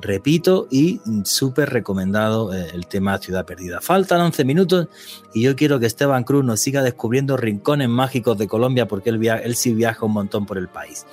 repito, 0.00 0.66
y 0.70 1.00
súper 1.24 1.70
recomendado 1.70 2.52
eh, 2.54 2.70
el 2.74 2.86
tema 2.86 3.18
Ciudad 3.18 3.46
Perdida. 3.46 3.80
Faltan 3.80 4.20
11 4.20 4.44
minutos 4.44 4.88
y 5.34 5.42
yo 5.42 5.56
quiero 5.56 5.78
que 5.80 5.86
Esteban 5.86 6.24
Cruz 6.24 6.44
nos 6.44 6.60
siga 6.60 6.82
descubriendo 6.82 7.36
rincones 7.36 7.88
mágicos 7.88 8.38
de 8.38 8.46
Colombia 8.46 8.86
porque 8.86 9.10
él, 9.10 9.56
sí 9.56 9.74
viaja 9.74 10.06
un 10.06 10.12
montón 10.12 10.46
por 10.46 10.58
el 10.58 10.68
país. 10.68 11.06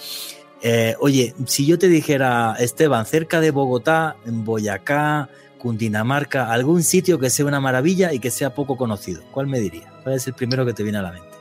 Eh, 0.61 0.95
oye, 0.99 1.33
si 1.45 1.65
yo 1.65 1.77
te 1.77 1.89
dijera, 1.89 2.55
Esteban, 2.57 3.05
cerca 3.05 3.41
de 3.41 3.51
Bogotá, 3.51 4.15
en 4.25 4.45
Boyacá, 4.45 5.29
Cundinamarca, 5.57 6.51
algún 6.51 6.83
sitio 6.83 7.19
que 7.19 7.29
sea 7.29 7.45
una 7.45 7.59
maravilla 7.59 8.13
y 8.13 8.19
que 8.19 8.31
sea 8.31 8.53
poco 8.53 8.75
conocido, 8.75 9.23
¿cuál 9.31 9.47
me 9.47 9.59
diría? 9.59 9.91
¿Cuál 10.03 10.15
es 10.15 10.27
el 10.27 10.33
primero 10.33 10.65
que 10.65 10.73
te 10.73 10.83
viene 10.83 10.97
a 10.97 11.03
la 11.03 11.11
mente? 11.11 11.32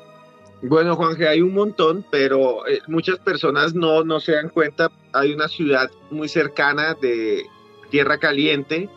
Bueno, 0.62 0.94
Juanje, 0.94 1.26
hay 1.26 1.40
un 1.40 1.54
montón, 1.54 2.04
pero 2.08 2.66
eh, 2.68 2.80
muchas 2.86 3.18
personas 3.18 3.74
no, 3.74 4.04
no 4.04 4.20
se 4.20 4.32
dan 4.32 4.48
cuenta. 4.48 4.92
Hay 5.12 5.32
una 5.32 5.48
ciudad 5.48 5.90
muy 6.10 6.28
cercana 6.28 6.94
de 6.94 7.44
Tierra 7.90 8.18
Caliente, 8.18 8.88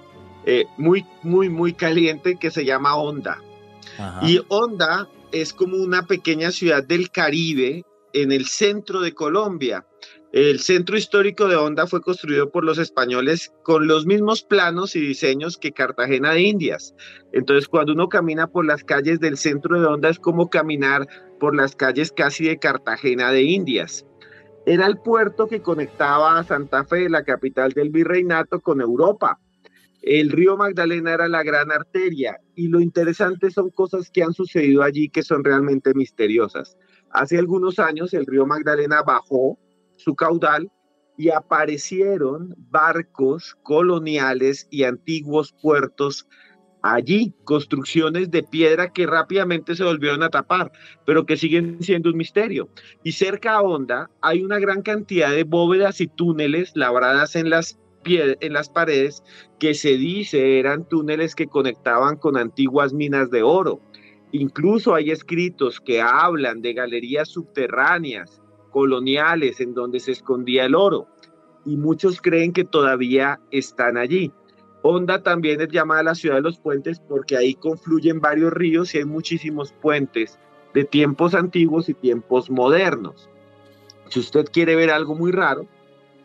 eh, 0.46 0.66
muy, 0.78 1.06
muy, 1.24 1.50
muy 1.50 1.74
caliente, 1.74 2.38
que 2.40 2.52
se 2.52 2.66
llama 2.66 2.96
Honda. 2.96 3.42
Y 4.22 4.42
Honda 4.50 5.08
es 5.32 5.54
como 5.54 5.78
una 5.78 6.06
pequeña 6.06 6.52
ciudad 6.52 6.84
del 6.84 7.10
Caribe 7.10 7.84
en 8.14 8.32
el 8.32 8.46
centro 8.46 9.02
de 9.02 9.14
Colombia. 9.14 9.86
El 10.36 10.60
centro 10.60 10.98
histórico 10.98 11.48
de 11.48 11.56
Honda 11.56 11.88
fue 11.88 12.02
construido 12.02 12.52
por 12.52 12.66
los 12.66 12.78
españoles 12.78 13.54
con 13.64 13.88
los 13.88 14.06
mismos 14.06 14.44
planos 14.44 14.94
y 14.98 15.00
diseños 15.00 15.58
que 15.58 15.72
Cartagena 15.72 16.34
de 16.34 16.42
Indias. 16.42 16.94
Entonces, 17.32 17.70
cuando 17.70 17.94
uno 17.94 18.10
camina 18.10 18.48
por 18.48 18.66
las 18.66 18.84
calles 18.84 19.22
del 19.22 19.38
centro 19.38 19.80
de 19.80 19.88
Honda 19.88 20.10
es 20.10 20.20
como 20.20 20.50
caminar 20.50 21.08
por 21.40 21.56
las 21.56 21.78
calles 21.78 22.12
casi 22.12 22.50
de 22.50 22.60
Cartagena 22.60 23.32
de 23.32 23.44
Indias. 23.44 24.06
Era 24.66 24.88
el 24.88 24.98
puerto 24.98 25.48
que 25.48 25.62
conectaba 25.62 26.38
a 26.38 26.44
Santa 26.44 26.84
Fe, 26.84 27.08
la 27.08 27.24
capital 27.24 27.72
del 27.72 27.90
virreinato, 27.90 28.60
con 28.60 28.82
Europa. 28.82 29.40
El 30.02 30.32
río 30.32 30.58
Magdalena 30.58 31.14
era 31.14 31.30
la 31.30 31.44
gran 31.44 31.72
arteria 31.72 32.42
y 32.56 32.68
lo 32.68 32.82
interesante 32.82 33.52
son 33.52 33.70
cosas 33.70 34.12
que 34.12 34.24
han 34.24 34.34
sucedido 34.34 34.84
allí 34.84 35.08
que 35.08 35.24
son 35.24 35.46
realmente 35.46 35.94
misteriosas. 35.94 36.76
Hace 37.10 37.38
algunos 37.38 37.80
años 37.80 38.14
el 38.14 38.26
río 38.26 38.46
Magdalena 38.46 39.02
bajó 39.02 39.58
su 39.96 40.16
caudal 40.16 40.70
y 41.18 41.30
aparecieron 41.30 42.56
barcos 42.70 43.56
coloniales 43.64 44.68
y 44.70 44.84
antiguos 44.84 45.54
puertos 45.62 46.28
allí, 46.82 47.34
construcciones 47.46 48.30
de 48.30 48.44
piedra 48.44 48.94
que 48.94 49.08
rápidamente 49.08 49.76
se 49.76 49.84
volvieron 49.84 50.22
a 50.22 50.30
tapar, 50.30 50.72
pero 51.06 51.26
que 51.26 51.36
siguen 51.36 51.82
siendo 51.82 52.12
un 52.12 52.18
misterio. 52.18 52.70
Y 53.04 53.14
cerca 53.14 53.54
a 53.54 53.62
Honda 53.62 54.10
hay 54.22 54.44
una 54.44 54.60
gran 54.60 54.84
cantidad 54.84 55.32
de 55.32 55.46
bóvedas 55.46 56.00
y 56.00 56.08
túneles 56.08 56.74
labradas 56.76 57.36
en 57.36 57.50
las 57.50 57.80
en 58.08 58.54
las 58.54 58.70
paredes 58.70 59.24
que 59.58 59.74
se 59.74 59.98
dice 59.98 60.60
eran 60.60 60.88
túneles 60.88 61.34
que 61.34 61.48
conectaban 61.48 62.18
con 62.18 62.38
antiguas 62.38 62.94
minas 62.94 63.32
de 63.32 63.42
oro. 63.42 63.82
Incluso 64.32 64.94
hay 64.94 65.10
escritos 65.10 65.82
que 65.82 66.02
hablan 66.02 66.62
de 66.62 66.74
galerías 66.74 67.30
subterráneas 67.30 68.44
coloniales 68.76 69.62
en 69.62 69.74
donde 69.74 70.02
se 70.02 70.12
escondía 70.12 70.66
el 70.66 70.76
oro 70.76 71.08
y 71.66 71.78
muchos 71.78 72.20
creen 72.20 72.52
que 72.52 72.66
todavía 72.66 73.40
están 73.50 73.96
allí. 73.96 74.34
Honda 74.82 75.24
también 75.24 75.62
es 75.62 75.70
llamada 75.70 76.04
la 76.04 76.14
ciudad 76.14 76.36
de 76.36 76.42
los 76.42 76.60
puentes 76.60 77.00
porque 77.00 77.38
ahí 77.38 77.56
confluyen 77.56 78.20
varios 78.20 78.52
ríos 78.52 78.94
y 78.94 78.98
hay 78.98 79.06
muchísimos 79.06 79.72
puentes 79.82 80.38
de 80.74 80.84
tiempos 80.84 81.36
antiguos 81.36 81.88
y 81.88 81.94
tiempos 81.94 82.50
modernos. 82.50 83.30
Si 84.10 84.20
usted 84.20 84.44
quiere 84.52 84.76
ver 84.76 84.92
algo 84.92 85.16
muy 85.16 85.32
raro, 85.32 85.66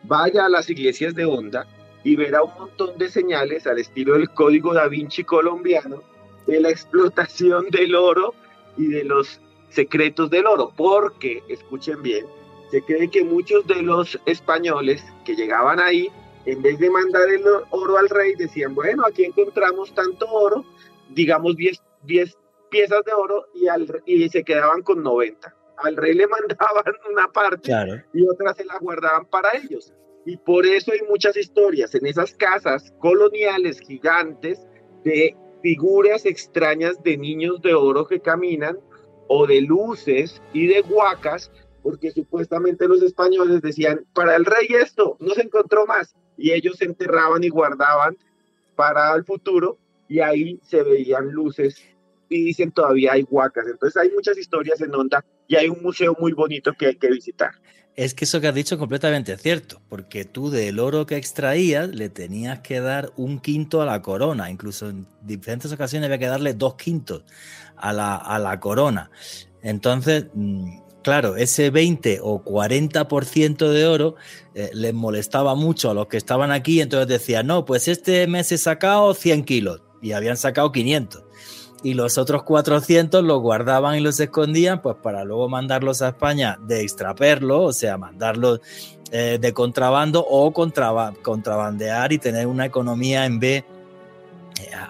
vaya 0.03 0.45
a 0.45 0.49
las 0.49 0.69
iglesias 0.69 1.15
de 1.15 1.23
Honda 1.23 1.65
y 2.03 2.17
verá 2.17 2.43
un 2.43 2.51
montón 2.59 2.97
de 2.97 3.07
señales 3.07 3.65
al 3.65 3.79
estilo 3.79 4.15
del 4.15 4.29
código 4.29 4.73
da 4.73 4.89
Vinci 4.89 5.23
colombiano 5.23 6.03
de 6.47 6.59
la 6.59 6.69
explotación 6.69 7.69
del 7.69 7.95
oro 7.95 8.33
y 8.75 8.87
de 8.87 9.05
los 9.05 9.39
secretos 9.69 10.29
del 10.29 10.47
oro, 10.47 10.73
porque, 10.75 11.43
escuchen 11.47 12.01
bien, 12.01 12.25
se 12.71 12.81
cree 12.81 13.09
que 13.09 13.23
muchos 13.23 13.67
de 13.67 13.81
los 13.81 14.17
españoles 14.25 15.03
que 15.25 15.35
llegaban 15.35 15.79
ahí, 15.79 16.09
en 16.45 16.61
vez 16.61 16.79
de 16.79 16.89
mandar 16.89 17.29
el 17.29 17.43
oro 17.69 17.97
al 17.97 18.09
rey, 18.09 18.33
decían, 18.35 18.73
bueno, 18.73 19.03
aquí 19.05 19.25
encontramos 19.25 19.93
tanto 19.93 20.25
oro, 20.31 20.65
digamos 21.09 21.57
10, 21.57 21.83
10 22.03 22.37
piezas 22.69 23.03
de 23.03 23.11
oro 23.11 23.45
y, 23.53 23.67
al, 23.67 24.01
y 24.05 24.29
se 24.29 24.43
quedaban 24.43 24.81
con 24.81 25.03
90. 25.03 25.53
Al 25.77 25.97
rey 25.97 26.13
le 26.13 26.27
mandaban 26.27 26.95
una 27.11 27.27
parte 27.27 27.71
y 28.13 28.25
otra 28.25 28.53
se 28.53 28.63
la 28.63 28.77
guardaban 28.79 29.25
para 29.25 29.49
ellos. 29.57 29.93
Y 30.25 30.37
por 30.37 30.65
eso 30.65 30.93
hay 30.93 31.01
muchas 31.09 31.35
historias 31.35 31.93
en 31.93 32.05
esas 32.05 32.33
casas 32.35 32.93
coloniales 32.99 33.81
gigantes 33.81 34.65
de 35.03 35.35
figuras 35.61 36.25
extrañas 36.25 37.01
de 37.03 37.17
niños 37.17 37.61
de 37.61 37.73
oro 37.73 38.07
que 38.07 38.19
caminan 38.19 38.79
o 39.27 39.45
de 39.45 39.61
luces 39.61 40.41
y 40.53 40.67
de 40.67 40.81
huacas 40.81 41.51
porque 41.83 42.11
supuestamente 42.11 42.87
los 42.87 43.01
españoles 43.01 43.61
decían, 43.61 44.05
para 44.13 44.35
el 44.35 44.45
rey 44.45 44.67
esto, 44.69 45.17
no 45.19 45.33
se 45.33 45.43
encontró 45.43 45.85
más, 45.85 46.15
y 46.37 46.51
ellos 46.51 46.77
se 46.77 46.85
enterraban 46.85 47.43
y 47.43 47.49
guardaban 47.49 48.17
para 48.75 49.13
el 49.15 49.23
futuro, 49.23 49.77
y 50.07 50.19
ahí 50.19 50.59
se 50.63 50.83
veían 50.83 51.31
luces, 51.31 51.81
y 52.29 52.45
dicen 52.45 52.71
todavía 52.71 53.13
hay 53.13 53.25
huacas, 53.29 53.65
entonces 53.67 54.01
hay 54.01 54.11
muchas 54.11 54.37
historias 54.37 54.81
en 54.81 54.93
Onda, 54.95 55.23
y 55.47 55.55
hay 55.55 55.69
un 55.69 55.81
museo 55.81 56.15
muy 56.19 56.33
bonito 56.33 56.73
que 56.73 56.87
hay 56.87 56.95
que 56.95 57.09
visitar. 57.09 57.51
Es 57.95 58.13
que 58.13 58.23
eso 58.23 58.39
que 58.39 58.47
has 58.47 58.55
dicho 58.55 58.75
es 58.75 58.79
completamente 58.79 59.35
cierto, 59.37 59.81
porque 59.89 60.23
tú 60.23 60.49
del 60.49 60.79
oro 60.79 61.05
que 61.05 61.17
extraías 61.17 61.89
le 61.89 62.07
tenías 62.07 62.59
que 62.61 62.79
dar 62.79 63.11
un 63.17 63.39
quinto 63.39 63.81
a 63.81 63.85
la 63.85 64.01
corona, 64.01 64.49
incluso 64.49 64.89
en 64.89 65.07
diferentes 65.21 65.71
ocasiones 65.73 66.05
había 66.05 66.17
que 66.17 66.27
darle 66.27 66.53
dos 66.53 66.75
quintos 66.75 67.25
a 67.75 67.91
la, 67.91 68.15
a 68.15 68.39
la 68.39 68.61
corona. 68.61 69.11
Entonces, 69.61 70.27
mm, 70.33 70.79
Claro, 71.03 71.35
ese 71.35 71.71
20 71.71 72.19
o 72.21 72.43
40% 72.43 73.69
de 73.69 73.87
oro 73.87 74.15
eh, 74.53 74.69
les 74.73 74.93
molestaba 74.93 75.55
mucho 75.55 75.89
a 75.89 75.93
los 75.95 76.07
que 76.07 76.17
estaban 76.17 76.51
aquí, 76.51 76.79
entonces 76.79 77.07
decían, 77.07 77.47
no, 77.47 77.65
pues 77.65 77.87
este 77.87 78.27
mes 78.27 78.51
he 78.51 78.57
sacado 78.57 79.13
100 79.13 79.43
kilos 79.43 79.81
y 80.01 80.11
habían 80.11 80.37
sacado 80.37 80.71
500. 80.71 81.23
Y 81.83 81.95
los 81.95 82.19
otros 82.19 82.43
400 82.43 83.23
los 83.23 83.41
guardaban 83.41 83.97
y 83.97 84.01
los 84.01 84.19
escondían, 84.19 84.83
pues 84.83 84.97
para 85.01 85.23
luego 85.23 85.49
mandarlos 85.49 86.03
a 86.03 86.09
España 86.09 86.59
de 86.61 86.81
extraperlo, 86.81 87.63
o 87.63 87.73
sea, 87.73 87.97
mandarlos 87.97 88.61
eh, 89.11 89.39
de 89.41 89.53
contrabando 89.53 90.23
o 90.23 90.53
contrabandear 90.53 92.13
y 92.13 92.19
tener 92.19 92.45
una 92.45 92.65
economía 92.67 93.25
en 93.25 93.39
B 93.39 93.65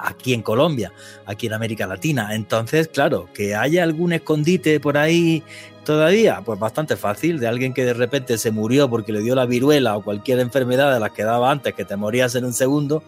aquí 0.01 0.33
en 0.33 0.41
Colombia, 0.41 0.91
aquí 1.25 1.47
en 1.47 1.53
América 1.53 1.87
Latina. 1.87 2.35
Entonces, 2.35 2.87
claro, 2.87 3.29
que 3.33 3.55
haya 3.55 3.83
algún 3.83 4.13
escondite 4.13 4.79
por 4.79 4.97
ahí 4.97 5.43
todavía? 5.83 6.41
Pues 6.45 6.59
bastante 6.59 6.95
fácil, 6.95 7.39
de 7.39 7.47
alguien 7.47 7.73
que 7.73 7.85
de 7.85 7.93
repente 7.93 8.37
se 8.37 8.51
murió 8.51 8.89
porque 8.89 9.11
le 9.11 9.21
dio 9.21 9.35
la 9.35 9.45
viruela 9.45 9.97
o 9.97 10.03
cualquier 10.03 10.39
enfermedad 10.39 10.93
de 10.93 10.99
las 10.99 11.11
que 11.11 11.23
daba 11.23 11.51
antes, 11.51 11.73
que 11.73 11.85
te 11.85 11.95
morías 11.95 12.35
en 12.35 12.45
un 12.45 12.53
segundo, 12.53 13.03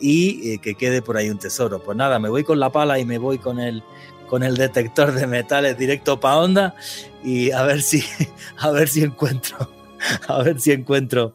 y 0.00 0.52
eh, 0.52 0.58
que 0.58 0.74
quede 0.74 1.02
por 1.02 1.16
ahí 1.16 1.30
un 1.30 1.38
tesoro. 1.38 1.82
Pues 1.82 1.96
nada, 1.96 2.18
me 2.18 2.28
voy 2.28 2.44
con 2.44 2.60
la 2.60 2.70
pala 2.70 2.98
y 2.98 3.04
me 3.04 3.18
voy 3.18 3.38
con 3.38 3.60
el, 3.60 3.82
con 4.28 4.42
el 4.42 4.56
detector 4.56 5.12
de 5.12 5.26
metales 5.26 5.78
directo 5.78 6.20
para 6.20 6.38
onda 6.38 6.74
y 7.24 7.50
a 7.50 7.62
ver 7.62 7.82
si, 7.82 8.02
a 8.58 8.70
ver 8.70 8.88
si 8.88 9.02
encuentro, 9.02 9.70
a 10.28 10.42
ver 10.42 10.60
si 10.60 10.72
encuentro, 10.72 11.34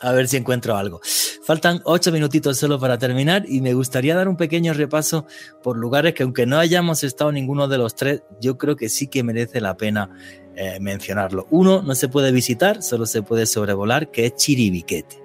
a 0.00 0.12
ver 0.12 0.28
si 0.28 0.36
encuentro 0.36 0.76
algo. 0.76 1.00
Faltan 1.42 1.80
ocho 1.84 2.12
minutitos 2.12 2.58
solo 2.58 2.78
para 2.78 2.98
terminar 2.98 3.44
y 3.48 3.60
me 3.60 3.74
gustaría 3.74 4.14
dar 4.14 4.28
un 4.28 4.36
pequeño 4.36 4.72
repaso 4.74 5.26
por 5.62 5.76
lugares 5.76 6.14
que 6.14 6.22
aunque 6.22 6.46
no 6.46 6.58
hayamos 6.58 7.04
estado 7.04 7.32
ninguno 7.32 7.68
de 7.68 7.78
los 7.78 7.94
tres, 7.94 8.22
yo 8.40 8.58
creo 8.58 8.76
que 8.76 8.88
sí 8.88 9.06
que 9.06 9.22
merece 9.22 9.60
la 9.60 9.76
pena 9.76 10.10
eh, 10.56 10.78
mencionarlo. 10.80 11.46
Uno 11.50 11.82
no 11.82 11.94
se 11.94 12.08
puede 12.08 12.32
visitar, 12.32 12.82
solo 12.82 13.06
se 13.06 13.22
puede 13.22 13.46
sobrevolar, 13.46 14.10
que 14.10 14.26
es 14.26 14.36
Chiribiquete. 14.36 15.22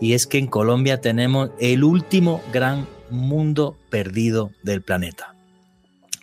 Y 0.00 0.14
es 0.14 0.26
que 0.26 0.38
en 0.38 0.48
Colombia 0.48 1.00
tenemos 1.00 1.50
el 1.58 1.84
último 1.84 2.42
gran 2.52 2.86
mundo 3.10 3.78
perdido 3.90 4.50
del 4.62 4.82
planeta. 4.82 5.34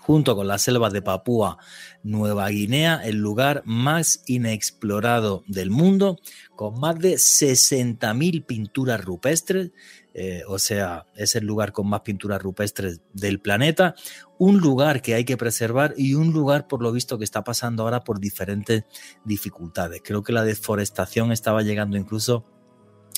Junto 0.01 0.35
con 0.35 0.47
las 0.47 0.63
selvas 0.63 0.91
de 0.91 1.01
Papúa 1.01 1.57
Nueva 2.03 2.49
Guinea, 2.49 3.01
el 3.03 3.17
lugar 3.17 3.61
más 3.65 4.23
inexplorado 4.25 5.43
del 5.47 5.69
mundo, 5.69 6.19
con 6.55 6.79
más 6.79 6.99
de 6.99 7.13
60.000 7.13 8.45
pinturas 8.45 9.03
rupestres, 9.03 9.71
eh, 10.13 10.43
o 10.47 10.59
sea, 10.59 11.05
es 11.15 11.35
el 11.35 11.45
lugar 11.45 11.71
con 11.71 11.87
más 11.87 12.01
pinturas 12.01 12.41
rupestres 12.41 13.01
del 13.13 13.39
planeta, 13.39 13.95
un 14.37 14.59
lugar 14.59 15.01
que 15.01 15.13
hay 15.13 15.23
que 15.23 15.37
preservar 15.37 15.93
y 15.95 16.15
un 16.15 16.33
lugar, 16.33 16.67
por 16.67 16.81
lo 16.81 16.91
visto, 16.91 17.17
que 17.17 17.23
está 17.23 17.43
pasando 17.43 17.83
ahora 17.83 18.03
por 18.03 18.19
diferentes 18.19 18.83
dificultades. 19.23 20.01
Creo 20.03 20.23
que 20.23 20.33
la 20.33 20.43
deforestación 20.43 21.31
estaba 21.31 21.61
llegando 21.61 21.97
incluso 21.97 22.45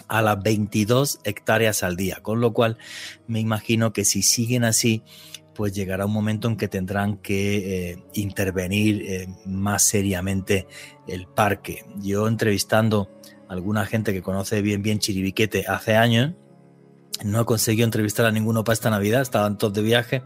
a 0.07 0.21
las 0.21 0.41
22 0.41 1.19
hectáreas 1.23 1.83
al 1.83 1.95
día, 1.95 2.19
con 2.21 2.41
lo 2.41 2.53
cual 2.53 2.77
me 3.27 3.39
imagino 3.39 3.93
que 3.93 4.05
si 4.05 4.21
siguen 4.21 4.63
así, 4.63 5.03
pues 5.53 5.73
llegará 5.73 6.05
un 6.05 6.13
momento 6.13 6.47
en 6.47 6.57
que 6.57 6.67
tendrán 6.67 7.17
que 7.17 7.91
eh, 7.91 8.03
intervenir 8.13 9.03
eh, 9.03 9.27
más 9.45 9.83
seriamente 9.83 10.67
el 11.07 11.27
parque. 11.27 11.85
Yo 11.97 12.27
entrevistando 12.27 13.09
a 13.47 13.53
alguna 13.53 13.85
gente 13.85 14.13
que 14.13 14.21
conoce 14.21 14.61
bien 14.61 14.81
bien 14.81 14.99
Chiribiquete 14.99 15.65
hace 15.67 15.95
años, 15.95 16.33
no 17.23 17.41
he 17.41 17.45
conseguido 17.45 17.85
entrevistar 17.85 18.25
a 18.25 18.31
ninguno 18.31 18.63
para 18.63 18.73
esta 18.73 18.89
Navidad, 18.89 19.21
estaban 19.21 19.57
todos 19.57 19.73
de 19.73 19.81
viaje. 19.81 20.23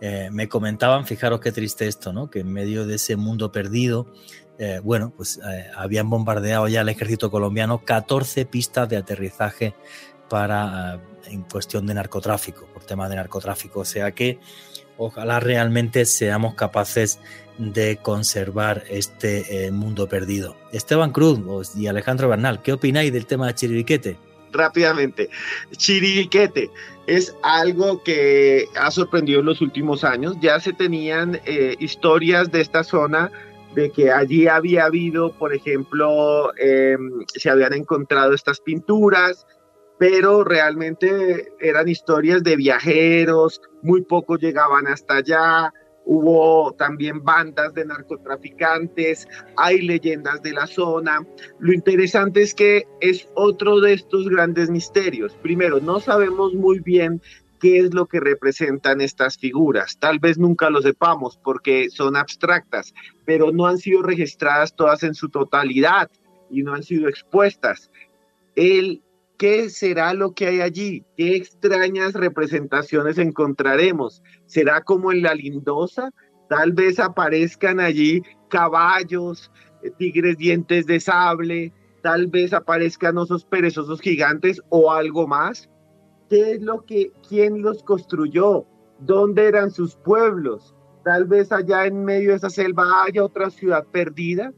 Eh, 0.00 0.28
me 0.30 0.48
comentaban, 0.48 1.06
fijaros 1.06 1.40
qué 1.40 1.50
triste 1.50 1.88
esto, 1.88 2.12
¿no? 2.12 2.30
Que 2.30 2.40
en 2.40 2.52
medio 2.52 2.86
de 2.86 2.96
ese 2.96 3.16
mundo 3.16 3.50
perdido, 3.50 4.12
bueno, 4.82 5.12
pues 5.16 5.38
habían 5.76 6.10
bombardeado 6.10 6.66
ya 6.66 6.80
el 6.80 6.88
ejército 6.88 7.30
colombiano 7.30 7.84
14 7.84 8.44
pistas 8.44 8.88
de 8.88 8.96
aterrizaje 8.96 9.76
para 10.28 11.00
en 11.26 11.42
cuestión 11.42 11.86
de 11.86 11.94
narcotráfico, 11.94 12.66
por 12.72 12.84
tema 12.84 13.08
de 13.08 13.16
narcotráfico. 13.16 13.80
O 13.80 13.84
sea 13.84 14.12
que 14.12 14.38
ojalá 14.96 15.40
realmente 15.40 16.04
seamos 16.04 16.54
capaces 16.54 17.20
de 17.58 17.98
conservar 17.98 18.84
este 18.88 19.66
eh, 19.66 19.70
mundo 19.70 20.08
perdido. 20.08 20.56
Esteban 20.72 21.10
Cruz 21.12 21.40
y 21.76 21.86
Alejandro 21.86 22.28
Bernal, 22.28 22.62
¿qué 22.62 22.72
opináis 22.72 23.12
del 23.12 23.26
tema 23.26 23.48
de 23.48 23.54
Chiribiquete? 23.54 24.16
Rápidamente, 24.52 25.28
Chiribiquete 25.76 26.70
es 27.06 27.34
algo 27.42 28.02
que 28.02 28.66
ha 28.76 28.90
sorprendido 28.90 29.40
en 29.40 29.46
los 29.46 29.60
últimos 29.60 30.04
años. 30.04 30.36
Ya 30.40 30.58
se 30.60 30.72
tenían 30.72 31.40
eh, 31.44 31.74
historias 31.80 32.50
de 32.50 32.60
esta 32.60 32.84
zona 32.84 33.30
de 33.74 33.90
que 33.90 34.10
allí 34.10 34.46
había 34.46 34.86
habido, 34.86 35.32
por 35.32 35.54
ejemplo, 35.54 36.52
em, 36.56 37.24
se 37.26 37.50
habían 37.50 37.74
encontrado 37.74 38.34
estas 38.34 38.60
pinturas, 38.60 39.46
pero 39.98 40.44
realmente 40.44 41.48
eran 41.60 41.88
historias 41.88 42.42
de 42.42 42.56
viajeros, 42.56 43.60
muy 43.82 44.02
pocos 44.02 44.38
llegaban 44.40 44.86
hasta 44.86 45.16
allá, 45.16 45.72
hubo 46.04 46.72
también 46.72 47.22
bandas 47.22 47.74
de 47.74 47.84
narcotraficantes, 47.84 49.28
hay 49.56 49.82
leyendas 49.82 50.40
de 50.40 50.52
la 50.52 50.66
zona. 50.66 51.26
Lo 51.58 51.72
interesante 51.72 52.42
es 52.42 52.54
que 52.54 52.86
es 53.00 53.28
otro 53.34 53.80
de 53.80 53.92
estos 53.92 54.28
grandes 54.28 54.70
misterios. 54.70 55.36
Primero, 55.42 55.80
no 55.80 56.00
sabemos 56.00 56.54
muy 56.54 56.78
bien 56.80 57.20
qué 57.60 57.80
es 57.80 57.92
lo 57.92 58.06
que 58.06 58.20
representan 58.20 59.00
estas 59.00 59.36
figuras. 59.36 59.98
Tal 59.98 60.18
vez 60.18 60.38
nunca 60.38 60.70
lo 60.70 60.80
sepamos 60.80 61.38
porque 61.42 61.90
son 61.90 62.16
abstractas, 62.16 62.94
pero 63.26 63.52
no 63.52 63.66
han 63.66 63.78
sido 63.78 64.02
registradas 64.02 64.74
todas 64.74 65.02
en 65.02 65.14
su 65.14 65.28
totalidad 65.28 66.10
y 66.50 66.62
no 66.62 66.72
han 66.72 66.84
sido 66.84 67.08
expuestas. 67.08 67.90
El 68.54 69.02
¿Qué 69.38 69.70
será 69.70 70.14
lo 70.14 70.32
que 70.32 70.48
hay 70.48 70.60
allí? 70.60 71.04
¿Qué 71.16 71.36
extrañas 71.36 72.14
representaciones 72.14 73.18
encontraremos? 73.18 74.20
¿Será 74.46 74.82
como 74.82 75.12
en 75.12 75.22
la 75.22 75.32
lindosa? 75.32 76.10
Tal 76.48 76.72
vez 76.72 76.98
aparezcan 76.98 77.78
allí 77.78 78.20
caballos, 78.48 79.52
eh, 79.84 79.92
tigres 79.96 80.38
dientes 80.38 80.86
de 80.86 80.98
sable, 80.98 81.72
tal 82.02 82.26
vez 82.26 82.52
aparezcan 82.52 83.16
osos 83.16 83.44
perezosos 83.44 84.00
gigantes 84.00 84.60
o 84.70 84.90
algo 84.90 85.28
más. 85.28 85.70
¿Qué 86.28 86.54
es 86.54 86.60
lo 86.60 86.84
que, 86.84 87.12
quién 87.28 87.62
los 87.62 87.84
construyó? 87.84 88.66
¿Dónde 88.98 89.46
eran 89.46 89.70
sus 89.70 89.94
pueblos? 89.94 90.74
Tal 91.04 91.26
vez 91.26 91.52
allá 91.52 91.86
en 91.86 92.04
medio 92.04 92.30
de 92.30 92.38
esa 92.38 92.50
selva 92.50 93.04
haya 93.04 93.24
otra 93.24 93.50
ciudad 93.50 93.86
perdida. 93.86 94.52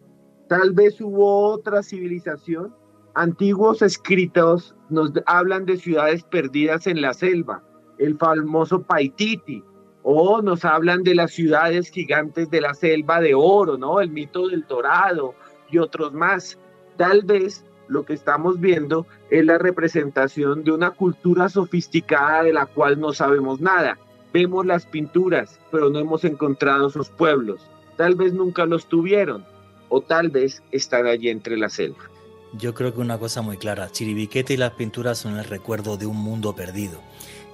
Tal 0.49 0.72
vez 0.72 0.99
hubo 1.03 1.51
otra 1.51 1.83
civilización 1.83 2.80
Antiguos 3.14 3.82
escritos 3.82 4.76
nos 4.88 5.11
hablan 5.26 5.66
de 5.66 5.76
ciudades 5.76 6.22
perdidas 6.22 6.86
en 6.86 7.02
la 7.02 7.12
selva, 7.12 7.61
el 7.98 8.16
famoso 8.16 8.82
Paititi, 8.82 9.64
o 10.04 10.40
nos 10.40 10.64
hablan 10.64 11.02
de 11.02 11.16
las 11.16 11.32
ciudades 11.32 11.90
gigantes 11.90 12.50
de 12.50 12.61
la 12.61 12.72
selva 12.72 13.20
de 13.20 13.34
oro, 13.34 13.76
¿no? 13.76 14.00
El 14.00 14.11
mito 14.11 14.46
del 14.46 14.64
dorado 14.66 15.34
y 15.70 15.78
otros 15.78 16.12
más. 16.12 16.56
Tal 16.96 17.22
vez 17.22 17.64
lo 17.88 18.04
que 18.04 18.12
estamos 18.12 18.61
viendo 18.61 19.06
es 19.28 19.44
la 19.44 19.58
representación 19.58 20.62
de 20.62 20.70
una 20.70 20.92
cultura 20.92 21.48
sofisticada 21.48 22.44
de 22.44 22.52
la 22.52 22.66
cual 22.66 23.00
no 23.00 23.12
sabemos 23.12 23.61
nada. 23.61 23.98
Vemos 24.32 24.64
las 24.64 24.86
pinturas, 24.86 25.58
pero 25.72 25.90
no 25.90 25.98
hemos 25.98 26.24
encontrado 26.24 26.88
sus 26.90 27.08
pueblos. 27.08 27.68
Tal 27.96 28.14
vez 28.14 28.32
nunca 28.32 28.66
los 28.66 28.86
tuvieron, 28.86 29.44
o 29.88 30.00
tal 30.00 30.30
vez 30.30 30.62
están 30.70 31.06
allí 31.06 31.28
entre 31.28 31.56
la 31.56 31.68
selva. 31.68 32.04
Yo 32.53 32.74
creo 32.74 32.92
que 32.92 33.01
una 33.01 33.18
cosa 33.18 33.42
muy 33.42 33.57
clara, 33.57 33.90
Chiribiquete 33.90 34.55
y 34.55 34.57
las 34.57 34.72
pinturas 34.72 35.18
son 35.18 35.38
el 35.38 35.44
recuerdo 35.44 35.96
de 35.96 36.07
un 36.07 36.16
mundo 36.16 36.55
perdido. 36.55 37.01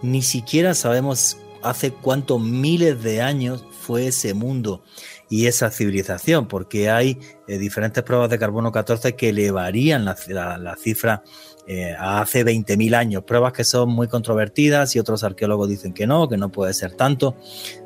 Ni 0.03 0.23
siquiera 0.23 0.75
sabemos 0.75 1.39
hace 1.63 1.93
cuántos 1.93 2.41
miles 2.41 3.03
de 3.03 3.21
años 3.21 3.65
fue 3.81 4.09
ese 4.09 4.35
mundo 4.35 4.83
y 5.29 5.47
esa 5.47 5.71
civilización, 5.71 6.49
porque 6.49 6.91
hay 6.91 7.19
eh, 7.49 7.59
diferentes 7.59 8.03
pruebas 8.05 8.31
de 8.31 8.39
carbono 8.39 8.73
14 8.73 9.17
que 9.17 9.31
elevarían 9.31 10.05
la, 10.05 10.17
la, 10.59 10.77
cifra 10.77 11.23
eh, 11.67 11.95
a 11.99 12.21
hace 12.21 12.45
20.000 12.45 12.95
años, 12.95 13.25
pruebas 13.25 13.53
que 13.53 13.65
son 13.65 13.91
muy 13.91 14.09
controvertidas 14.09 14.95
y 14.95 14.99
otros 14.99 15.25
arqueólogos 15.25 15.69
dicen 15.69 15.93
que 15.93 16.07
no, 16.07 16.29
que 16.29 16.37
no 16.37 16.51
puede 16.51 16.75
ser 16.75 16.93
tanto. 16.93 17.37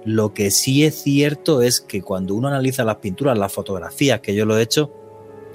Lo 0.04 0.34
que 0.34 0.50
sí 0.50 0.84
es 0.84 1.02
cierto 1.02 1.62
es 1.62 1.80
que 1.80 2.02
cuando 2.02 2.34
uno 2.34 2.48
analiza 2.48 2.84
las 2.84 2.96
pinturas, 2.96 3.38
las 3.38 3.52
fotografías, 3.52 4.20
que 4.20 4.34
yo 4.34 4.44
lo 4.44 4.58
he 4.58 4.62
hecho, 4.62 4.99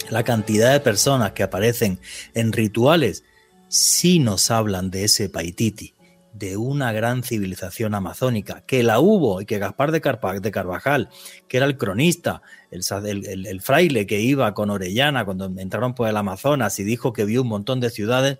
la 0.09 0.23
cantidad 0.23 0.71
de 0.71 0.79
personas 0.79 1.31
que 1.31 1.43
aparecen 1.43 1.99
en 2.33 2.51
rituales 2.51 3.23
sí 3.67 4.19
nos 4.19 4.51
hablan 4.51 4.91
de 4.91 5.05
ese 5.05 5.29
Paititi, 5.29 5.95
de 6.33 6.57
una 6.57 6.91
gran 6.91 7.23
civilización 7.23 7.95
amazónica, 7.95 8.63
que 8.67 8.83
la 8.83 8.99
hubo 8.99 9.41
y 9.41 9.45
que 9.45 9.57
Gaspar 9.57 9.91
de, 9.91 10.01
Carvajal, 10.01 11.09
que 11.47 11.57
era 11.57 11.65
el 11.65 11.77
cronista, 11.77 12.41
el, 12.71 13.61
fraile 13.61 14.05
que 14.05 14.19
iba 14.19 14.53
con 14.53 14.69
Orellana 14.69 15.25
cuando 15.25 15.45
entraron 15.45 15.95
por 15.95 16.07
el 16.07 16.17
Amazonas 16.17 16.77
y 16.79 16.83
dijo 16.83 17.13
que 17.13 17.25
vio 17.25 17.41
un 17.41 17.47
montón 17.47 17.79
de 17.79 17.89
ciudades, 17.89 18.39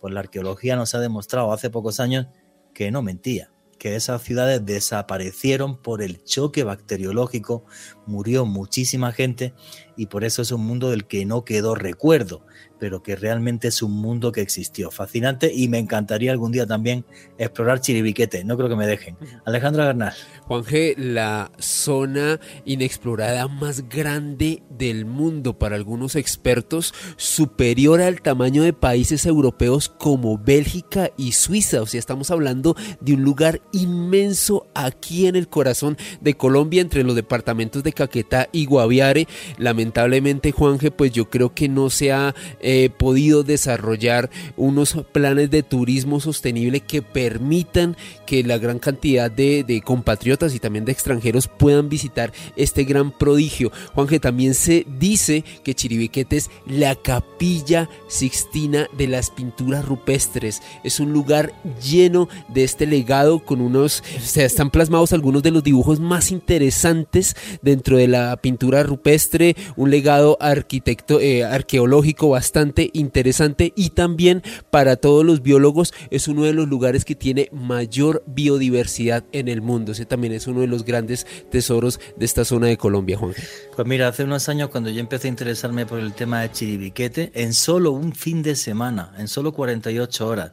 pues 0.00 0.14
la 0.14 0.20
arqueología 0.20 0.76
nos 0.76 0.94
ha 0.94 1.00
demostrado 1.00 1.52
hace 1.52 1.70
pocos 1.70 2.00
años 2.00 2.26
que 2.72 2.90
no 2.90 3.02
mentía 3.02 3.50
que 3.84 3.96
esas 3.96 4.22
ciudades 4.22 4.64
desaparecieron 4.64 5.76
por 5.76 6.02
el 6.02 6.24
choque 6.24 6.64
bacteriológico, 6.64 7.66
murió 8.06 8.46
muchísima 8.46 9.12
gente 9.12 9.52
y 9.96 10.06
por 10.06 10.24
eso 10.24 10.42
es 10.42 10.50
un 10.52 10.64
mundo 10.66 10.90
del 10.90 11.06
que 11.06 11.24
no 11.24 11.44
quedó 11.44 11.74
recuerdo 11.74 12.42
pero 12.78 13.02
que 13.02 13.16
realmente 13.16 13.68
es 13.68 13.82
un 13.82 13.92
mundo 13.92 14.30
que 14.30 14.40
existió. 14.40 14.90
Fascinante 14.90 15.50
y 15.50 15.68
me 15.68 15.78
encantaría 15.78 16.32
algún 16.32 16.52
día 16.52 16.66
también 16.66 17.04
explorar 17.38 17.80
Chiribiquete. 17.80 18.44
No 18.44 18.58
creo 18.58 18.68
que 18.68 18.76
me 18.76 18.86
dejen. 18.86 19.16
Alejandro 19.46 19.84
Bernal. 19.84 20.12
Juan 20.42 20.64
G, 20.64 20.94
la 20.98 21.50
zona 21.58 22.40
inexplorada 22.66 23.48
más 23.48 23.88
grande 23.88 24.62
del 24.68 25.06
mundo 25.06 25.58
para 25.58 25.76
algunos 25.76 26.14
expertos, 26.16 26.92
superior 27.16 28.02
al 28.02 28.20
tamaño 28.20 28.62
de 28.62 28.74
países 28.74 29.24
europeos 29.24 29.88
como 29.88 30.36
Bélgica 30.36 31.10
y 31.16 31.32
Suiza. 31.32 31.80
O 31.80 31.86
sea, 31.86 31.98
estamos 31.98 32.30
hablando 32.30 32.76
de 33.00 33.14
un 33.14 33.22
lugar 33.22 33.62
inmenso 33.72 34.66
aquí 34.74 35.26
en 35.26 35.36
el 35.36 35.48
corazón 35.48 35.96
de 36.20 36.34
Colombia, 36.34 36.82
entre 36.82 37.04
los 37.04 37.14
departamentos 37.14 37.82
de 37.82 37.94
Caquetá 37.94 38.48
y 38.52 38.66
Guaviare. 38.66 39.26
La 39.56 39.72
lamentablemente 39.84 40.50
Juanje 40.50 40.90
pues 40.90 41.12
yo 41.12 41.28
creo 41.28 41.52
que 41.52 41.68
no 41.68 41.90
se 41.90 42.10
ha 42.10 42.34
eh, 42.60 42.88
podido 42.96 43.42
desarrollar 43.42 44.30
unos 44.56 44.96
planes 45.12 45.50
de 45.50 45.62
turismo 45.62 46.20
sostenible 46.20 46.80
que 46.80 47.02
permitan 47.02 47.94
que 48.26 48.42
la 48.42 48.56
gran 48.56 48.78
cantidad 48.78 49.30
de, 49.30 49.62
de 49.62 49.82
compatriotas 49.82 50.54
y 50.54 50.58
también 50.58 50.86
de 50.86 50.92
extranjeros 50.92 51.48
puedan 51.48 51.90
visitar 51.90 52.32
este 52.56 52.84
gran 52.84 53.10
prodigio. 53.10 53.70
Juanje 53.94 54.20
también 54.20 54.54
se 54.54 54.86
dice 54.98 55.44
que 55.62 55.74
Chiribiquete 55.74 56.38
es 56.38 56.50
la 56.66 56.94
capilla 56.94 57.90
sixtina 58.08 58.88
de 58.96 59.08
las 59.08 59.28
pinturas 59.28 59.84
rupestres. 59.84 60.62
Es 60.82 60.98
un 60.98 61.12
lugar 61.12 61.52
lleno 61.82 62.30
de 62.48 62.64
este 62.64 62.86
legado 62.86 63.40
con 63.40 63.60
unos, 63.60 64.02
se 64.22 64.46
están 64.46 64.70
plasmados 64.70 65.12
algunos 65.12 65.42
de 65.42 65.50
los 65.50 65.62
dibujos 65.62 66.00
más 66.00 66.30
interesantes 66.30 67.36
dentro 67.60 67.98
de 67.98 68.08
la 68.08 68.34
pintura 68.38 68.82
rupestre, 68.82 69.56
un 69.76 69.90
legado 69.90 70.36
arquitecto, 70.40 71.20
eh, 71.20 71.44
arqueológico 71.44 72.30
bastante 72.30 72.90
interesante 72.92 73.72
y 73.76 73.90
también 73.90 74.42
para 74.70 74.96
todos 74.96 75.24
los 75.24 75.42
biólogos 75.42 75.92
es 76.10 76.28
uno 76.28 76.44
de 76.44 76.52
los 76.52 76.68
lugares 76.68 77.04
que 77.04 77.14
tiene 77.14 77.48
mayor 77.52 78.22
biodiversidad 78.26 79.24
en 79.32 79.48
el 79.48 79.62
mundo. 79.62 79.92
Ese 79.92 80.06
también 80.06 80.32
es 80.32 80.46
uno 80.46 80.60
de 80.60 80.66
los 80.66 80.84
grandes 80.84 81.26
tesoros 81.50 82.00
de 82.16 82.24
esta 82.24 82.44
zona 82.44 82.66
de 82.66 82.76
Colombia, 82.76 83.18
Juan. 83.18 83.34
Pues 83.74 83.88
mira, 83.88 84.08
hace 84.08 84.24
unos 84.24 84.48
años 84.48 84.70
cuando 84.70 84.90
yo 84.90 85.00
empecé 85.00 85.28
a 85.28 85.30
interesarme 85.30 85.86
por 85.86 85.98
el 85.98 86.12
tema 86.12 86.42
de 86.42 86.52
Chiribiquete, 86.52 87.30
en 87.34 87.52
solo 87.52 87.92
un 87.92 88.14
fin 88.14 88.42
de 88.42 88.56
semana, 88.56 89.12
en 89.18 89.28
solo 89.28 89.52
48 89.52 90.26
horas, 90.26 90.52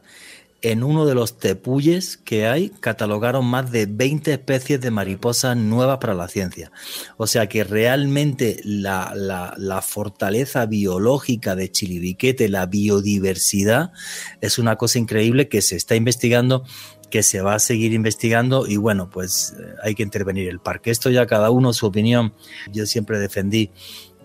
en 0.62 0.84
uno 0.84 1.06
de 1.06 1.14
los 1.14 1.38
tepuyes 1.38 2.16
que 2.16 2.46
hay, 2.46 2.70
catalogaron 2.70 3.44
más 3.44 3.70
de 3.70 3.86
20 3.86 4.32
especies 4.32 4.80
de 4.80 4.90
mariposas 4.90 5.56
nuevas 5.56 5.98
para 5.98 6.14
la 6.14 6.28
ciencia. 6.28 6.70
O 7.16 7.26
sea 7.26 7.48
que 7.48 7.64
realmente 7.64 8.60
la, 8.64 9.12
la, 9.14 9.82
fortaleza 9.82 10.64
biológica 10.66 11.56
de 11.56 11.70
Chilibiquete, 11.70 12.48
la 12.48 12.66
biodiversidad, 12.66 13.92
es 14.40 14.58
una 14.58 14.76
cosa 14.76 14.98
increíble 14.98 15.48
que 15.48 15.62
se 15.62 15.76
está 15.76 15.96
investigando 15.96 16.64
que 17.10 17.22
se 17.22 17.42
va 17.42 17.54
a 17.54 17.58
seguir 17.58 17.92
investigando 17.92 18.66
y 18.66 18.78
bueno, 18.78 19.10
pues 19.10 19.54
eh, 19.60 19.74
hay 19.82 19.94
que 19.94 20.02
intervenir 20.02 20.48
el 20.48 20.60
parque. 20.60 20.90
Esto 20.90 21.10
ya 21.10 21.26
cada 21.26 21.50
uno 21.50 21.74
su 21.74 21.84
opinión. 21.84 22.32
Yo 22.72 22.86
siempre 22.86 23.18
defendí 23.18 23.70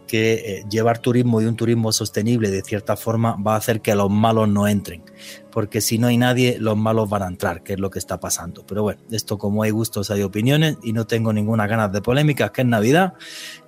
que 0.07 0.33
eh, 0.33 0.65
llevar 0.69 0.99
turismo 0.99 1.41
y 1.41 1.45
un 1.45 1.55
turismo 1.55 1.91
sostenible 1.91 2.49
de 2.49 2.61
cierta 2.61 2.95
forma 2.95 3.35
va 3.35 3.53
a 3.53 3.57
hacer 3.57 3.81
que 3.81 3.93
los 3.93 4.09
malos 4.09 4.47
no 4.47 4.67
entren, 4.67 5.03
porque 5.51 5.81
si 5.81 5.97
no 5.97 6.07
hay 6.07 6.17
nadie, 6.17 6.57
los 6.59 6.77
malos 6.77 7.09
van 7.09 7.23
a 7.23 7.27
entrar, 7.27 7.61
que 7.61 7.73
es 7.73 7.79
lo 7.79 7.91
que 7.91 7.99
está 7.99 8.19
pasando. 8.19 8.65
Pero 8.65 8.83
bueno, 8.83 9.01
esto 9.11 9.37
como 9.37 9.63
hay 9.63 9.71
gustos, 9.71 10.09
hay 10.09 10.23
opiniones 10.23 10.77
y 10.81 10.93
no 10.93 11.05
tengo 11.05 11.33
ninguna 11.33 11.67
ganas 11.67 11.91
de 11.91 12.01
polémicas, 12.01 12.51
que 12.51 12.61
es 12.61 12.67
Navidad 12.67 13.13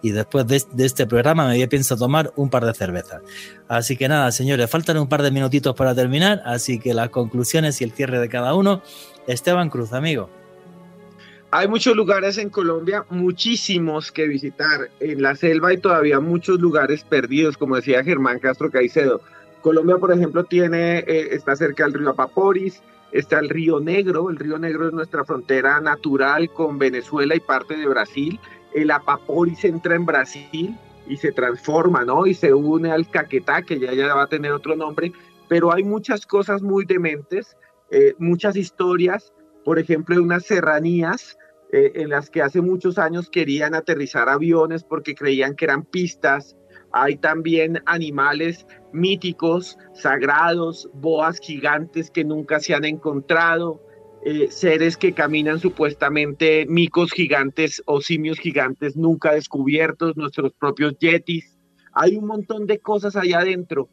y 0.02 0.12
después 0.12 0.48
de, 0.48 0.64
este 0.86 1.06
programa 1.06 1.48
me 1.50 1.68
pienso 1.68 1.98
tomar 1.98 2.32
un 2.36 2.50
par 2.50 2.66
de 2.66 2.74
cervezas. 2.74 3.22
Así 3.68 3.98
que 3.98 4.08
nada, 4.08 4.32
señores, 4.32 4.70
faltan 4.70 4.98
un 4.98 5.08
par 5.08 5.22
de 5.22 5.32
minutitos 5.32 5.76
para 5.76 5.94
terminar, 5.94 6.42
así 6.46 6.80
que 6.80 6.94
las 6.94 7.10
conclusiones 7.10 7.82
y 7.82 7.84
el 7.84 7.92
cierre 7.92 8.20
de 8.20 8.30
cada 8.30 8.56
uno. 8.56 8.82
Esteban 9.28 9.70
Cruz, 9.70 9.94
amigo. 9.94 10.39
Hay 11.52 11.68
muchos 11.68 11.96
lugares 11.96 12.38
en 12.38 12.52
Colombia, 12.52 13.06
muchísimos 13.10 14.12
que 14.12 14.28
visitar. 14.28 14.92
En 15.00 15.24
la 15.24 15.34
selva 15.36 15.70
hay 15.70 15.78
todavía 15.78 16.20
muchos 16.20 16.60
lugares 16.60 17.04
perdidos, 17.04 17.58
como 17.58 17.76
decía 17.76 18.04
Germán 18.04 18.38
Castro 18.38 18.70
Caicedo. 18.70 19.22
Colombia, 19.62 19.98
por 19.98 20.12
ejemplo, 20.12 20.44
tiene, 20.44 21.00
eh, 21.00 21.30
está 21.32 21.56
cerca 21.56 21.86
del 21.86 21.96
río 21.96 22.12
Apaporis, 22.12 22.84
está 23.12 23.40
el 23.40 23.50
río 23.50 23.80
Negro. 23.80 24.30
El 24.30 24.36
río 24.38 24.60
Negro 24.60 24.88
es 24.88 24.94
nuestra 24.94 25.26
frontera 25.26 25.82
natural 25.82 26.54
con 26.54 26.78
Venezuela 26.78 27.36
y 27.36 27.40
parte 27.40 27.76
de 27.76 27.88
Brasil. 27.88 28.40
El 28.76 28.92
Apaporis 28.92 29.66
entra 29.66 29.96
en 29.96 30.06
Brasil 30.06 30.78
y 31.08 31.18
se 31.18 31.32
transforma, 31.32 32.06
¿no? 32.06 32.28
Y 32.28 32.36
se 32.36 32.54
une 32.54 32.92
al 32.92 33.10
Caquetá, 33.10 33.64
que 33.64 33.80
ya, 33.80 33.92
ya 33.94 34.14
va 34.14 34.24
a 34.24 34.28
tener 34.28 34.52
otro 34.52 34.76
nombre. 34.76 35.14
Pero 35.48 35.74
hay 35.74 35.84
muchas 35.84 36.28
cosas 36.28 36.62
muy 36.62 36.86
dementes, 36.86 37.58
eh, 37.90 38.14
muchas 38.20 38.56
historias 38.56 39.34
por 39.70 39.80
ejemplo, 39.80 40.16
de 40.16 40.22
unas 40.22 40.46
serranías 40.46 41.38
eh, 41.72 41.92
en 41.96 42.10
las 42.10 42.30
que 42.30 42.42
hace 42.42 42.62
muchos 42.62 42.98
años 42.98 43.30
querían 43.30 43.76
aterrizar 43.76 44.30
aviones 44.30 44.84
porque 44.84 45.16
creían 45.16 45.56
que 45.56 45.66
eran 45.66 45.84
pistas. 45.84 46.56
Hay 46.92 47.18
también 47.18 47.82
animales 47.86 48.66
míticos, 48.92 49.78
sagrados, 49.94 50.90
boas 50.94 51.40
gigantes 51.40 52.10
que 52.10 52.24
nunca 52.24 52.60
se 52.60 52.74
han 52.74 52.86
encontrado, 52.86 53.82
eh, 54.26 54.48
seres 54.50 54.98
que 54.98 55.14
caminan 55.14 55.60
supuestamente 55.60 56.66
micos 56.68 57.12
gigantes 57.12 57.82
o 57.86 58.02
simios 58.02 58.40
gigantes 58.40 58.98
nunca 58.98 59.34
descubiertos, 59.34 60.18
nuestros 60.18 60.52
propios 60.54 60.98
yetis. 61.00 61.56
Hay 61.94 62.18
un 62.18 62.26
montón 62.26 62.66
de 62.66 62.80
cosas 62.80 63.16
allá 63.16 63.40
adentro. 63.40 63.88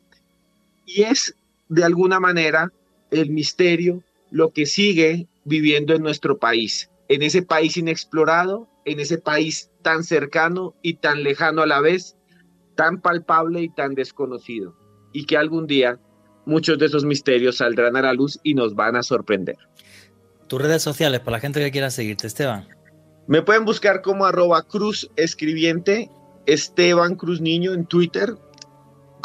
Y 0.86 1.02
es, 1.02 1.36
de 1.68 1.84
alguna 1.84 2.20
manera, 2.20 2.72
el 3.10 3.30
misterio 3.30 4.02
lo 4.30 4.50
que 4.50 4.66
sigue 4.66 5.26
viviendo 5.44 5.94
en 5.94 6.02
nuestro 6.02 6.38
país, 6.38 6.90
en 7.08 7.22
ese 7.22 7.42
país 7.42 7.76
inexplorado, 7.76 8.68
en 8.84 9.00
ese 9.00 9.18
país 9.18 9.70
tan 9.82 10.04
cercano 10.04 10.74
y 10.82 10.94
tan 10.94 11.22
lejano 11.22 11.62
a 11.62 11.66
la 11.66 11.80
vez, 11.80 12.16
tan 12.74 13.00
palpable 13.00 13.62
y 13.62 13.68
tan 13.68 13.94
desconocido, 13.94 14.76
y 15.12 15.26
que 15.26 15.36
algún 15.36 15.66
día 15.66 15.98
muchos 16.44 16.78
de 16.78 16.86
esos 16.86 17.04
misterios 17.04 17.58
saldrán 17.58 17.96
a 17.96 18.02
la 18.02 18.12
luz 18.12 18.38
y 18.42 18.54
nos 18.54 18.74
van 18.74 18.96
a 18.96 19.02
sorprender. 19.02 19.56
Tus 20.46 20.62
redes 20.62 20.82
sociales 20.82 21.20
para 21.20 21.32
la 21.32 21.40
gente 21.40 21.60
que 21.60 21.70
quiera 21.70 21.90
seguirte, 21.90 22.26
Esteban. 22.26 22.68
Me 23.26 23.42
pueden 23.42 23.64
buscar 23.64 24.02
como 24.02 24.24
arroba 24.24 24.62
cruz 24.62 25.10
escribiente, 25.16 26.08
Esteban 26.46 27.16
Cruz 27.16 27.40
Niño 27.40 27.72
en 27.72 27.84
Twitter, 27.86 28.34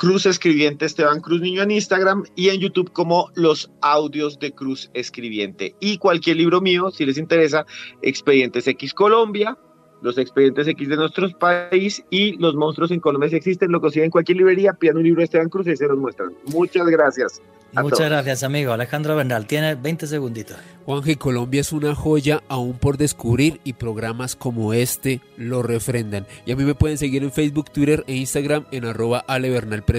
Cruz 0.02 0.26
Escribiente 0.26 0.86
Esteban 0.86 1.22
Cruz 1.22 1.41
Niño 1.41 1.62
en 1.62 1.70
Instagram 1.70 2.24
y 2.36 2.49
en 2.49 2.60
YouTube 2.60 2.91
como 2.91 3.30
Los 3.36 3.70
Audios 3.84 4.39
de 4.39 4.52
Cruz 4.52 4.89
Escribiente. 4.95 5.76
Y 5.80 5.99
cualquier 5.99 6.38
libro 6.38 6.60
mío, 6.60 6.89
si 6.89 7.06
les 7.06 7.20
interesa, 7.20 7.68
Expedientes 8.02 8.68
X 8.68 8.95
Colombia, 8.95 9.56
los 10.02 10.18
expedientes 10.18 10.68
X 10.68 10.89
de 10.89 10.95
nuestro 10.95 11.30
país 11.38 12.04
y 12.10 12.38
los 12.38 12.56
monstruos 12.56 12.91
en 12.91 12.99
Colombia 12.99 13.30
si 13.30 13.36
existen, 13.36 13.72
lo 13.72 13.82
consiguen 13.82 14.06
en 14.06 14.12
cualquier 14.12 14.38
librería, 14.38 14.74
pidan 14.74 14.97
un 14.97 15.04
libro 15.04 15.20
de 15.20 15.26
Esteban 15.26 15.49
Cruz 15.49 15.68
y 15.68 15.76
se 15.76 15.88
los 15.88 15.97
muestran. 15.97 16.34
Muchas 16.45 16.88
gracias. 16.88 17.41
Muchas 17.74 18.10
gracias, 18.10 18.43
amigo. 18.43 18.74
Alejandro 18.74 19.16
Bernal, 19.16 19.47
tiene 19.47 19.76
20 19.76 20.06
segunditos. 20.06 20.58
Juanje, 20.86 21.16
Colombia 21.16 21.62
es 21.62 21.72
una 21.72 21.95
joya 21.95 22.43
aún 22.49 22.74
por 22.74 22.97
descubrir 22.97 23.62
y 23.64 23.74
programas 23.74 24.36
como 24.36 24.74
este 24.74 25.22
lo 25.38 25.64
refrendan. 25.64 26.28
Y 26.45 26.52
a 26.52 26.58
mí 26.58 26.66
me 26.66 26.76
pueden 26.76 26.97
seguir 26.97 27.24
en 27.24 27.32
Facebook, 27.32 27.72
Twitter 27.72 28.04
e 28.08 28.16
Instagram 28.16 28.66
en 28.72 28.86
arroba 28.86 29.24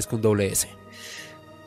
con 0.09 0.21
doble 0.21 0.49
S. 0.49 0.69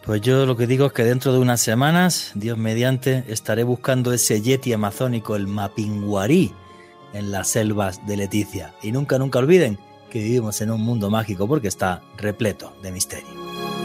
Pues 0.06 0.22
yo 0.22 0.46
lo 0.46 0.56
que 0.56 0.68
digo 0.68 0.86
es 0.86 0.94
que 0.94 1.04
dentro 1.04 1.34
de 1.34 1.40
unas 1.40 1.62
semanas, 1.62 2.32
Dios 2.36 2.60
mediante, 2.60 3.24
estaré 3.28 3.64
buscando 3.64 4.14
ese 4.14 4.40
yeti 4.40 4.72
amazónico, 4.72 5.36
el 5.36 5.48
mapinguarí, 5.48 6.54
en 7.16 7.32
las 7.32 7.48
selvas 7.48 8.06
de 8.06 8.18
Leticia. 8.18 8.74
Y 8.84 8.92
nunca, 8.92 9.18
nunca 9.18 9.40
olviden 9.40 9.80
que 10.10 10.20
vivimos 10.20 10.62
en 10.62 10.72
un 10.72 10.82
mundo 10.82 11.10
mágico 11.10 11.48
porque 11.48 11.68
está 11.68 12.04
repleto 12.18 12.74
de 12.82 12.92
misterio. 12.92 13.85